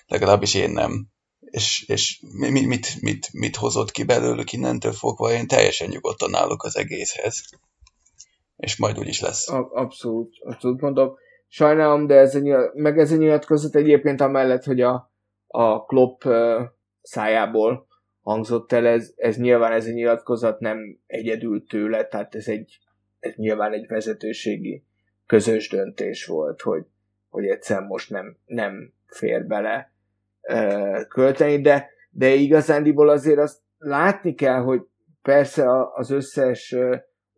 Legalábbis 0.08 0.54
én 0.54 0.70
nem. 0.70 1.08
És, 1.40 1.84
és 1.88 2.20
mit, 2.22 2.66
mit, 2.66 3.02
mit, 3.02 3.30
mit 3.34 3.56
hozott 3.56 3.92
ki 3.92 4.04
belőlük 4.04 4.52
innentől 4.52 4.94
fogva, 4.94 5.34
én 5.34 5.48
teljesen 5.48 5.90
nyugodtan 5.90 6.36
állok 6.36 6.64
az 6.64 6.78
egészhez 6.78 7.44
és 8.62 8.78
majd 8.78 9.00
úgy 9.00 9.08
is 9.08 9.22
lesz. 9.22 9.50
Abszolút, 9.72 10.34
abszolút 10.40 10.82
mondom. 10.82 11.14
Sajnálom, 11.48 12.08
de 12.08 12.16
ez 12.16 12.36
a 12.36 12.40
nyilat, 12.40 12.74
meg 12.74 13.00
ez 13.00 13.12
a 13.12 13.16
nyilatkozat 13.16 13.76
egyébként 13.76 14.22
amellett, 14.22 14.64
hogy 14.64 14.82
a, 14.82 15.12
a 15.48 15.86
Klopp 15.86 16.22
szájából 17.02 17.88
hangzott 18.22 18.72
el, 18.72 18.88
ez, 18.88 19.14
ez 19.16 19.38
nyilván 19.38 19.72
ez 19.72 19.86
a 19.86 19.92
nyilatkozat 19.92 20.60
nem 20.60 21.00
egyedül 21.08 21.66
tőle, 21.66 22.08
tehát 22.08 22.36
ez 22.36 22.48
egy 22.48 22.80
ez 23.22 23.34
nyilván 23.36 23.74
egy 23.74 23.88
vezetőségi 23.88 24.84
közös 25.26 25.70
döntés 25.70 26.26
volt, 26.26 26.62
hogy, 26.62 26.86
hogy 27.30 27.46
egyszer 27.46 27.82
most 27.82 28.10
nem, 28.10 28.38
nem 28.46 28.94
fér 29.08 29.46
bele 29.46 29.94
ö, 30.42 31.02
költeni, 31.08 31.62
de, 31.62 31.90
de 32.10 32.30
igazándiból 32.34 33.10
azért 33.10 33.40
azt 33.40 33.60
látni 33.78 34.34
kell, 34.34 34.62
hogy 34.62 34.82
persze 35.22 35.66
az 35.94 36.10
összes 36.10 36.76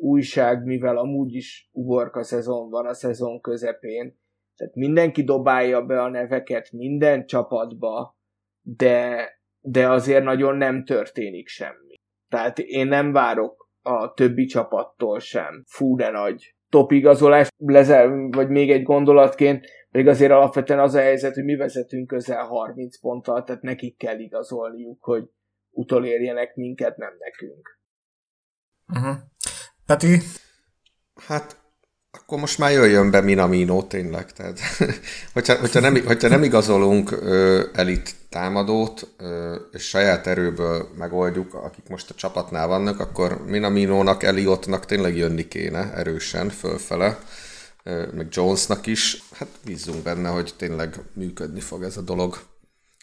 újság, 0.03 0.63
mivel 0.63 0.97
amúgy 0.97 1.33
is 1.33 1.69
uborka 1.71 2.23
szezon 2.23 2.69
van 2.69 2.85
a 2.85 2.93
szezon 2.93 3.41
közepén, 3.41 4.21
tehát 4.55 4.75
mindenki 4.75 5.23
dobálja 5.23 5.85
be 5.85 6.01
a 6.01 6.09
neveket 6.09 6.71
minden 6.71 7.25
csapatba, 7.25 8.17
de, 8.61 9.27
de 9.59 9.89
azért 9.89 10.23
nagyon 10.23 10.57
nem 10.57 10.85
történik 10.85 11.47
semmi. 11.47 11.95
Tehát 12.29 12.59
én 12.59 12.87
nem 12.87 13.11
várok 13.11 13.69
a 13.81 14.13
többi 14.13 14.45
csapattól 14.45 15.19
sem 15.19 15.63
fú 15.67 15.95
de 15.95 16.09
nagy 16.09 16.55
topigazolás, 16.69 17.47
lezel, 17.57 18.27
vagy 18.31 18.49
még 18.49 18.71
egy 18.71 18.83
gondolatként, 18.83 19.65
még 19.89 20.07
azért 20.07 20.31
alapvetően 20.31 20.79
az 20.79 20.93
a 20.93 20.99
helyzet, 20.99 21.33
hogy 21.33 21.43
mi 21.43 21.55
vezetünk 21.55 22.07
közel 22.07 22.43
30 22.43 22.99
ponttal, 22.99 23.43
tehát 23.43 23.61
nekik 23.61 23.97
kell 23.97 24.19
igazolniuk, 24.19 25.03
hogy 25.03 25.29
utolérjenek 25.69 26.55
minket, 26.55 26.97
nem 26.97 27.13
nekünk. 27.19 27.81
Uh-huh. 28.87 29.15
Peti? 29.85 30.21
Hát 31.15 31.57
akkor 32.19 32.39
most 32.39 32.57
már 32.57 32.71
jöjjön 32.71 33.11
be 33.11 33.21
Minamino 33.21 33.83
tényleg. 33.83 34.31
Tehát, 34.31 34.59
hogyha, 35.33 35.55
hogyha, 35.55 35.79
nem, 35.79 36.05
hogyha 36.05 36.27
nem 36.27 36.43
igazolunk 36.43 37.11
ö, 37.11 37.63
elit 37.73 38.15
támadót, 38.29 39.07
ö, 39.17 39.55
és 39.71 39.83
saját 39.83 40.27
erőből 40.27 40.87
megoldjuk, 40.97 41.53
akik 41.53 41.87
most 41.87 42.09
a 42.09 42.13
csapatnál 42.13 42.67
vannak, 42.67 42.99
akkor 42.99 43.45
Minaminónak, 43.45 44.23
Eliotnak 44.23 44.85
tényleg 44.85 45.17
jönni 45.17 45.47
kéne 45.47 45.93
erősen 45.93 46.49
fölfele, 46.49 47.19
ö, 47.83 48.07
meg 48.13 48.27
Jonesnak 48.31 48.87
is. 48.87 49.23
Hát 49.31 49.47
bízzunk 49.65 50.03
benne, 50.03 50.29
hogy 50.29 50.53
tényleg 50.57 50.99
működni 51.13 51.59
fog 51.59 51.83
ez 51.83 51.97
a 51.97 52.01
dolog. 52.01 52.39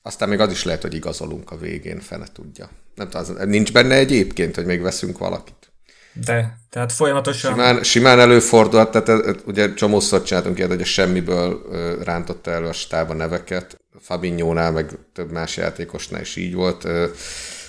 Aztán 0.03 0.29
még 0.29 0.41
az 0.41 0.51
is 0.51 0.65
lehet, 0.65 0.83
hogy 0.83 0.95
igazolunk 0.95 1.51
a 1.51 1.57
végén, 1.57 2.01
fene 2.01 2.27
tudja. 2.33 2.71
Nem 2.95 3.09
tudom, 3.09 3.49
nincs 3.49 3.73
benne 3.73 3.95
egyébként, 3.95 4.55
hogy 4.55 4.67
még 4.67 4.81
veszünk 4.81 5.19
valakit. 5.19 5.70
De, 6.13 6.59
tehát 6.71 6.93
folyamatosan... 6.93 7.53
Simán, 7.53 7.83
simán 7.83 8.21
előfordulhat, 8.21 8.91
tehát 8.91 9.43
ugye 9.47 9.75
csomószor 9.75 10.23
csináltunk 10.23 10.59
ilyet, 10.59 10.71
hogy 10.71 10.81
a 10.81 10.85
semmiből 10.85 11.63
rántotta 12.05 12.51
elő 12.51 12.67
a 12.67 12.73
stáb 12.73 13.11
a 13.11 13.15
neveket. 13.15 13.79
Fabinho-nál, 13.99 14.73
meg 14.73 14.91
több 15.13 15.31
más 15.31 15.57
játékosnál 15.57 16.21
is 16.21 16.37
így 16.37 16.55
volt. 16.55 16.89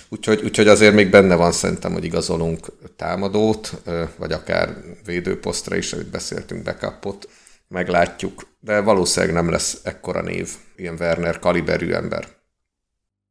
Úgyhogy, 0.08 0.42
úgyhogy 0.44 0.68
azért 0.68 0.94
még 0.94 1.10
benne 1.10 1.34
van 1.34 1.52
szerintem, 1.52 1.92
hogy 1.92 2.04
igazolunk 2.04 2.66
támadót, 2.96 3.82
vagy 4.16 4.32
akár 4.32 4.76
védőposztra 5.04 5.76
is, 5.76 5.92
ahogy 5.92 6.06
beszéltünk, 6.06 6.62
backupot, 6.62 7.28
meglátjuk. 7.68 8.42
De 8.60 8.80
valószínűleg 8.80 9.34
nem 9.34 9.50
lesz 9.50 9.80
ekkora 9.84 10.22
név, 10.22 10.48
ilyen 10.76 10.96
Werner 10.98 11.38
kaliberű 11.38 11.92
ember. 11.92 12.24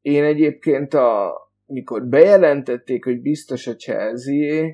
Én 0.01 0.23
egyébként 0.23 0.93
a, 0.93 1.33
mikor 1.65 2.03
bejelentették, 2.03 3.03
hogy 3.03 3.21
biztos 3.21 3.67
a 3.67 3.75
Chelsea, 3.75 4.65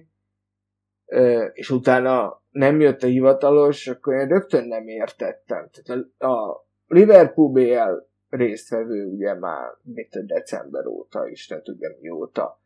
és 1.53 1.69
utána 1.69 2.41
nem 2.49 2.79
jött 2.79 3.03
a 3.03 3.07
hivatalos, 3.07 3.87
akkor 3.87 4.13
én 4.13 4.27
rögtön 4.27 4.67
nem 4.67 4.87
értettem. 4.87 5.69
Tehát 5.71 6.05
a 6.17 6.65
Liverpool 6.87 7.51
BL 7.51 8.05
résztvevő 8.29 9.05
ugye 9.05 9.33
már 9.33 9.69
mit 9.83 10.15
a 10.15 10.21
december 10.21 10.85
óta 10.85 11.27
is, 11.27 11.47
tehát 11.47 11.67
ugye 11.67 11.87
mióta. 12.01 12.59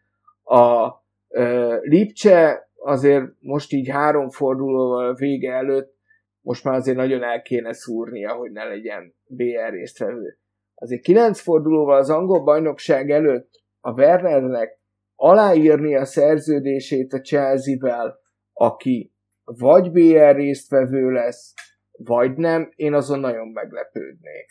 A 0.44 0.88
uh, 1.28 1.82
Lipcse 1.82 2.70
azért 2.76 3.26
most 3.40 3.72
így 3.72 3.90
három 3.90 4.30
fordulóval 4.30 5.14
vége 5.14 5.54
előtt 5.54 6.00
most 6.42 6.64
már 6.64 6.76
azért 6.76 6.98
nagyon 6.98 7.24
el 7.24 7.42
kéne 7.42 7.74
szúrnia, 7.74 8.34
hogy 8.34 8.52
ne 8.52 8.64
legyen 8.64 9.16
BL 9.28 9.70
résztvevő. 9.70 10.38
Azért 10.76 11.02
kilenc 11.02 11.40
fordulóval 11.40 11.98
az 11.98 12.10
angol 12.10 12.44
bajnokság 12.44 13.12
előtt 13.12 13.50
a 13.80 13.92
Wernernek 13.92 14.80
aláírni 15.16 15.96
a 15.96 16.06
szerződését 16.06 17.14
a 17.14 17.22
Chelsea-vel, 17.22 18.21
aki 18.62 19.14
vagy 19.44 19.92
BR 19.92 20.36
résztvevő 20.36 21.12
lesz, 21.12 21.54
vagy 21.92 22.36
nem, 22.36 22.72
én 22.76 22.94
azon 22.94 23.20
nagyon 23.20 23.48
meglepődnék. 23.48 24.50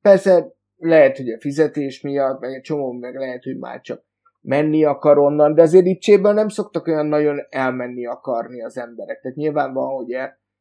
Persze 0.00 0.54
lehet, 0.76 1.16
hogy 1.16 1.28
a 1.28 1.40
fizetés 1.40 2.00
miatt, 2.00 2.40
meg 2.40 2.54
egy 2.54 2.60
csomó 2.60 2.92
meg 2.92 3.14
lehet, 3.14 3.42
hogy 3.42 3.58
már 3.58 3.80
csak 3.80 4.04
menni 4.40 4.84
akar 4.84 5.18
onnan, 5.18 5.54
de 5.54 5.62
azért 5.62 5.86
itt 5.86 6.20
nem 6.20 6.48
szoktak 6.48 6.86
olyan 6.86 7.06
nagyon 7.06 7.38
elmenni 7.48 8.06
akarni 8.06 8.62
az 8.62 8.78
emberek. 8.78 9.20
Tehát 9.20 9.36
nyilván 9.36 9.72
van, 9.72 9.94
hogy 9.94 10.16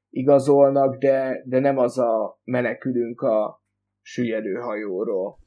igazolnak, 0.09 0.97
de, 0.97 1.41
de 1.45 1.59
nem 1.59 1.77
az 1.77 1.97
a 1.97 2.39
menekülünk 2.43 3.21
a 3.21 3.63
süllyedő 4.01 4.53
hajóról. 4.53 5.37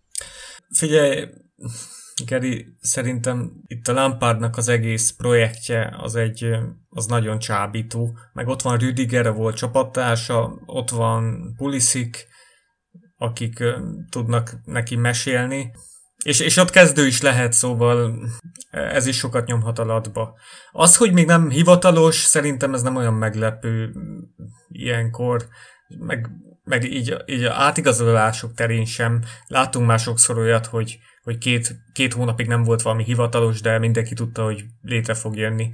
Figyelj, 0.69 1.25
Geri, 2.25 2.67
szerintem 2.81 3.53
itt 3.67 3.89
a 3.89 3.93
Lampardnak 3.93 4.57
az 4.57 4.69
egész 4.69 5.11
projektje 5.11 5.95
az 5.99 6.15
egy, 6.15 6.51
az 6.89 7.07
nagyon 7.07 7.39
csábító. 7.39 8.19
Meg 8.33 8.49
ott 8.49 8.63
van 8.63 8.79
Rüdiger, 8.79 9.33
volt 9.33 9.57
csapattársa, 9.57 10.63
ott 10.67 10.91
van 10.91 11.55
Pulisic, 11.57 12.25
akik 13.17 13.65
tudnak 14.11 14.61
neki 14.65 14.97
mesélni. 14.97 15.71
És, 16.25 16.41
és 16.41 16.57
ott 16.57 16.71
kezdő 16.71 17.07
is 17.07 17.23
lehet, 17.23 17.53
szóval 17.53 18.19
ez 18.71 19.07
is 19.07 19.17
sokat 19.17 19.47
nyomhat 19.47 19.79
alatba. 19.79 20.39
Az, 20.71 20.97
hogy 20.97 21.13
még 21.13 21.27
nem 21.27 21.51
hivatalos, 21.51 22.17
szerintem 22.17 22.75
ez 22.75 22.83
nem 22.83 22.97
olyan 22.97 23.15
meglepő 23.15 23.93
ilyenkor, 24.69 25.49
meg, 25.99 26.31
meg 26.65 26.85
így, 26.85 27.17
így 27.27 27.45
a 27.45 27.55
átigazolások 27.55 28.55
terén 28.55 28.85
sem. 28.85 29.23
Látunk 29.47 29.87
már 29.87 29.99
sokszor 29.99 30.39
olyat, 30.39 30.67
hogy, 30.67 30.99
hogy 31.29 31.39
két, 31.39 31.75
két 31.93 32.13
hónapig 32.13 32.47
nem 32.47 32.63
volt 32.63 32.83
valami 32.83 33.05
hivatalos, 33.05 33.61
de 33.61 33.79
mindenki 33.79 34.15
tudta, 34.15 34.45
hogy 34.45 34.65
létre 34.83 35.15
fog 35.15 35.37
jönni. 35.37 35.71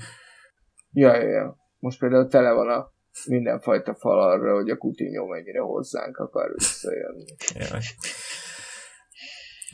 Ja, 0.91 1.17
ja, 1.17 1.29
ja. 1.29 1.57
Most 1.79 1.99
például 1.99 2.29
tele 2.29 2.53
van 2.53 2.69
a 2.69 2.93
mindenfajta 3.27 3.95
fal 3.95 4.23
arra, 4.23 4.55
hogy 4.55 4.71
a 4.71 4.77
Coutinho 4.77 5.27
mennyire 5.27 5.61
hozzánk 5.61 6.17
akar 6.17 6.53
visszajönni. 6.55 7.25
Jaj. 7.55 7.81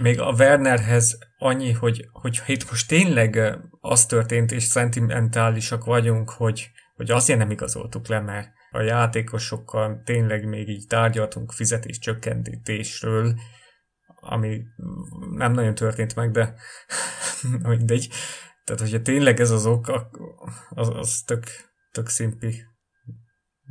Még 0.02 0.20
a 0.20 0.34
Wernerhez 0.38 1.18
annyi, 1.38 1.72
hogy, 1.72 2.04
hogy 2.12 2.40
itt 2.46 2.70
most 2.70 2.88
tényleg 2.88 3.58
az 3.80 4.06
történt, 4.06 4.52
és 4.52 4.62
szentimentálisak 4.62 5.84
vagyunk, 5.84 6.30
hogy, 6.30 6.70
hogy 6.96 7.10
azért 7.10 7.38
nem 7.38 7.50
igazoltuk 7.50 8.08
le, 8.08 8.20
mert 8.20 8.48
a 8.70 8.80
játékosokkal 8.80 10.02
tényleg 10.04 10.48
még 10.48 10.68
így 10.68 10.86
tárgyaltunk 10.86 11.52
fizetés 11.52 11.98
csökkentésről, 11.98 13.34
ami 14.20 14.62
nem 15.30 15.52
nagyon 15.52 15.74
történt 15.74 16.14
meg, 16.14 16.30
de 16.30 16.54
mindegy. 17.68 18.08
Tehát, 18.64 18.80
hogyha 18.80 19.02
tényleg 19.02 19.40
ez 19.40 19.50
az 19.50 19.66
ok, 19.66 19.90
az, 20.70 20.88
az 20.94 21.22
tök, 21.26 21.44
tök 21.92 22.06
szimpi. 22.06 22.68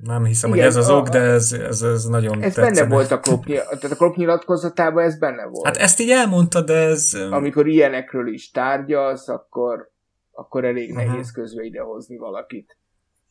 Nem 0.04 0.26
hiszem, 0.26 0.50
Igen, 0.54 0.62
hogy 0.62 0.72
ez 0.76 0.76
az 0.76 0.89
a, 0.89 0.97
ok, 0.97 1.08
de 1.08 1.20
ez, 1.20 1.52
ez, 1.52 1.82
ez 1.82 2.04
nagyon 2.04 2.41
Ez 2.41 2.54
tetszene. 2.54 2.82
benne 2.82 2.93
volt 2.95 3.12
a 3.12 3.20
klub, 3.20 3.45
tehát 3.45 3.84
a 3.84 3.95
klub 3.95 4.16
nyilatkozatában 4.16 5.04
ez 5.04 5.20
benne 5.20 5.45
volt. 5.45 5.66
Hát 5.66 5.78
ezt 5.78 6.00
így 6.00 6.10
elmondta, 6.10 6.62
de 6.62 6.74
ez... 6.74 7.14
Amikor 7.32 7.68
ilyenekről 7.68 8.28
is 8.28 8.52
tárgyalsz, 8.52 9.28
akkor, 9.28 9.91
akkor 10.32 10.66
elég 10.66 10.91
uh-huh. 10.91 11.06
nehéz 11.06 11.32
közbe 11.32 11.64
idehozni 11.64 12.18
valakit 12.18 12.78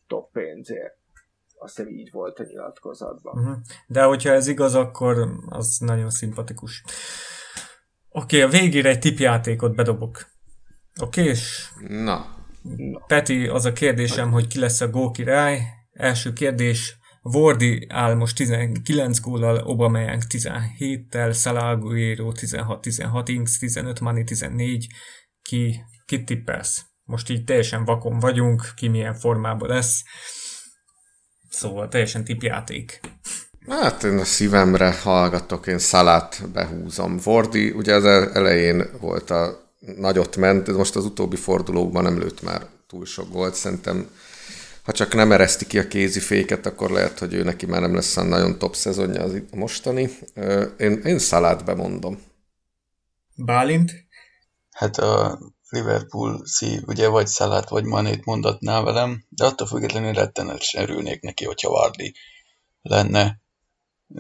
top 0.07 0.33
pénzért. 0.33 0.98
Azt 1.59 1.77
hiszem 1.77 1.93
így 1.93 2.11
volt 2.13 2.39
a 2.39 2.45
nyilatkozatban. 2.45 3.39
Uh-huh. 3.39 3.57
De 3.87 4.03
hogyha 4.03 4.31
ez 4.31 4.47
igaz, 4.47 4.75
akkor 4.75 5.29
az 5.49 5.77
nagyon 5.81 6.11
szimpatikus. 6.11 6.83
Oké, 8.09 8.43
okay, 8.43 8.59
a 8.59 8.61
végére 8.61 8.89
egy 8.89 8.99
tipjátékot 8.99 9.75
bedobok. 9.75 10.27
Oké, 11.01 11.21
okay, 11.21 11.33
és... 11.33 11.69
Na. 11.89 12.37
Peti, 13.07 13.47
az 13.47 13.65
a 13.65 13.73
kérdésem, 13.73 14.31
hogy 14.31 14.47
ki 14.47 14.59
lesz 14.59 14.81
a 14.81 14.89
gól 14.89 15.11
király. 15.11 15.61
Első 15.93 16.33
kérdés, 16.33 16.99
Wardi 17.23 17.87
áll 17.89 18.15
most 18.15 18.37
19 18.37 19.21
góllal, 19.21 19.57
Aubameyang 19.57 20.23
17-tel, 20.29 21.41
Salah 21.41 21.69
Aguero 21.69 22.33
16-16, 22.35 23.23
Inks 23.27 23.59
15, 23.59 24.01
Mani 24.01 24.25
14. 24.25 24.87
Ki, 25.43 25.85
ki 26.05 26.25
tippelsz? 26.25 26.87
Most 27.05 27.31
így 27.31 27.45
teljesen 27.45 27.85
vakon 27.85 28.19
vagyunk, 28.19 28.73
ki 28.77 28.89
milyen 28.89 29.15
formában 29.15 29.69
lesz. 29.69 30.05
Szóval 31.51 31.89
teljesen 31.89 32.25
tipjáték. 32.25 33.01
Hát 33.69 34.03
én 34.03 34.19
a 34.19 34.25
szívemre 34.25 34.93
hallgatok, 35.03 35.67
én 35.67 35.79
szalát 35.79 36.51
behúzom. 36.53 37.19
Vordi 37.25 37.71
ugye 37.71 37.95
az 37.95 38.05
elején 38.35 38.85
volt 39.01 39.31
a 39.31 39.71
nagyot 39.97 40.37
ment, 40.37 40.67
de 40.67 40.73
most 40.73 40.97
az 40.97 41.05
utóbbi 41.05 41.37
fordulókban 41.37 42.03
nem 42.03 42.19
lőtt 42.19 42.43
már 42.43 42.67
túl 42.87 43.05
sok 43.05 43.33
volt. 43.33 43.55
Szerintem 43.55 44.09
ha 44.89 44.95
csak 44.95 45.15
nem 45.15 45.33
ereszti 45.33 45.67
ki 45.67 45.79
a 45.79 45.89
kéziféket, 45.89 46.67
akkor 46.67 46.91
lehet, 46.91 47.19
hogy 47.19 47.35
ő 47.35 47.43
neki 47.43 47.67
már 47.67 47.81
nem 47.81 47.95
lesz 47.95 48.15
nagyon 48.15 48.59
top 48.59 48.75
szezonja 48.75 49.23
az 49.23 49.35
itt 49.35 49.55
mostani. 49.55 50.09
Én, 50.79 51.01
én 51.05 51.19
szalát 51.19 51.65
bemondom. 51.65 52.23
Bálint? 53.35 53.93
Hát 54.71 54.97
a 54.97 55.39
Liverpool 55.69 56.41
szív, 56.45 56.83
ugye 56.87 57.09
vagy 57.09 57.27
Szalát, 57.27 57.69
vagy 57.69 57.85
Manét 57.85 58.25
mondatná 58.25 58.83
velem, 58.83 59.25
de 59.29 59.45
attól 59.45 59.67
függetlenül 59.67 60.13
rettenetesen 60.13 60.83
örülnék 60.83 61.21
neki, 61.21 61.45
hogyha 61.45 61.71
Vardy 61.71 62.15
lenne, 62.83 63.41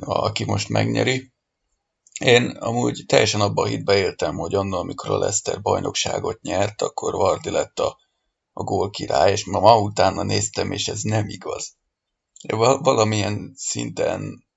aki 0.01 0.44
most 0.44 0.68
megnyeri. 0.68 1.32
Én 2.20 2.46
amúgy 2.46 3.05
teljesen 3.07 3.40
abban 3.40 3.66
a 3.66 3.68
hitbe 3.68 3.96
éltem, 3.96 4.36
hogy 4.36 4.55
annól, 4.55 4.78
amikor 4.78 5.11
a 5.11 5.18
Leicester 5.18 5.61
bajnokságot 5.61 6.40
nyert, 6.40 6.82
akkor 6.82 7.14
Vardy 7.14 7.51
lett 7.51 7.78
a, 7.78 7.99
a 8.53 8.62
gól 8.62 8.90
király, 8.90 9.32
és 9.32 9.44
ma, 9.44 9.61
ma 9.61 9.80
utána 9.80 10.22
néztem, 10.22 10.72
és 10.72 10.88
ez 10.88 11.03
nem 11.03 11.28
igaz. 11.28 11.76
Valamilyen 12.80 13.53
szinten 13.57 14.47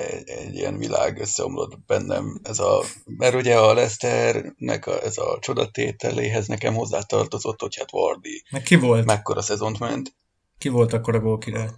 egy, 0.00 0.28
egy 0.28 0.54
ilyen 0.54 0.78
világ 0.78 1.18
összeomlott 1.20 1.78
bennem. 1.86 2.40
Ez 2.42 2.58
a, 2.58 2.82
mert 3.04 3.34
ugye 3.34 3.58
a 3.58 3.74
Leicesternek 3.74 4.86
a, 4.86 5.02
ez 5.02 5.18
a 5.18 5.38
csodatételéhez 5.40 6.46
nekem 6.46 6.74
hozzátartozott, 6.74 7.60
hogy 7.60 7.76
hát 7.76 7.90
Vardy 7.90 8.42
Meg 8.50 8.62
ki 8.62 8.74
volt? 8.76 9.04
mekkora 9.04 9.42
szezont 9.42 9.78
ment. 9.78 10.14
Ki 10.58 10.68
volt 10.68 10.92
akkor 10.92 11.14
a 11.14 11.20
gólkirály? 11.20 11.68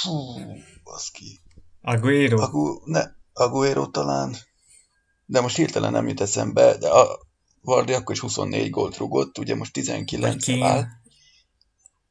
Fú, 0.00 0.12
baszki. 0.84 1.40
Aguero? 1.82 2.40
Agu, 2.40 2.80
ne, 2.84 3.02
Aguero 3.32 3.86
talán, 3.86 4.36
de 5.26 5.40
most 5.40 5.56
hirtelen 5.56 5.92
nem 5.92 6.08
jut 6.08 6.20
eszembe, 6.20 6.76
de 6.76 6.88
a 6.88 7.20
Vardy 7.62 7.92
akkor 7.92 8.14
is 8.14 8.20
24 8.20 8.70
gólt 8.70 8.96
rugott, 8.96 9.38
ugye 9.38 9.54
most 9.54 9.72
19 9.72 10.44
Kane? 10.44 10.66
áll. 10.66 10.84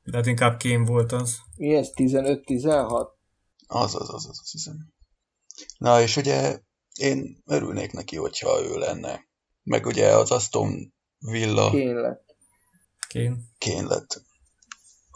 De 0.03 0.17
hát 0.17 0.25
inkább 0.25 0.57
Kén 0.57 0.85
volt 0.85 1.11
az. 1.11 1.37
Mi 1.57 1.75
ez? 1.75 1.91
15-16? 1.95 3.07
Az, 3.67 3.95
az, 3.95 4.09
az, 4.09 4.25
az, 4.25 4.39
az 4.41 4.51
hiszem. 4.51 4.75
Na, 5.77 6.01
és 6.01 6.17
ugye 6.17 6.59
én 6.99 7.41
örülnék 7.45 7.91
neki, 7.91 8.15
hogyha 8.15 8.61
ő 8.61 8.77
lenne. 8.77 9.25
Meg 9.63 9.85
ugye 9.85 10.07
az 10.07 10.31
Aston 10.31 10.93
Villa 11.19 11.69
Kén 11.69 11.95
lett. 11.95 12.35
Kén. 13.07 13.49
kén 13.57 13.85
lett. 13.85 14.21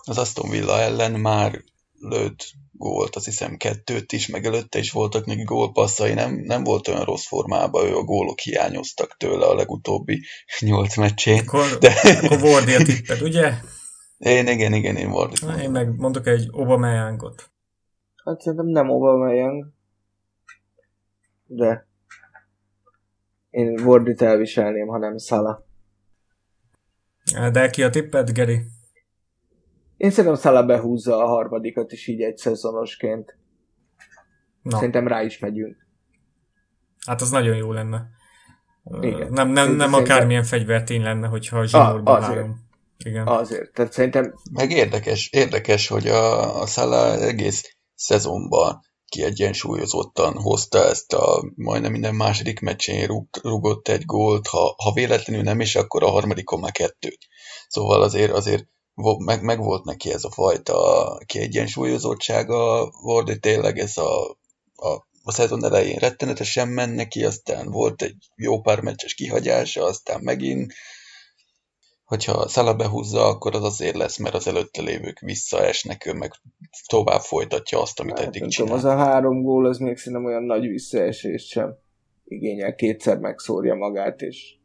Az 0.03 0.17
Aston 0.17 0.49
Villa 0.49 0.79
ellen 0.79 1.19
már 1.19 1.63
lőtt 1.99 2.53
gólt, 2.71 3.15
azt 3.15 3.25
hiszem 3.25 3.57
kettőt 3.57 4.11
is, 4.11 4.27
meg 4.27 4.45
előtte 4.45 4.79
is 4.79 4.91
voltak 4.91 5.25
neki 5.25 5.43
gólpasszai, 5.43 6.13
nem, 6.13 6.33
nem 6.33 6.63
volt 6.63 6.87
olyan 6.87 7.03
rossz 7.03 7.25
formában, 7.25 7.85
ő 7.85 7.95
a 7.95 8.03
gólok 8.03 8.39
hiányoztak 8.39 9.17
tőle 9.17 9.45
a 9.45 9.55
legutóbbi 9.55 10.23
nyolc 10.59 10.97
meccsén. 10.97 11.39
Akkor, 11.39 11.77
De 11.77 11.93
akkor 12.21 12.41
Wardy 12.41 12.73
a 12.73 12.83
tipped, 12.83 13.21
ugye? 13.21 13.53
én 14.17 14.47
igen, 14.47 14.73
igen, 14.73 14.95
én 14.95 15.07
mondom. 15.07 15.59
Én 15.59 15.71
meg 15.71 15.95
mondok 15.95 16.27
egy 16.27 16.47
Aubameyangot. 16.51 17.51
Hát 18.23 18.41
szerintem 18.41 18.67
nem 18.67 18.89
Aubameyang. 18.89 19.73
De 21.45 21.87
én 23.49 23.79
Wardit 23.79 24.21
elviselném, 24.21 24.87
hanem 24.87 25.17
Salah. 25.17 25.59
De 27.51 27.69
ki 27.69 27.83
a 27.83 27.89
tipped, 27.89 28.31
Geri? 28.31 28.61
Én 29.97 30.09
szerintem 30.11 30.39
Salah 30.41 30.65
behúzza 30.65 31.17
a 31.17 31.27
harmadikat 31.27 31.91
is 31.91 32.07
így 32.07 32.21
egy 32.21 32.37
szezonosként. 32.37 33.37
Na, 34.61 34.75
Szerintem 34.75 35.07
rá 35.07 35.23
is 35.23 35.39
megyünk. 35.39 35.87
hát 37.05 37.21
az 37.21 37.29
nagyon 37.29 37.55
jó 37.55 37.71
lenne. 37.71 38.07
Igen. 39.01 39.17
Nem, 39.17 39.47
nem, 39.49 39.53
nem 39.53 39.65
Szerintem- 39.65 39.93
akármilyen 39.93 40.43
fegyvertény 40.43 41.01
lenne, 41.01 41.27
hogyha 41.27 41.59
a 41.59 41.65
zsinórban 41.65 42.15
azért. 42.15 42.35
három. 42.35 42.63
Igen. 42.97 43.27
Azért. 43.27 43.73
Tehát 43.73 43.91
szerintem 43.91 44.33
Meg 44.51 44.71
érdekes, 44.71 45.29
érdekes, 45.31 45.87
hogy 45.87 46.07
a, 46.07 46.61
a 46.61 46.65
Salah 46.65 47.21
egész 47.21 47.77
szezonban 47.93 48.79
kiegyensúlyozottan 49.15 50.33
hozta 50.33 50.85
ezt 50.85 51.13
a 51.13 51.51
majdnem 51.55 51.91
minden 51.91 52.15
második 52.15 52.59
meccsén 52.59 53.05
rúg, 53.05 53.27
rúgott 53.41 53.87
egy 53.87 54.05
gólt, 54.05 54.47
ha, 54.47 54.75
ha 54.77 54.91
véletlenül 54.93 55.43
nem 55.43 55.59
is, 55.59 55.75
akkor 55.75 56.03
a 56.03 56.09
harmadikon 56.09 56.59
már 56.59 56.71
kettőt. 56.71 57.19
Szóval 57.67 58.01
azért, 58.01 58.31
azért 58.31 58.65
meg, 59.17 59.41
meg 59.43 59.59
volt 59.59 59.83
neki 59.83 60.11
ez 60.11 60.23
a 60.23 60.31
fajta 60.31 61.17
kiegyensúlyozottsága, 61.25 62.91
hogy 62.91 63.39
tényleg 63.39 63.79
ez 63.79 63.97
a, 63.97 64.37
a, 64.75 64.89
a 65.23 65.31
szezon 65.31 65.65
elején 65.65 65.97
rettenetesen 65.97 66.67
ment 66.67 66.95
neki, 66.95 67.25
aztán 67.25 67.71
volt 67.71 68.01
egy 68.01 68.15
jó 68.35 68.61
pár 68.61 68.81
meccses 68.81 69.13
kihagyása, 69.13 69.83
aztán 69.83 70.21
megint 70.23 70.73
hogyha 72.05 72.47
Szala 72.47 72.75
behúzza, 72.75 73.27
akkor 73.27 73.55
az 73.55 73.63
azért 73.63 73.95
lesz, 73.95 74.17
mert 74.17 74.35
az 74.35 74.47
előtte 74.47 74.81
lévők 74.81 75.19
visszaesnek, 75.19 76.05
ő 76.05 76.13
meg 76.13 76.31
tovább 76.87 77.21
folytatja 77.21 77.81
azt, 77.81 77.99
amit 77.99 78.17
hát, 78.17 78.27
eddig 78.27 78.41
nem 78.41 78.49
tudom, 78.49 78.77
csinál. 78.77 78.93
az 78.93 78.99
a 78.99 79.03
három 79.03 79.41
gól, 79.41 79.65
az 79.65 79.77
még 79.77 79.97
szerintem 79.97 80.25
olyan 80.25 80.43
nagy 80.43 80.67
visszaesést 80.67 81.47
sem 81.47 81.75
igényel. 82.23 82.75
Kétszer 82.75 83.17
megszórja 83.17 83.75
magát, 83.75 84.21
és 84.21 84.55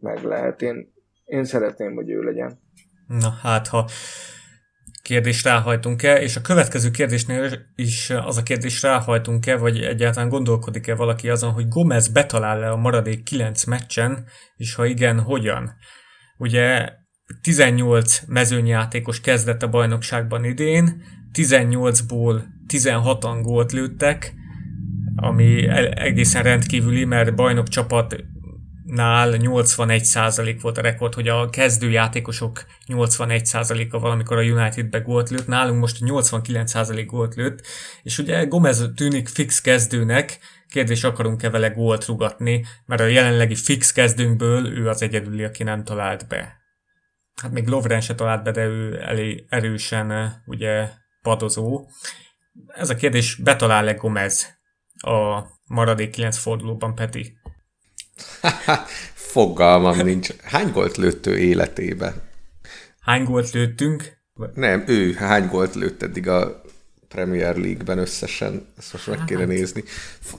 meg 0.00 0.24
lehet. 0.24 0.62
Én, 0.62 0.92
én 1.24 1.44
szeretném, 1.44 1.94
hogy 1.94 2.10
ő 2.10 2.22
legyen. 2.22 2.60
Na 3.06 3.30
hát, 3.42 3.68
ha 3.68 3.88
kérdést 5.02 5.44
ráhajtunk-e, 5.44 6.22
és 6.22 6.36
a 6.36 6.40
következő 6.40 6.90
kérdésnél 6.90 7.52
is 7.74 8.10
az 8.10 8.36
a 8.36 8.42
kérdés 8.42 8.82
ráhajtunk-e, 8.82 9.56
vagy 9.56 9.80
egyáltalán 9.80 10.28
gondolkodik-e 10.28 10.94
valaki 10.94 11.28
azon, 11.28 11.52
hogy 11.52 11.68
Gomez 11.68 12.08
betalál-e 12.08 12.70
a 12.70 12.76
maradék 12.76 13.22
9 13.22 13.64
meccsen, 13.64 14.26
és 14.56 14.74
ha 14.74 14.84
igen, 14.84 15.20
hogyan? 15.20 15.74
Ugye 16.36 16.88
18 17.42 18.20
mezőnyjátékos 18.26 19.20
kezdett 19.20 19.62
a 19.62 19.68
bajnokságban 19.68 20.44
idén, 20.44 21.02
18-ból 21.32 22.42
16-an 22.68 23.38
gólt 23.42 23.72
lőttek, 23.72 24.34
ami 25.16 25.68
egészen 25.94 26.42
rendkívüli, 26.42 27.04
mert 27.04 27.34
bajnok 27.34 27.68
csapatnál 27.68 29.34
81% 29.38 30.58
volt 30.60 30.78
a 30.78 30.82
rekord, 30.82 31.14
hogy 31.14 31.28
a 31.28 31.50
kezdőjátékosok 31.50 32.64
81%-a 32.86 33.98
valamikor 33.98 34.36
a 34.36 34.42
Unitedbe 34.42 34.98
gólt 34.98 35.30
lőtt, 35.30 35.46
nálunk 35.46 35.80
most 35.80 35.98
89% 36.00 37.04
gólt 37.06 37.34
lőtt, 37.34 37.66
és 38.02 38.18
ugye 38.18 38.44
Gomez 38.44 38.90
tűnik 38.94 39.28
fix 39.28 39.60
kezdőnek, 39.60 40.38
kérdés 40.74 41.04
akarunk-e 41.04 41.50
vele 41.50 41.68
gólt 41.68 42.06
rugatni, 42.06 42.64
mert 42.86 43.00
a 43.00 43.06
jelenlegi 43.06 43.54
fix 43.54 43.92
kezdőnkből 43.92 44.66
ő 44.66 44.88
az 44.88 45.02
egyedüli, 45.02 45.44
aki 45.44 45.62
nem 45.62 45.84
talált 45.84 46.28
be. 46.28 46.56
Hát 47.42 47.50
még 47.50 47.66
Lovren 47.66 48.00
se 48.00 48.14
talált 48.14 48.42
be, 48.42 48.50
de 48.50 48.64
ő 48.64 49.00
elég 49.00 49.44
erősen 49.48 50.32
ugye 50.46 50.88
padozó. 51.22 51.86
Ez 52.66 52.90
a 52.90 52.94
kérdés, 52.94 53.34
betalál-e 53.34 53.92
Gomez 53.92 54.46
a 54.94 55.42
maradék 55.64 56.10
9 56.10 56.36
fordulóban, 56.36 56.94
Peti? 56.94 57.38
Fogalmam 59.32 59.96
nincs. 59.96 60.36
Hány 60.42 60.70
gólt 60.70 60.96
lőtt 60.96 61.26
ő 61.26 61.38
életébe? 61.38 62.14
Hány 63.00 63.24
gólt 63.24 63.50
lőttünk? 63.50 64.18
Nem, 64.54 64.84
ő 64.86 65.12
hány 65.12 65.46
gólt 65.46 65.74
lőtt 65.74 66.02
eddig 66.02 66.28
a 66.28 66.63
Premier 67.14 67.56
League-ben 67.56 67.98
összesen? 67.98 68.66
Ezt 68.78 68.92
most 68.92 69.06
meg 69.06 69.24
kéne 69.26 69.44
nézni. 69.44 69.84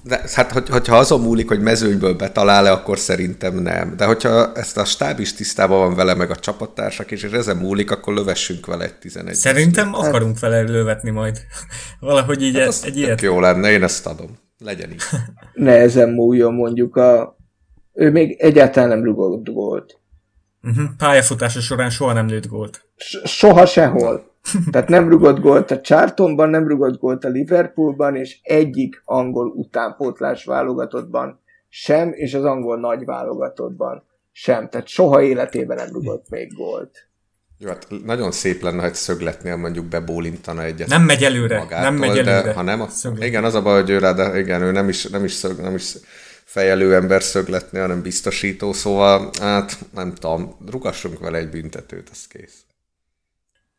De, 0.03 0.21
hát, 0.33 0.51
hogy, 0.51 0.69
hogyha 0.69 0.95
azon 0.95 1.21
múlik, 1.21 1.47
hogy 1.47 1.61
mezőnyből 1.61 2.13
betalál-e, 2.13 2.71
akkor 2.71 2.97
szerintem 2.97 3.55
nem. 3.55 3.95
De 3.97 4.05
hogyha 4.05 4.53
ezt 4.53 4.77
a 4.77 4.85
stáb 4.85 5.19
is 5.19 5.33
tisztában 5.33 5.79
van 5.79 5.95
vele, 5.95 6.13
meg 6.13 6.29
a 6.29 6.35
csapattársak 6.35 7.11
is, 7.11 7.23
és 7.23 7.31
ezen 7.31 7.57
múlik, 7.57 7.91
akkor 7.91 8.13
lövessünk 8.13 8.65
vele 8.65 8.83
egy 8.83 8.95
11 8.95 9.35
Szerintem 9.35 9.93
akarunk 9.93 10.39
vele 10.39 10.61
lővetni 10.61 11.09
majd. 11.09 11.41
Valahogy 11.99 12.41
így 12.41 12.57
Hát 12.57 12.73
hát 12.73 12.83
egy 12.83 12.97
ilyet. 12.97 13.21
jó 13.21 13.39
lenne, 13.39 13.71
én 13.71 13.83
ezt 13.83 14.07
adom. 14.07 14.37
Legyen 14.57 14.91
így. 14.91 15.01
Nehezen 15.53 16.09
múljon 16.09 16.53
mondjuk 16.53 16.95
a... 16.95 17.37
Ő 17.93 18.11
még 18.11 18.35
egyáltalán 18.39 18.89
nem 18.89 19.03
rugott 19.03 19.49
gólt. 19.49 19.99
Uh-huh. 20.63 20.85
Pályafutása 20.97 21.61
során 21.61 21.89
soha 21.89 22.13
nem 22.13 22.27
lőtt 22.27 22.47
gólt. 22.47 22.81
S- 22.95 23.27
soha 23.27 23.65
sehol. 23.65 24.34
Tehát 24.71 24.89
nem 24.89 25.09
rugott 25.09 25.39
gólt 25.39 25.71
a 25.71 25.81
Charltonban, 25.81 26.49
nem 26.49 26.67
rugott 26.67 26.99
gólt 26.99 27.23
a 27.25 27.29
Liverpoolban, 27.29 28.15
és 28.15 28.39
egyik 28.43 29.01
angol 29.05 29.47
utánpótlás 29.47 30.45
válogatottban 30.45 31.39
sem, 31.69 32.11
és 32.13 32.33
az 32.33 32.43
angol 32.43 32.79
nagy 32.79 33.05
válogatottban 33.05 34.03
sem. 34.31 34.69
Tehát 34.69 34.87
soha 34.87 35.21
életében 35.21 35.77
nem 35.77 35.89
rugott 35.91 36.29
még 36.29 36.53
gólt. 36.53 37.07
Jó, 37.57 37.69
hát 37.69 37.87
nagyon 38.05 38.31
szép 38.31 38.61
lenne, 38.61 38.79
ha 38.79 38.85
egy 38.85 38.93
szögletnél 38.93 39.55
mondjuk 39.55 39.85
bebólintana 39.85 40.63
egyet. 40.63 40.87
Nem 40.87 41.01
megy 41.01 41.23
előre, 41.23 41.57
magától, 41.57 41.89
nem 41.89 41.99
megy 41.99 42.17
előre. 42.17 42.41
De, 42.41 42.53
ha 42.53 42.61
nem, 42.61 42.81
a, 42.81 42.87
Szöglet. 42.87 43.27
igen, 43.27 43.43
az 43.43 43.53
a 43.53 43.61
baj, 43.61 43.81
hogy 43.81 43.89
ő 43.89 43.97
rá, 43.97 44.13
de 44.13 44.39
igen, 44.39 44.61
ő 44.61 44.71
nem 44.71 44.89
is, 44.89 45.05
nem 45.05 45.23
is, 45.23 45.31
szög, 45.31 45.59
nem 45.59 45.75
is 45.75 45.95
fejelő 46.43 46.95
ember 46.95 47.23
szögletni, 47.23 47.79
hanem 47.79 48.01
biztosító, 48.01 48.73
szóval 48.73 49.29
hát 49.41 49.77
nem 49.93 50.13
tudom, 50.13 50.55
rugassunk 50.71 51.19
vele 51.19 51.37
egy 51.37 51.49
büntetőt, 51.49 52.09
az 52.11 52.27
kész. 52.27 52.65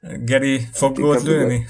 Geri 0.00 0.60
fog 0.72 0.98
Inkább 0.98 1.04
gólt 1.04 1.22
lőni? 1.22 1.66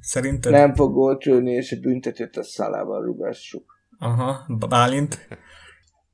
Szerinted? 0.00 0.52
Nem 0.52 0.74
fog 0.74 0.92
gólt 0.92 1.24
lőni, 1.24 1.52
és 1.52 1.72
a 1.72 1.80
büntetőt 1.80 2.36
a 2.36 2.44
szalával 2.44 3.04
rugassuk. 3.04 3.78
Aha, 3.98 4.46
Bálint. 4.68 5.28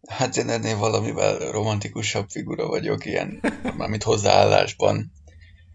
Hát 0.08 0.36
én 0.36 0.48
ennél 0.48 0.76
valamivel 0.76 1.50
romantikusabb 1.50 2.28
figura 2.28 2.66
vagyok, 2.66 3.04
ilyen, 3.04 3.40
mármint 3.76 4.02
hozzáállásban. 4.02 5.12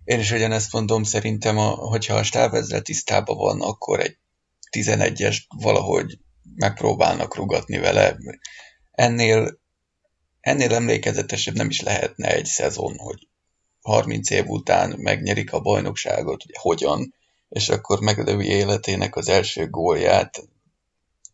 Én 0.04 0.20
is 0.20 0.32
ugyanezt 0.32 0.74
mondom, 0.74 1.04
szerintem, 1.04 1.58
a, 1.58 1.70
hogyha 1.70 2.16
a 2.16 2.24
stáb 2.24 2.54
ezzel 2.54 2.82
tisztában 2.82 3.38
van, 3.38 3.62
akkor 3.62 4.00
egy 4.00 4.18
11-es 4.78 5.38
valahogy 5.58 6.20
megpróbálnak 6.56 7.36
rugatni 7.36 7.78
vele. 7.78 8.18
Ennél, 8.92 9.60
ennél 10.40 10.74
emlékezetesebb 10.74 11.56
nem 11.56 11.70
is 11.70 11.82
lehetne 11.82 12.28
egy 12.28 12.46
szezon, 12.46 12.98
hogy 12.98 13.28
30 13.82 14.30
év 14.30 14.46
után 14.48 14.96
megnyerik 14.98 15.54
a 15.54 15.60
bajnokságot, 15.60 16.44
ugye 16.46 16.56
hogyan, 16.60 17.14
és 17.50 17.70
akkor 17.70 18.00
meglövi 18.00 18.46
életének 18.46 19.16
az 19.16 19.30
első 19.30 19.70
gólját, 19.70 20.44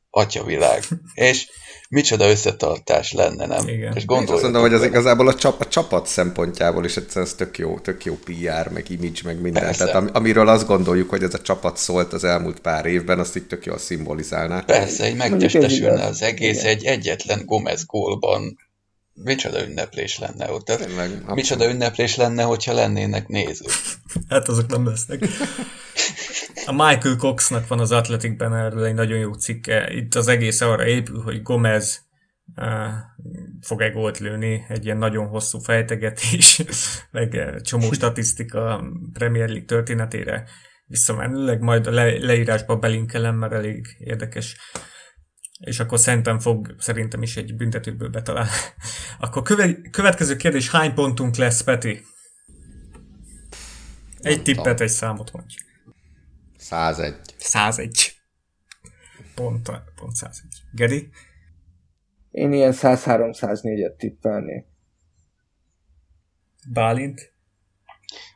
atyavilág. 0.10 0.84
És 1.14 1.48
micsoda 1.90 2.30
összetartás 2.30 3.14
lenne, 3.14 3.46
nem? 3.46 3.68
Igen. 3.68 3.96
És 3.96 4.04
azt 4.08 4.42
mondom, 4.42 4.62
hogy 4.62 4.74
az 4.74 4.84
igazából 4.84 5.28
a, 5.28 5.36
csap, 5.36 5.62
a 5.62 5.68
csapat 5.68 6.08
szempontjából 6.08 6.86
is 6.86 6.98
egyszerűen 6.98 7.26
ez 7.26 7.34
tök 7.34 7.58
jó, 7.58 7.80
tök 7.80 8.06
jó 8.06 8.18
PR, 8.24 8.72
meg 8.72 8.90
image, 8.90 9.20
meg 9.24 9.42
minden. 9.42 9.64
Persze. 9.64 9.86
Tehát 9.86 9.96
am, 10.02 10.10
amiről 10.14 10.48
azt 10.48 10.68
gondoljuk, 10.68 11.10
hogy 11.10 11.24
ez 11.24 11.34
a 11.34 11.42
csapat 11.42 11.78
szólt 11.78 12.14
az 12.14 12.24
elmúlt 12.24 12.60
pár 12.60 12.86
évben, 12.86 13.20
azt 13.20 13.36
így 13.36 13.48
tök 13.48 13.66
jól 13.66 13.78
szimbolizálná. 13.78 14.60
Persze, 14.60 15.04
egy 15.04 15.16
megtestesülne 15.16 16.04
az 16.04 16.22
egész 16.22 16.60
Igen. 16.60 16.72
egy 16.72 16.86
egyetlen 16.86 17.46
Gomez 17.46 17.86
gólban. 17.86 18.58
Micsoda 19.24 19.68
ünneplés 19.68 20.20
lenne 20.20 20.52
ott. 20.52 20.66
Tehát 20.66 20.86
Tényleg, 20.86 21.24
micsoda 21.26 21.70
ünneplés 21.70 22.16
lenne, 22.16 22.44
hogyha 22.44 22.74
lennének 22.74 23.28
nézők. 23.28 23.72
hát 24.30 24.48
azok 24.48 24.68
nem 24.68 24.86
lesznek. 24.86 25.24
A 26.66 26.72
Michael 26.72 27.16
Coxnak 27.16 27.68
van 27.68 27.80
az 27.80 27.92
Athleticben 27.92 28.56
erről 28.56 28.86
egy 28.86 28.94
nagyon 28.94 29.18
jó 29.18 29.34
cikke. 29.34 29.94
Itt 29.94 30.16
az 30.16 30.28
egész 30.28 30.62
arra 30.62 30.86
épül, 30.86 31.22
hogy 31.22 31.42
Gomez 31.42 32.06
uh, 32.56 32.66
fog 33.62 33.82
egy 33.82 33.94
gólt 33.94 34.18
lőni, 34.18 34.66
egy 34.68 34.86
ilyen 34.86 34.98
nagyon 34.98 35.28
hosszú 35.28 35.60
fejtegetés, 35.60 36.62
meg 37.12 37.62
csomó 37.62 37.92
statisztika 37.92 38.84
Premier 39.14 39.48
League 39.48 39.66
történetére 39.66 40.44
visszamenőleg, 40.88 41.62
majd 41.62 41.88
a 41.88 41.92
le- 41.92 42.26
leírásba 42.26 42.78
belinkelem, 42.78 43.36
mert 43.36 43.54
elég 43.54 43.96
érdekes. 44.00 44.58
És 45.60 45.80
akkor 45.80 46.00
szerintem 46.00 46.40
fog, 46.40 46.76
szerintem 46.80 47.22
is 47.22 47.38
egy 47.38 47.56
büntetőből 47.56 48.10
betalál. 48.10 48.48
akkor 49.20 49.42
köve- 49.42 49.90
következő 49.90 50.36
kérdés, 50.36 50.70
hány 50.70 50.94
pontunk 50.94 51.36
lesz, 51.36 51.62
Peti? 51.62 52.06
Egy 54.20 54.44
tippet, 54.44 54.82
egy 54.82 54.90
számot 54.90 55.32
mondj. 55.32 55.56
101. 56.58 57.16
101. 57.38 58.16
Pont, 59.36 59.72
pont 59.96 60.16
101. 60.16 60.44
Gedi? 60.72 61.10
Én 62.32 62.54
ilyen 62.54 62.74
103-104-et 62.76 63.96
tippelnék. 63.98 64.66
Bálint? 66.74 67.34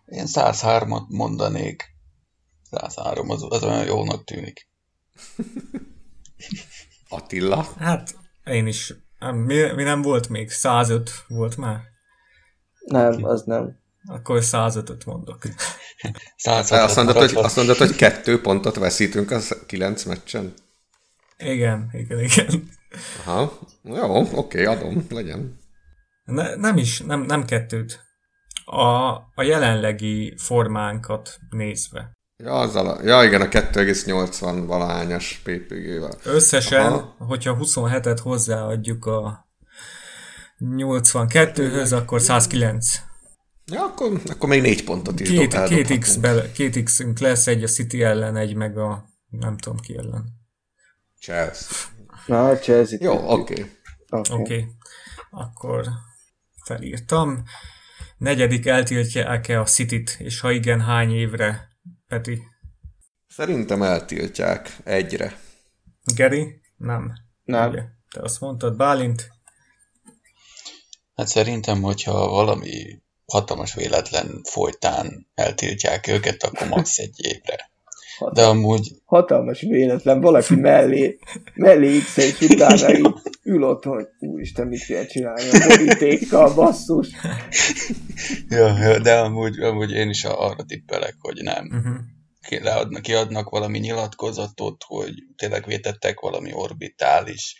Én 0.05 0.25
103-at 0.27 1.07
mondanék. 1.07 1.95
103, 2.71 3.29
az, 3.29 3.45
az 3.49 3.63
olyan 3.63 3.85
jónak 3.85 4.23
tűnik. 4.23 4.67
Attila? 7.11 7.67
Hát, 7.77 8.15
én 8.43 8.67
is. 8.67 8.93
Mi, 9.19 9.71
mi 9.75 9.83
nem 9.83 10.01
volt 10.01 10.29
még? 10.29 10.49
105 10.49 11.11
volt 11.27 11.57
már? 11.57 11.79
Nem, 12.85 13.23
az 13.23 13.43
nem. 13.43 13.79
Akkor 14.05 14.39
105-öt 14.41 15.05
mondok. 15.05 15.41
105 16.35 16.79
azt, 16.79 16.95
mondod, 16.95 17.15
hogy, 17.15 17.35
azt 17.35 17.55
mondod, 17.55 17.77
hogy 17.77 17.95
kettő 17.95 18.41
pontot 18.41 18.75
veszítünk 18.75 19.31
az 19.31 19.57
kilenc 19.65 20.03
meccsen? 20.03 20.53
Igen, 21.37 21.89
igen, 21.91 22.19
igen. 22.19 22.69
Aha, 23.25 23.59
jó, 23.83 24.37
oké, 24.37 24.65
adom, 24.65 25.05
legyen. 25.09 25.59
Ne, 26.23 26.55
nem 26.55 26.77
is, 26.77 26.99
nem, 26.99 27.21
nem 27.21 27.45
kettőt. 27.45 27.99
A, 28.65 29.11
a 29.35 29.41
jelenlegi 29.43 30.33
formánkat 30.37 31.39
nézve. 31.49 32.11
Ja, 32.43 32.59
azzal 32.59 32.87
a, 32.87 33.03
ja 33.03 33.23
igen, 33.23 33.41
a 33.41 33.47
2,80 33.47 34.63
valahányas 34.65 35.41
PPG-vel. 35.43 36.17
Összesen, 36.23 36.85
Aha. 36.85 37.15
hogyha 37.17 37.57
27-et 37.61 38.19
hozzáadjuk 38.21 39.05
a 39.05 39.49
82-höz, 40.59 41.93
akkor 41.93 42.21
109. 42.21 42.99
Ja, 43.71 43.83
akkor, 43.83 44.21
akkor 44.29 44.49
még 44.49 44.61
négy 44.61 44.83
pontot 44.83 45.19
is 45.19 45.29
két, 45.29 45.63
két, 45.63 45.99
X 45.99 46.15
bele, 46.15 46.51
két 46.51 46.83
x 46.83 47.03
lesz, 47.19 47.47
egy 47.47 47.63
a 47.63 47.67
City 47.67 48.03
ellen, 48.03 48.35
egy 48.35 48.55
meg 48.55 48.77
a 48.77 49.05
nem 49.29 49.57
tudom 49.57 49.79
ki 49.79 49.97
ellen. 49.97 50.25
Chelsea. 51.19 51.77
Na, 52.25 52.57
Chelsea. 52.57 52.97
Jó, 53.01 53.13
oké. 53.13 53.53
Okay. 53.53 53.71
Oké. 54.09 54.33
Okay. 54.33 54.41
Okay. 54.41 54.67
Akkor 55.31 55.87
felírtam. 56.65 57.43
Negyedik 58.17 58.65
eltiltják-e 58.65 59.59
a 59.59 59.65
City-t, 59.65 60.15
és 60.19 60.39
ha 60.39 60.51
igen, 60.51 60.81
hány 60.81 61.11
évre, 61.11 61.70
Peti? 62.11 62.41
Szerintem 63.27 63.81
eltiltják 63.81 64.77
egyre. 64.83 65.39
Geri? 66.15 66.61
Nem. 66.77 67.13
Nem. 67.43 67.69
Ugye? 67.69 67.81
Te 68.09 68.21
azt 68.21 68.39
mondtad, 68.39 68.75
Bálint? 68.75 69.27
Hát 71.15 71.27
szerintem, 71.27 71.81
hogyha 71.81 72.27
valami 72.27 73.01
hatalmas 73.25 73.73
véletlen 73.73 74.41
folytán 74.43 75.27
eltiltják 75.33 76.07
őket, 76.07 76.43
akkor 76.43 76.67
max. 76.67 76.97
egy 76.97 77.25
évre. 77.25 77.70
Hatalmas, 78.21 78.43
De 78.43 78.45
amúgy... 78.45 78.91
Hatalmas 79.05 79.61
véletlen, 79.61 80.21
valaki 80.21 80.55
mellé, 80.55 81.19
mellé 81.53 81.99
x 81.99 82.17
és 82.17 82.49
utána 82.49 82.93
így 82.97 83.13
ül 83.43 83.63
ott, 83.63 83.83
hogy 83.83 84.07
úristen, 84.19 84.67
mit 84.67 84.85
kell 84.85 85.05
csinálni 85.05 85.49
a 85.51 85.67
borítékkal, 85.67 86.53
basszus. 86.53 87.09
ja, 88.49 88.77
ja, 88.77 88.99
de 88.99 89.19
amúgy, 89.19 89.59
amúgy 89.59 89.91
én 89.91 90.09
is 90.09 90.23
arra 90.23 90.63
tippelek, 90.63 91.15
hogy 91.19 91.41
nem. 91.43 91.65
Uh-huh. 91.65 92.63
Leadnak, 92.63 93.01
kiadnak 93.01 93.49
valami 93.49 93.79
nyilatkozatot, 93.79 94.83
hogy 94.87 95.13
tényleg 95.35 95.65
vétettek 95.65 96.19
valami 96.19 96.53
orbitális 96.53 97.55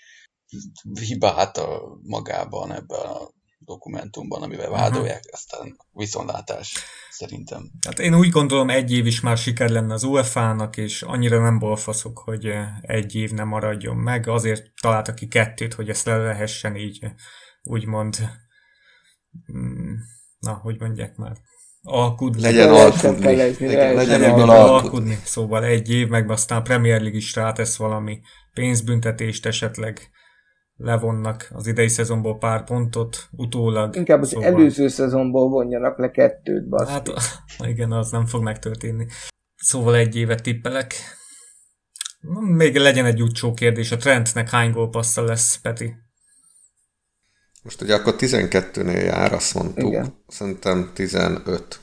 hibát 1.00 1.58
a 1.58 1.98
magában 2.04 2.74
ebben 2.74 3.06
a 3.06 3.30
dokumentumban, 3.72 4.42
amivel 4.42 4.70
uh-huh. 4.70 4.82
vádolják, 4.82 5.24
aztán 5.32 5.78
viszontlátás 5.94 6.74
szerintem. 7.10 7.72
Hát 7.86 8.00
én 8.00 8.16
úgy 8.16 8.30
gondolom, 8.30 8.70
egy 8.70 8.92
év 8.92 9.06
is 9.06 9.22
már 9.22 9.38
siker 9.38 9.70
lenne 9.70 9.94
az 9.94 10.04
UEFA-nak, 10.04 10.78
és 10.78 11.02
annyira 11.02 11.42
nem 11.42 11.60
bolfaszok, 11.60 12.18
hogy 12.18 12.46
eh, 12.46 12.68
egy 12.82 13.16
év 13.16 13.32
nem 13.32 13.48
maradjon 13.48 13.96
meg, 13.96 14.28
azért 14.28 14.72
találtak 14.82 15.16
ki 15.16 15.28
kettőt, 15.28 15.74
hogy 15.74 15.90
ezt 15.90 16.06
le 16.06 16.18
lehessen 16.18 16.76
így 16.76 17.06
úgymond 17.64 18.18
mm, 19.52 19.94
na, 20.40 20.54
hogy 20.54 20.80
mondják 20.80 21.16
már, 21.16 21.38
alkudni. 21.84 22.42
Legyen 22.42 22.70
alkudni. 22.70 23.26
Legyen, 23.26 23.94
legyen 23.94 24.24
ebből 24.24 24.50
alkudni. 24.50 25.20
Szóval 25.24 25.64
egy 25.64 25.92
év, 25.92 26.08
meg 26.08 26.32
aztán 26.32 26.58
a 26.58 26.62
Premier 26.62 27.02
League 27.02 27.18
is 27.18 27.36
rátesz 27.36 27.76
valami 27.76 28.22
pénzbüntetést 28.54 29.46
esetleg 29.46 30.12
levonnak 30.82 31.48
az 31.54 31.68
idei 31.68 31.88
szezonból 31.88 32.38
pár 32.38 32.64
pontot, 32.64 33.28
utólag. 33.32 33.96
Inkább 33.96 34.22
az 34.22 34.30
szóval... 34.30 34.48
előző 34.48 34.88
szezonból 34.88 35.50
vonjanak 35.50 35.98
le 35.98 36.12
kettőt, 36.12 36.70
baszki. 36.70 36.92
Hát 36.92 37.10
igen, 37.72 37.92
az 37.92 38.12
nem 38.12 38.26
fog 38.26 38.44
megtörténni. 38.44 39.08
Szóval 39.56 39.96
egy 39.96 40.16
évet 40.16 40.42
tippelek. 40.42 40.94
Még 42.42 42.76
legyen 42.76 43.06
egy 43.06 43.22
utcsó 43.22 43.54
kérdés, 43.54 43.92
a 43.92 43.98
Trentnek 43.98 44.50
hány 44.50 44.72
gólpassza 44.72 45.24
lesz, 45.24 45.58
Peti? 45.58 45.96
Most 47.64 47.82
ugye 47.82 47.96
akkor 47.96 48.16
12-nél 48.18 49.04
jár, 49.04 49.34
azt 49.34 49.54
mondtuk. 49.54 49.88
Igen. 49.88 50.24
Szerintem 50.28 50.92
15. 50.94 51.80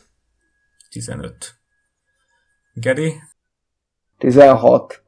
15. 0.90 1.54
Geri? 2.74 3.14
16. 4.18 5.02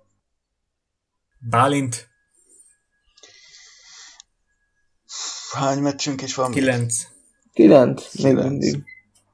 Bálint? 1.38 2.09
Hány 5.52 5.78
meccsünk 5.78 6.22
is 6.22 6.34
van? 6.34 6.50
Kilenc. 6.50 7.06
Kilenc, 7.52 8.14
még 8.14 8.34
mindig. 8.34 8.82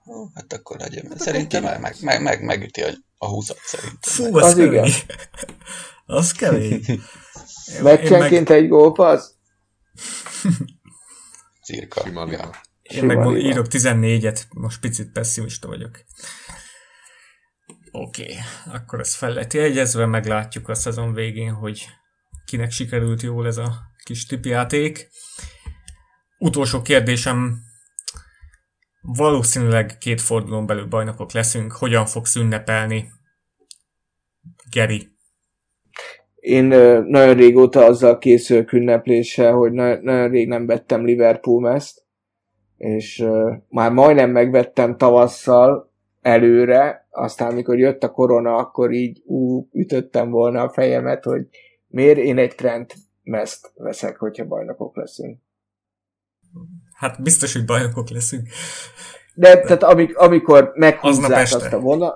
Ó, 0.06 0.26
hát 0.34 0.52
akkor 0.52 0.78
legyen. 0.78 1.06
Hát 1.08 1.20
szerintem 1.20 1.62
meg, 1.62 1.80
meg, 1.80 1.96
meg, 2.00 2.22
meg, 2.22 2.42
megüti 2.42 2.82
a, 2.82 2.88
a 3.18 3.26
húzat 3.26 3.58
szerintem. 3.64 3.98
Fú, 4.00 4.36
az, 4.36 4.44
az 4.44 4.54
kemény. 4.54 4.72
Igen. 4.72 4.90
az 6.06 6.32
kemény. 6.32 6.84
Meccsenként 7.82 8.48
meg... 8.48 8.58
egy 8.58 8.68
gólpassz? 8.68 9.30
Cirka. 11.66 12.08
Ja. 12.30 12.50
Én 12.82 13.04
meg 13.04 13.18
meg 13.18 13.36
írok 13.36 13.66
14-et, 13.70 14.40
most 14.50 14.80
picit 14.80 15.12
pessimista 15.12 15.68
vagyok. 15.68 15.98
Oké, 17.90 18.22
okay. 18.22 18.36
akkor 18.74 19.00
ez 19.00 19.14
fel 19.14 19.32
lett 19.32 19.52
jegyezve, 19.52 20.06
meglátjuk 20.06 20.68
a 20.68 20.74
szezon 20.74 21.14
végén, 21.14 21.52
hogy 21.52 21.88
kinek 22.44 22.70
sikerült 22.70 23.22
jól 23.22 23.46
ez 23.46 23.56
a 23.56 23.74
kis 24.04 24.26
tipjáték. 24.26 25.08
Utolsó 26.38 26.82
kérdésem, 26.82 27.58
valószínűleg 29.00 29.98
két 29.98 30.20
fordulón 30.20 30.66
belül 30.66 30.86
bajnokok 30.86 31.32
leszünk. 31.32 31.72
Hogyan 31.72 32.06
fogsz 32.06 32.36
ünnepelni? 32.36 33.04
Geri. 34.70 35.08
Én 36.34 36.64
nagyon 37.06 37.34
régóta 37.34 37.84
azzal 37.84 38.18
készülök 38.18 38.72
ünnepléssel, 38.72 39.52
hogy 39.52 39.72
nagyon 39.72 40.28
rég 40.28 40.48
nem 40.48 40.66
vettem 40.66 41.04
Liverpool 41.04 41.60
mezt, 41.60 42.04
és 42.76 43.24
már 43.68 43.92
majdnem 43.92 44.30
megvettem 44.30 44.96
tavasszal 44.96 45.92
előre, 46.20 47.06
aztán 47.10 47.50
amikor 47.50 47.78
jött 47.78 48.02
a 48.02 48.10
korona, 48.10 48.56
akkor 48.56 48.92
így 48.92 49.22
ú, 49.24 49.68
ütöttem 49.72 50.30
volna 50.30 50.62
a 50.62 50.72
fejemet, 50.72 51.24
hogy 51.24 51.46
miért 51.86 52.18
én 52.18 52.38
egy 52.38 52.54
trend 52.54 52.92
mezt 53.22 53.72
veszek, 53.74 54.16
hogyha 54.16 54.46
bajnokok 54.46 54.96
leszünk. 54.96 55.38
Hát 56.92 57.22
biztos, 57.22 57.52
hogy 57.52 57.64
bajnokok 57.64 58.08
leszünk. 58.08 58.48
De 59.34 59.60
tehát 59.60 59.82
amik, 59.82 60.16
amikor 60.16 60.72
meghúzzák 60.74 61.42
azt 61.42 61.72
a, 61.72 61.80
vonal, 61.80 62.14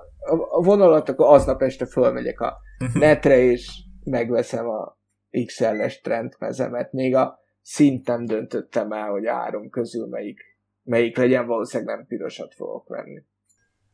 a 0.50 0.62
vonalat, 0.62 1.08
akkor 1.08 1.34
aznap 1.34 1.62
este 1.62 1.86
fölmegyek 1.86 2.40
a 2.40 2.56
netre, 2.92 3.38
és 3.38 3.70
megveszem 4.04 4.68
a 4.68 4.98
XL-es 5.46 6.00
trendmezemet. 6.00 6.92
Még 6.92 7.14
a 7.14 7.38
szint 7.62 8.06
nem 8.06 8.26
döntöttem 8.26 8.92
el, 8.92 9.10
hogy 9.10 9.26
a 9.26 9.34
három 9.34 9.70
közül 9.70 10.06
melyik, 10.06 10.40
melyik 10.82 11.16
legyen, 11.16 11.46
valószínűleg 11.46 11.96
nem 11.96 12.06
pirosat 12.06 12.54
fogok 12.54 12.88
venni. 12.88 13.22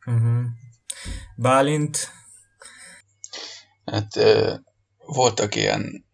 Uh-huh. 0.07 0.44
Bálint, 1.36 1.97
Hát 3.86 4.16
ö, 4.16 4.55
voltak 4.99 5.55
ilyen 5.55 6.05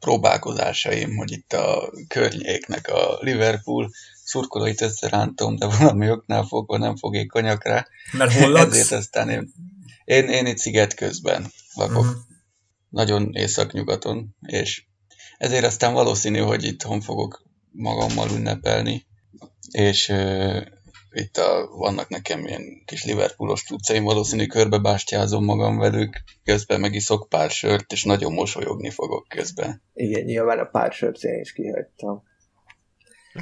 próbálkozásaim, 0.00 1.16
hogy 1.16 1.32
itt 1.32 1.52
a 1.52 1.92
környéknek 2.08 2.88
a 2.88 3.18
Liverpool 3.20 3.90
szurkolóit 4.24 4.80
összerántom, 4.80 5.56
de 5.56 5.66
valami 5.66 6.10
oknál 6.10 6.42
fogva 6.44 6.78
nem 6.78 6.96
fogékonyak 6.96 7.64
rá. 7.64 7.86
mert 8.12 8.32
hol 8.32 8.56
Ezért 8.58 8.72
laksz? 8.74 8.90
aztán 8.90 9.28
én, 9.28 9.52
én, 10.04 10.28
én 10.28 10.46
itt 10.46 10.58
sziget 10.58 10.94
közben 10.94 11.50
lakok, 11.74 12.04
Mhm. 12.04 12.14
nagyon 12.88 13.30
északnyugaton, 13.32 14.36
és 14.40 14.82
ezért 15.38 15.64
aztán 15.64 15.92
valószínű, 15.92 16.38
hogy 16.38 16.64
itthon 16.64 17.00
fogok 17.00 17.42
magammal 17.72 18.30
ünnepelni, 18.30 19.06
és 19.70 20.12
itt 21.12 21.36
a, 21.36 21.68
vannak 21.76 22.08
nekem 22.08 22.46
ilyen 22.46 22.82
kis 22.84 23.04
Liverpoolos 23.04 23.62
cuccaim, 23.62 24.04
valószínű 24.04 24.46
körbebástyázom 24.46 25.44
magam 25.44 25.78
velük, 25.78 26.22
közben 26.44 26.80
megiszok 26.80 27.28
pár 27.28 27.50
sört, 27.50 27.92
és 27.92 28.04
nagyon 28.04 28.32
mosolyogni 28.32 28.90
fogok 28.90 29.28
közben. 29.28 29.82
Igen, 29.94 30.24
nyilván 30.24 30.58
a 30.58 30.64
pár 30.64 30.92
sört 30.92 31.22
én 31.22 31.40
is 31.40 31.52
kihagytam. 31.52 32.22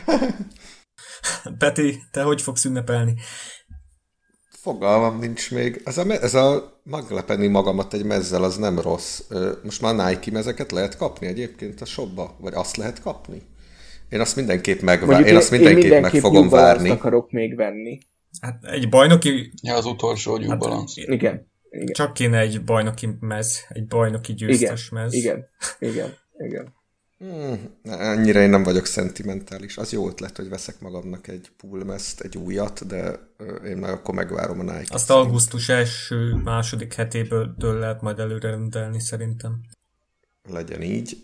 Peti, 1.59 2.03
te 2.11 2.23
hogy 2.23 2.43
fogsz 2.43 2.65
ünnepelni? 2.65 3.15
Fogalmam 4.51 5.19
nincs 5.19 5.51
még. 5.51 5.83
Ez 5.85 5.99
a, 5.99 6.11
ez 6.11 6.35
a 6.35 6.81
meglepeni 6.85 7.47
magamat 7.47 7.95
egy 7.95 8.05
mezzel, 8.05 8.45
az 8.45 8.57
nem 8.57 8.81
rossz. 8.81 9.21
Most 9.63 9.81
már 9.81 9.95
Nike 9.95 10.31
mezeket 10.31 10.73
lehet 10.73 10.97
kapni 10.97 11.27
egyébként 11.27 11.81
a 11.81 11.85
shopba? 11.85 12.37
Vagy 12.41 12.55
azt 12.55 12.77
lehet 12.77 13.01
kapni? 13.01 13.43
Én 14.09 14.21
azt 14.21 14.37
mindenképp 14.37 14.81
megvá- 14.81 15.27
én 15.27 15.37
azt 15.37 15.51
mindenképp, 15.51 16.01
meg 16.01 16.11
fogom 16.11 16.41
New 16.41 16.51
Balance-t 16.51 16.77
várni. 16.77 16.91
akarok 16.91 17.31
még 17.31 17.57
venni. 17.57 17.99
Hát 18.41 18.65
egy 18.65 18.89
bajnoki, 18.89 19.53
Ja, 19.63 19.75
az 19.77 19.85
utolsó 19.85 20.37
New 20.37 20.49
Hát, 20.49 20.59
Balance. 20.59 21.03
Igen. 21.03 21.47
Igen. 21.71 21.93
csak 21.93 22.13
kéne 22.13 22.39
egy 22.39 22.65
bajnoki 22.65 23.09
mez, 23.21 23.59
egy 23.69 23.87
bajnoki 23.87 24.35
győztes 24.35 24.87
Igen. 24.91 25.03
mez. 25.03 25.15
Igen. 25.15 25.47
Igen. 25.79 26.15
Igen. 26.39 26.77
Hmm, 27.19 27.59
ennyire 27.83 28.41
én 28.43 28.49
nem 28.51 28.63
vagyok 28.63 28.87
szentimentális. 28.87 29.77
Az 29.77 29.93
jó 29.93 30.09
ötlet, 30.09 30.37
hogy 30.37 30.49
veszek 30.49 30.81
magamnak 30.81 31.29
egy 31.29 31.51
poolmezt, 31.57 32.21
egy 32.21 32.37
újat, 32.37 32.87
de 32.87 33.19
én 33.67 33.77
meg 33.77 33.91
akkor 33.91 34.15
megvárom 34.15 34.59
a 34.61 34.63
Nike. 34.63 34.95
Azt 34.95 35.11
augusztus 35.11 35.69
első, 35.69 36.35
második 36.45 36.95
hetéből 36.95 37.55
től 37.59 37.79
lehet 37.79 38.01
majd 38.03 38.19
előre 38.19 38.51
rendelni 38.51 39.01
szerintem. 39.01 39.61
Legyen 40.51 40.83
így. 40.83 41.17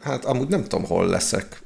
Hát 0.00 0.24
amúgy 0.24 0.48
nem 0.48 0.62
tudom, 0.62 0.84
hol 0.84 1.06
leszek. 1.06 1.62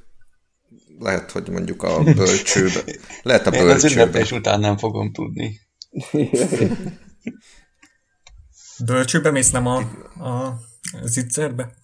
Lehet, 0.99 1.31
hogy 1.31 1.49
mondjuk 1.49 1.83
a 1.83 2.03
bölcsőbe. 2.03 2.81
Lehet 3.23 3.47
a 3.47 3.51
Én 3.51 3.61
az 3.61 3.67
bölcsőbe. 3.67 4.03
ünneplés 4.03 4.33
után 4.33 4.61
nem 4.61 4.77
fogom 4.77 5.13
tudni. 5.13 5.61
Bölcsőbe 8.85 9.31
mész, 9.31 9.51
nem 9.51 9.67
a, 9.67 9.77
a 10.25 10.61
zitzerbe? 11.03 11.75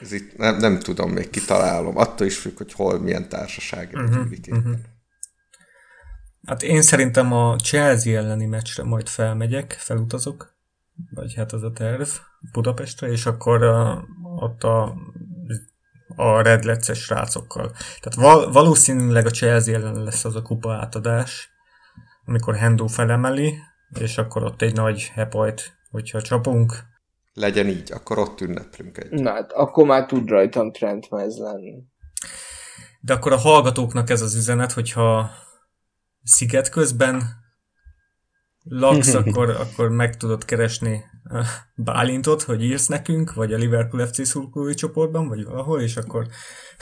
Ez 0.00 0.12
itt 0.12 0.36
nem, 0.36 0.56
nem 0.56 0.78
tudom, 0.78 1.10
még 1.10 1.30
kitalálom. 1.30 1.96
Attól 1.96 2.26
is 2.26 2.36
függ, 2.36 2.56
hogy 2.56 2.72
hol, 2.72 3.00
milyen 3.00 3.28
társaság 3.28 3.90
uh-huh, 3.94 4.26
uh-huh. 4.48 4.76
Hát 6.46 6.62
én 6.62 6.82
szerintem 6.82 7.32
a 7.32 7.56
Chelsea 7.56 8.16
elleni 8.16 8.46
meccsre 8.46 8.84
majd 8.84 9.08
felmegyek, 9.08 9.72
felutazok, 9.72 10.56
vagy 11.14 11.34
hát 11.34 11.52
az 11.52 11.62
a 11.62 11.72
terv 11.72 12.08
Budapestre, 12.52 13.08
és 13.08 13.26
akkor 13.26 13.62
uh, 13.62 14.42
ott 14.42 14.62
a, 14.62 14.94
a 16.16 16.42
Red 16.42 16.64
Let's-es 16.66 16.98
srácokkal. 16.98 17.70
Tehát 18.00 18.14
val- 18.14 18.52
valószínűleg 18.52 19.26
a 19.26 19.30
Chelsea 19.30 19.74
ellen 19.74 20.02
lesz 20.02 20.24
az 20.24 20.36
a 20.36 20.42
kupa 20.42 20.72
átadás, 20.72 21.50
amikor 22.24 22.56
Hendo 22.56 22.86
felemeli, 22.86 23.58
és 24.00 24.18
akkor 24.18 24.44
ott 24.44 24.62
egy 24.62 24.74
nagy 24.74 25.10
hepajt, 25.14 25.72
hogyha 25.90 26.22
csapunk. 26.22 26.74
Legyen 27.32 27.68
így, 27.68 27.92
akkor 27.92 28.18
ott 28.18 28.40
ünneplünk 28.40 28.98
egy. 28.98 29.10
Na 29.10 29.30
hát, 29.30 29.52
akkor 29.52 29.86
már 29.86 30.06
tud 30.06 30.28
rajtam 30.28 30.72
trendmez 30.72 31.38
lenni. 31.38 31.74
De 33.00 33.12
akkor 33.12 33.32
a 33.32 33.38
hallgatóknak 33.38 34.10
ez 34.10 34.20
az 34.20 34.34
üzenet, 34.34 34.72
hogyha 34.72 35.30
sziget 36.22 36.68
közben 36.68 37.22
laksz, 38.62 39.14
akkor, 39.24 39.50
akkor 39.50 39.88
meg 39.88 40.16
tudod 40.16 40.44
keresni 40.44 41.04
Bálintot, 41.74 42.42
hogy 42.42 42.62
írsz 42.62 42.86
nekünk, 42.86 43.34
vagy 43.34 43.52
a 43.52 43.56
Liverpool 43.56 44.06
FC 44.06 44.26
szurkolói 44.26 44.74
csoportban, 44.74 45.28
vagy 45.28 45.44
valahol, 45.44 45.80
és 45.80 45.96
akkor 45.96 46.26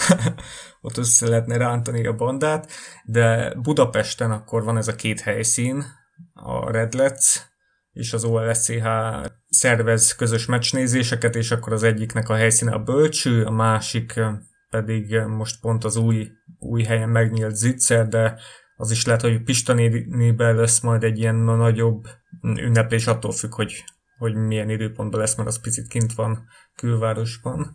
ott 0.80 0.96
össze 0.96 1.28
lehetne 1.28 1.56
rántani 1.56 2.06
a 2.06 2.14
bandát, 2.14 2.70
de 3.04 3.54
Budapesten 3.54 4.30
akkor 4.30 4.64
van 4.64 4.76
ez 4.76 4.88
a 4.88 4.94
két 4.94 5.20
helyszín, 5.20 5.84
a 6.32 6.70
Redlets 6.70 7.50
és 7.92 8.12
az 8.12 8.24
OLSCH 8.24 8.86
szervez 9.48 10.14
közös 10.14 10.46
meccsnézéseket, 10.46 11.36
és 11.36 11.50
akkor 11.50 11.72
az 11.72 11.82
egyiknek 11.82 12.28
a 12.28 12.34
helyszíne 12.34 12.72
a 12.72 12.82
Bölcső, 12.82 13.44
a 13.44 13.50
másik 13.50 14.20
pedig 14.70 15.20
most 15.20 15.60
pont 15.60 15.84
az 15.84 15.96
új, 15.96 16.30
új 16.58 16.82
helyen 16.82 17.08
megnyílt 17.08 17.54
Zitzer, 17.54 18.08
de 18.08 18.40
az 18.76 18.90
is 18.90 19.06
lehet, 19.06 19.20
hogy 19.20 19.42
Pista 19.42 19.74
lesz 20.36 20.80
majd 20.80 21.04
egy 21.04 21.18
ilyen 21.18 21.34
nagyobb 21.34 22.04
ünneplés, 22.42 23.06
attól 23.06 23.32
függ, 23.32 23.54
hogy, 23.54 23.84
hogy 24.22 24.34
milyen 24.34 24.70
időpontban 24.70 25.20
lesz, 25.20 25.34
mert 25.34 25.48
az 25.48 25.60
picit 25.60 25.88
kint 25.88 26.12
van 26.12 26.46
külvárosban. 26.74 27.74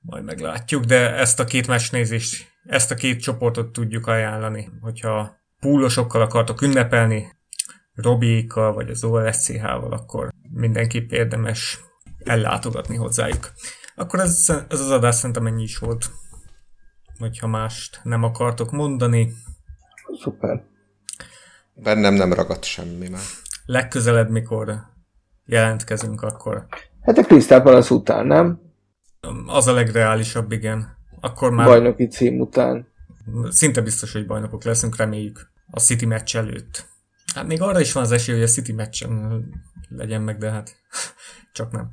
Majd 0.00 0.24
meglátjuk, 0.24 0.84
de 0.84 1.14
ezt 1.14 1.40
a 1.40 1.44
két 1.44 1.66
meccsnézést, 1.66 2.52
ezt 2.62 2.90
a 2.90 2.94
két 2.94 3.20
csoportot 3.20 3.72
tudjuk 3.72 4.06
ajánlani, 4.06 4.68
hogyha 4.80 5.36
púlosokkal 5.60 6.20
akartok 6.20 6.62
ünnepelni, 6.62 7.34
Robiékkal 7.94 8.72
vagy 8.72 8.90
az 8.90 9.04
OLSCH-val, 9.04 9.92
akkor 9.92 10.28
mindenképp 10.52 11.10
érdemes 11.10 11.80
ellátogatni 12.24 12.96
hozzájuk. 12.96 13.52
Akkor 13.94 14.20
ez, 14.20 14.52
ez 14.68 14.80
az 14.80 14.90
adás 14.90 15.14
szerintem 15.14 15.46
ennyi 15.46 15.62
is 15.62 15.78
volt. 15.78 16.10
Hogyha 17.18 17.46
mást 17.46 18.00
nem 18.02 18.22
akartok 18.22 18.70
mondani, 18.70 19.32
Szuper. 20.20 20.64
Bennem 21.74 22.14
nem 22.14 22.32
ragadt 22.32 22.64
semmi 22.64 23.08
már. 23.08 23.20
legközelebb, 23.64 24.30
mikor 24.30 24.94
jelentkezünk, 25.46 26.22
akkor 26.22 26.66
Hát 27.06 27.18
a 27.18 27.22
Crystal 27.22 27.60
Palace 27.60 27.94
után, 27.94 28.26
nem? 28.26 28.60
az 29.46 29.66
a 29.66 29.72
legreálisabb, 29.72 30.52
igen. 30.52 30.96
Akkor 31.20 31.50
már 31.50 31.66
Bajnoki 31.66 32.06
cím 32.06 32.40
után. 32.40 32.86
szinte 33.48 33.80
biztos, 33.80 34.12
hogy 34.12 34.26
bajnokok 34.26 34.64
leszünk, 34.64 34.96
reméljük 34.96 35.50
a 35.70 35.80
City 35.80 36.06
meccs 36.06 36.36
előtt. 36.36 36.86
Hát 37.34 37.46
még 37.46 37.62
arra 37.62 37.80
is 37.80 37.92
van 37.92 38.02
az 38.02 38.12
esély, 38.12 38.34
hogy 38.34 38.44
a 38.44 38.48
City 38.48 38.72
meccsen 38.72 39.44
legyen 39.88 40.22
meg, 40.22 40.38
de 40.38 40.50
hát 40.50 40.76
csak 41.52 41.72
nem. 41.72 41.90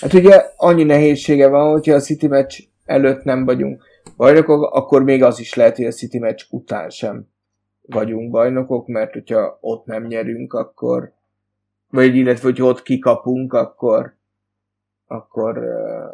Hát 0.00 0.12
ugye 0.12 0.44
annyi 0.56 0.84
nehézsége 0.84 1.48
van, 1.48 1.70
hogyha 1.70 1.94
a 1.94 2.00
City 2.00 2.26
meccs 2.26 2.58
előtt 2.84 3.24
nem 3.24 3.44
vagyunk 3.44 3.82
bajnokok, 4.16 4.74
akkor 4.74 5.02
még 5.02 5.22
az 5.22 5.40
is 5.40 5.54
lehet, 5.54 5.76
hogy 5.76 5.86
a 5.86 5.92
City 5.92 6.18
meccs 6.18 6.42
után 6.50 6.90
sem 6.90 7.26
vagyunk 7.82 8.30
bajnokok, 8.30 8.86
mert 8.86 9.12
hogyha 9.12 9.58
ott 9.60 9.84
nem 9.84 10.06
nyerünk, 10.06 10.52
akkor 10.52 11.12
vagy 11.94 12.16
illetve, 12.16 12.42
hogy 12.48 12.62
ott 12.62 12.82
kikapunk, 12.82 13.52
akkor 13.52 14.16
akkor, 15.06 15.58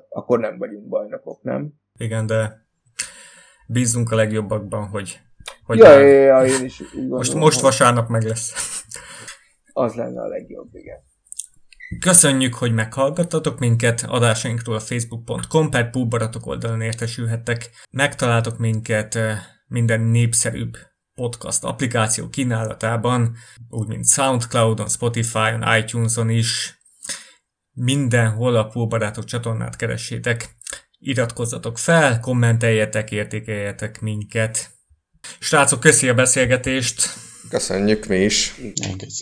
akkor 0.09 0.39
nem 0.39 0.59
vagyunk 0.59 0.89
bajnokok, 0.89 1.43
nem? 1.43 1.73
Igen, 1.99 2.27
de 2.27 2.67
bízunk 3.67 4.11
a 4.11 4.17
legjobbakban, 4.17 4.89
hogy, 4.89 5.21
hogy 5.65 5.79
Ja, 5.79 5.85
már- 5.85 6.01
ja, 6.01 6.45
én 6.45 6.65
is 6.65 6.81
úgy 6.81 6.89
gondolom, 6.93 7.17
most, 7.17 7.35
most 7.35 7.61
vasárnap 7.61 8.09
meg 8.09 8.23
lesz. 8.23 8.53
az 9.73 9.95
lenne 9.95 10.21
a 10.23 10.27
legjobb, 10.27 10.75
igen. 10.75 10.99
Köszönjük, 12.01 12.55
hogy 12.55 12.75
meghallgattatok 12.75 13.59
minket, 13.59 14.05
adásainkról 14.09 14.75
a 14.77 14.81
facebook.com 14.81 15.71
per 15.71 15.91
Púbaratok 15.91 16.47
oldalon 16.47 16.81
értesülhettek. 16.81 17.71
Megtaláltok 17.91 18.59
minket 18.59 19.19
minden 19.67 20.01
népszerűbb 20.01 20.77
podcast 21.21 21.65
applikáció 21.65 22.29
kínálatában, 22.29 23.37
úgy 23.69 23.87
mint 23.87 24.07
Soundcloudon, 24.07 24.89
Spotify-on, 24.89 25.77
iTunes-on 25.79 26.31
is. 26.31 26.79
Mindenhol 27.73 28.57
a 28.57 28.65
Púbarátok 28.65 29.25
csatornát 29.25 29.77
keressétek. 29.77 30.57
Iratkozzatok 30.99 31.79
fel, 31.79 32.21
kommenteljetek, 32.21 33.11
értékeljetek 33.11 34.01
minket. 34.01 34.71
Srácok, 35.39 35.81
köszi 35.81 36.09
a 36.09 36.15
beszélgetést, 36.15 37.09
Köszönjük 37.49 38.07
mi 38.07 38.17
is. 38.17 38.55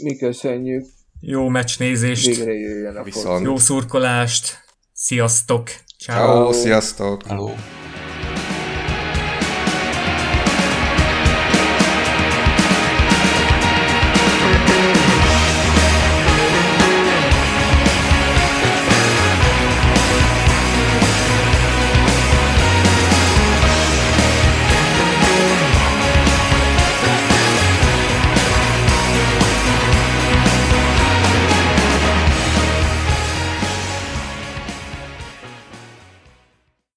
Mi 0.02 0.16
köszönjük, 0.16 0.86
jó 1.20 1.48
meccsnézést, 1.48 2.26
végre 2.26 2.52
jöjjön 2.52 2.96
a 2.96 3.02
Viszont. 3.02 3.44
jó 3.44 3.56
szurkolást, 3.56 4.64
sziasztok, 4.92 5.70
ciao. 5.98 6.16
Ciao, 6.16 6.52
sziasztok! 6.52 7.26
Hello. 7.26 7.50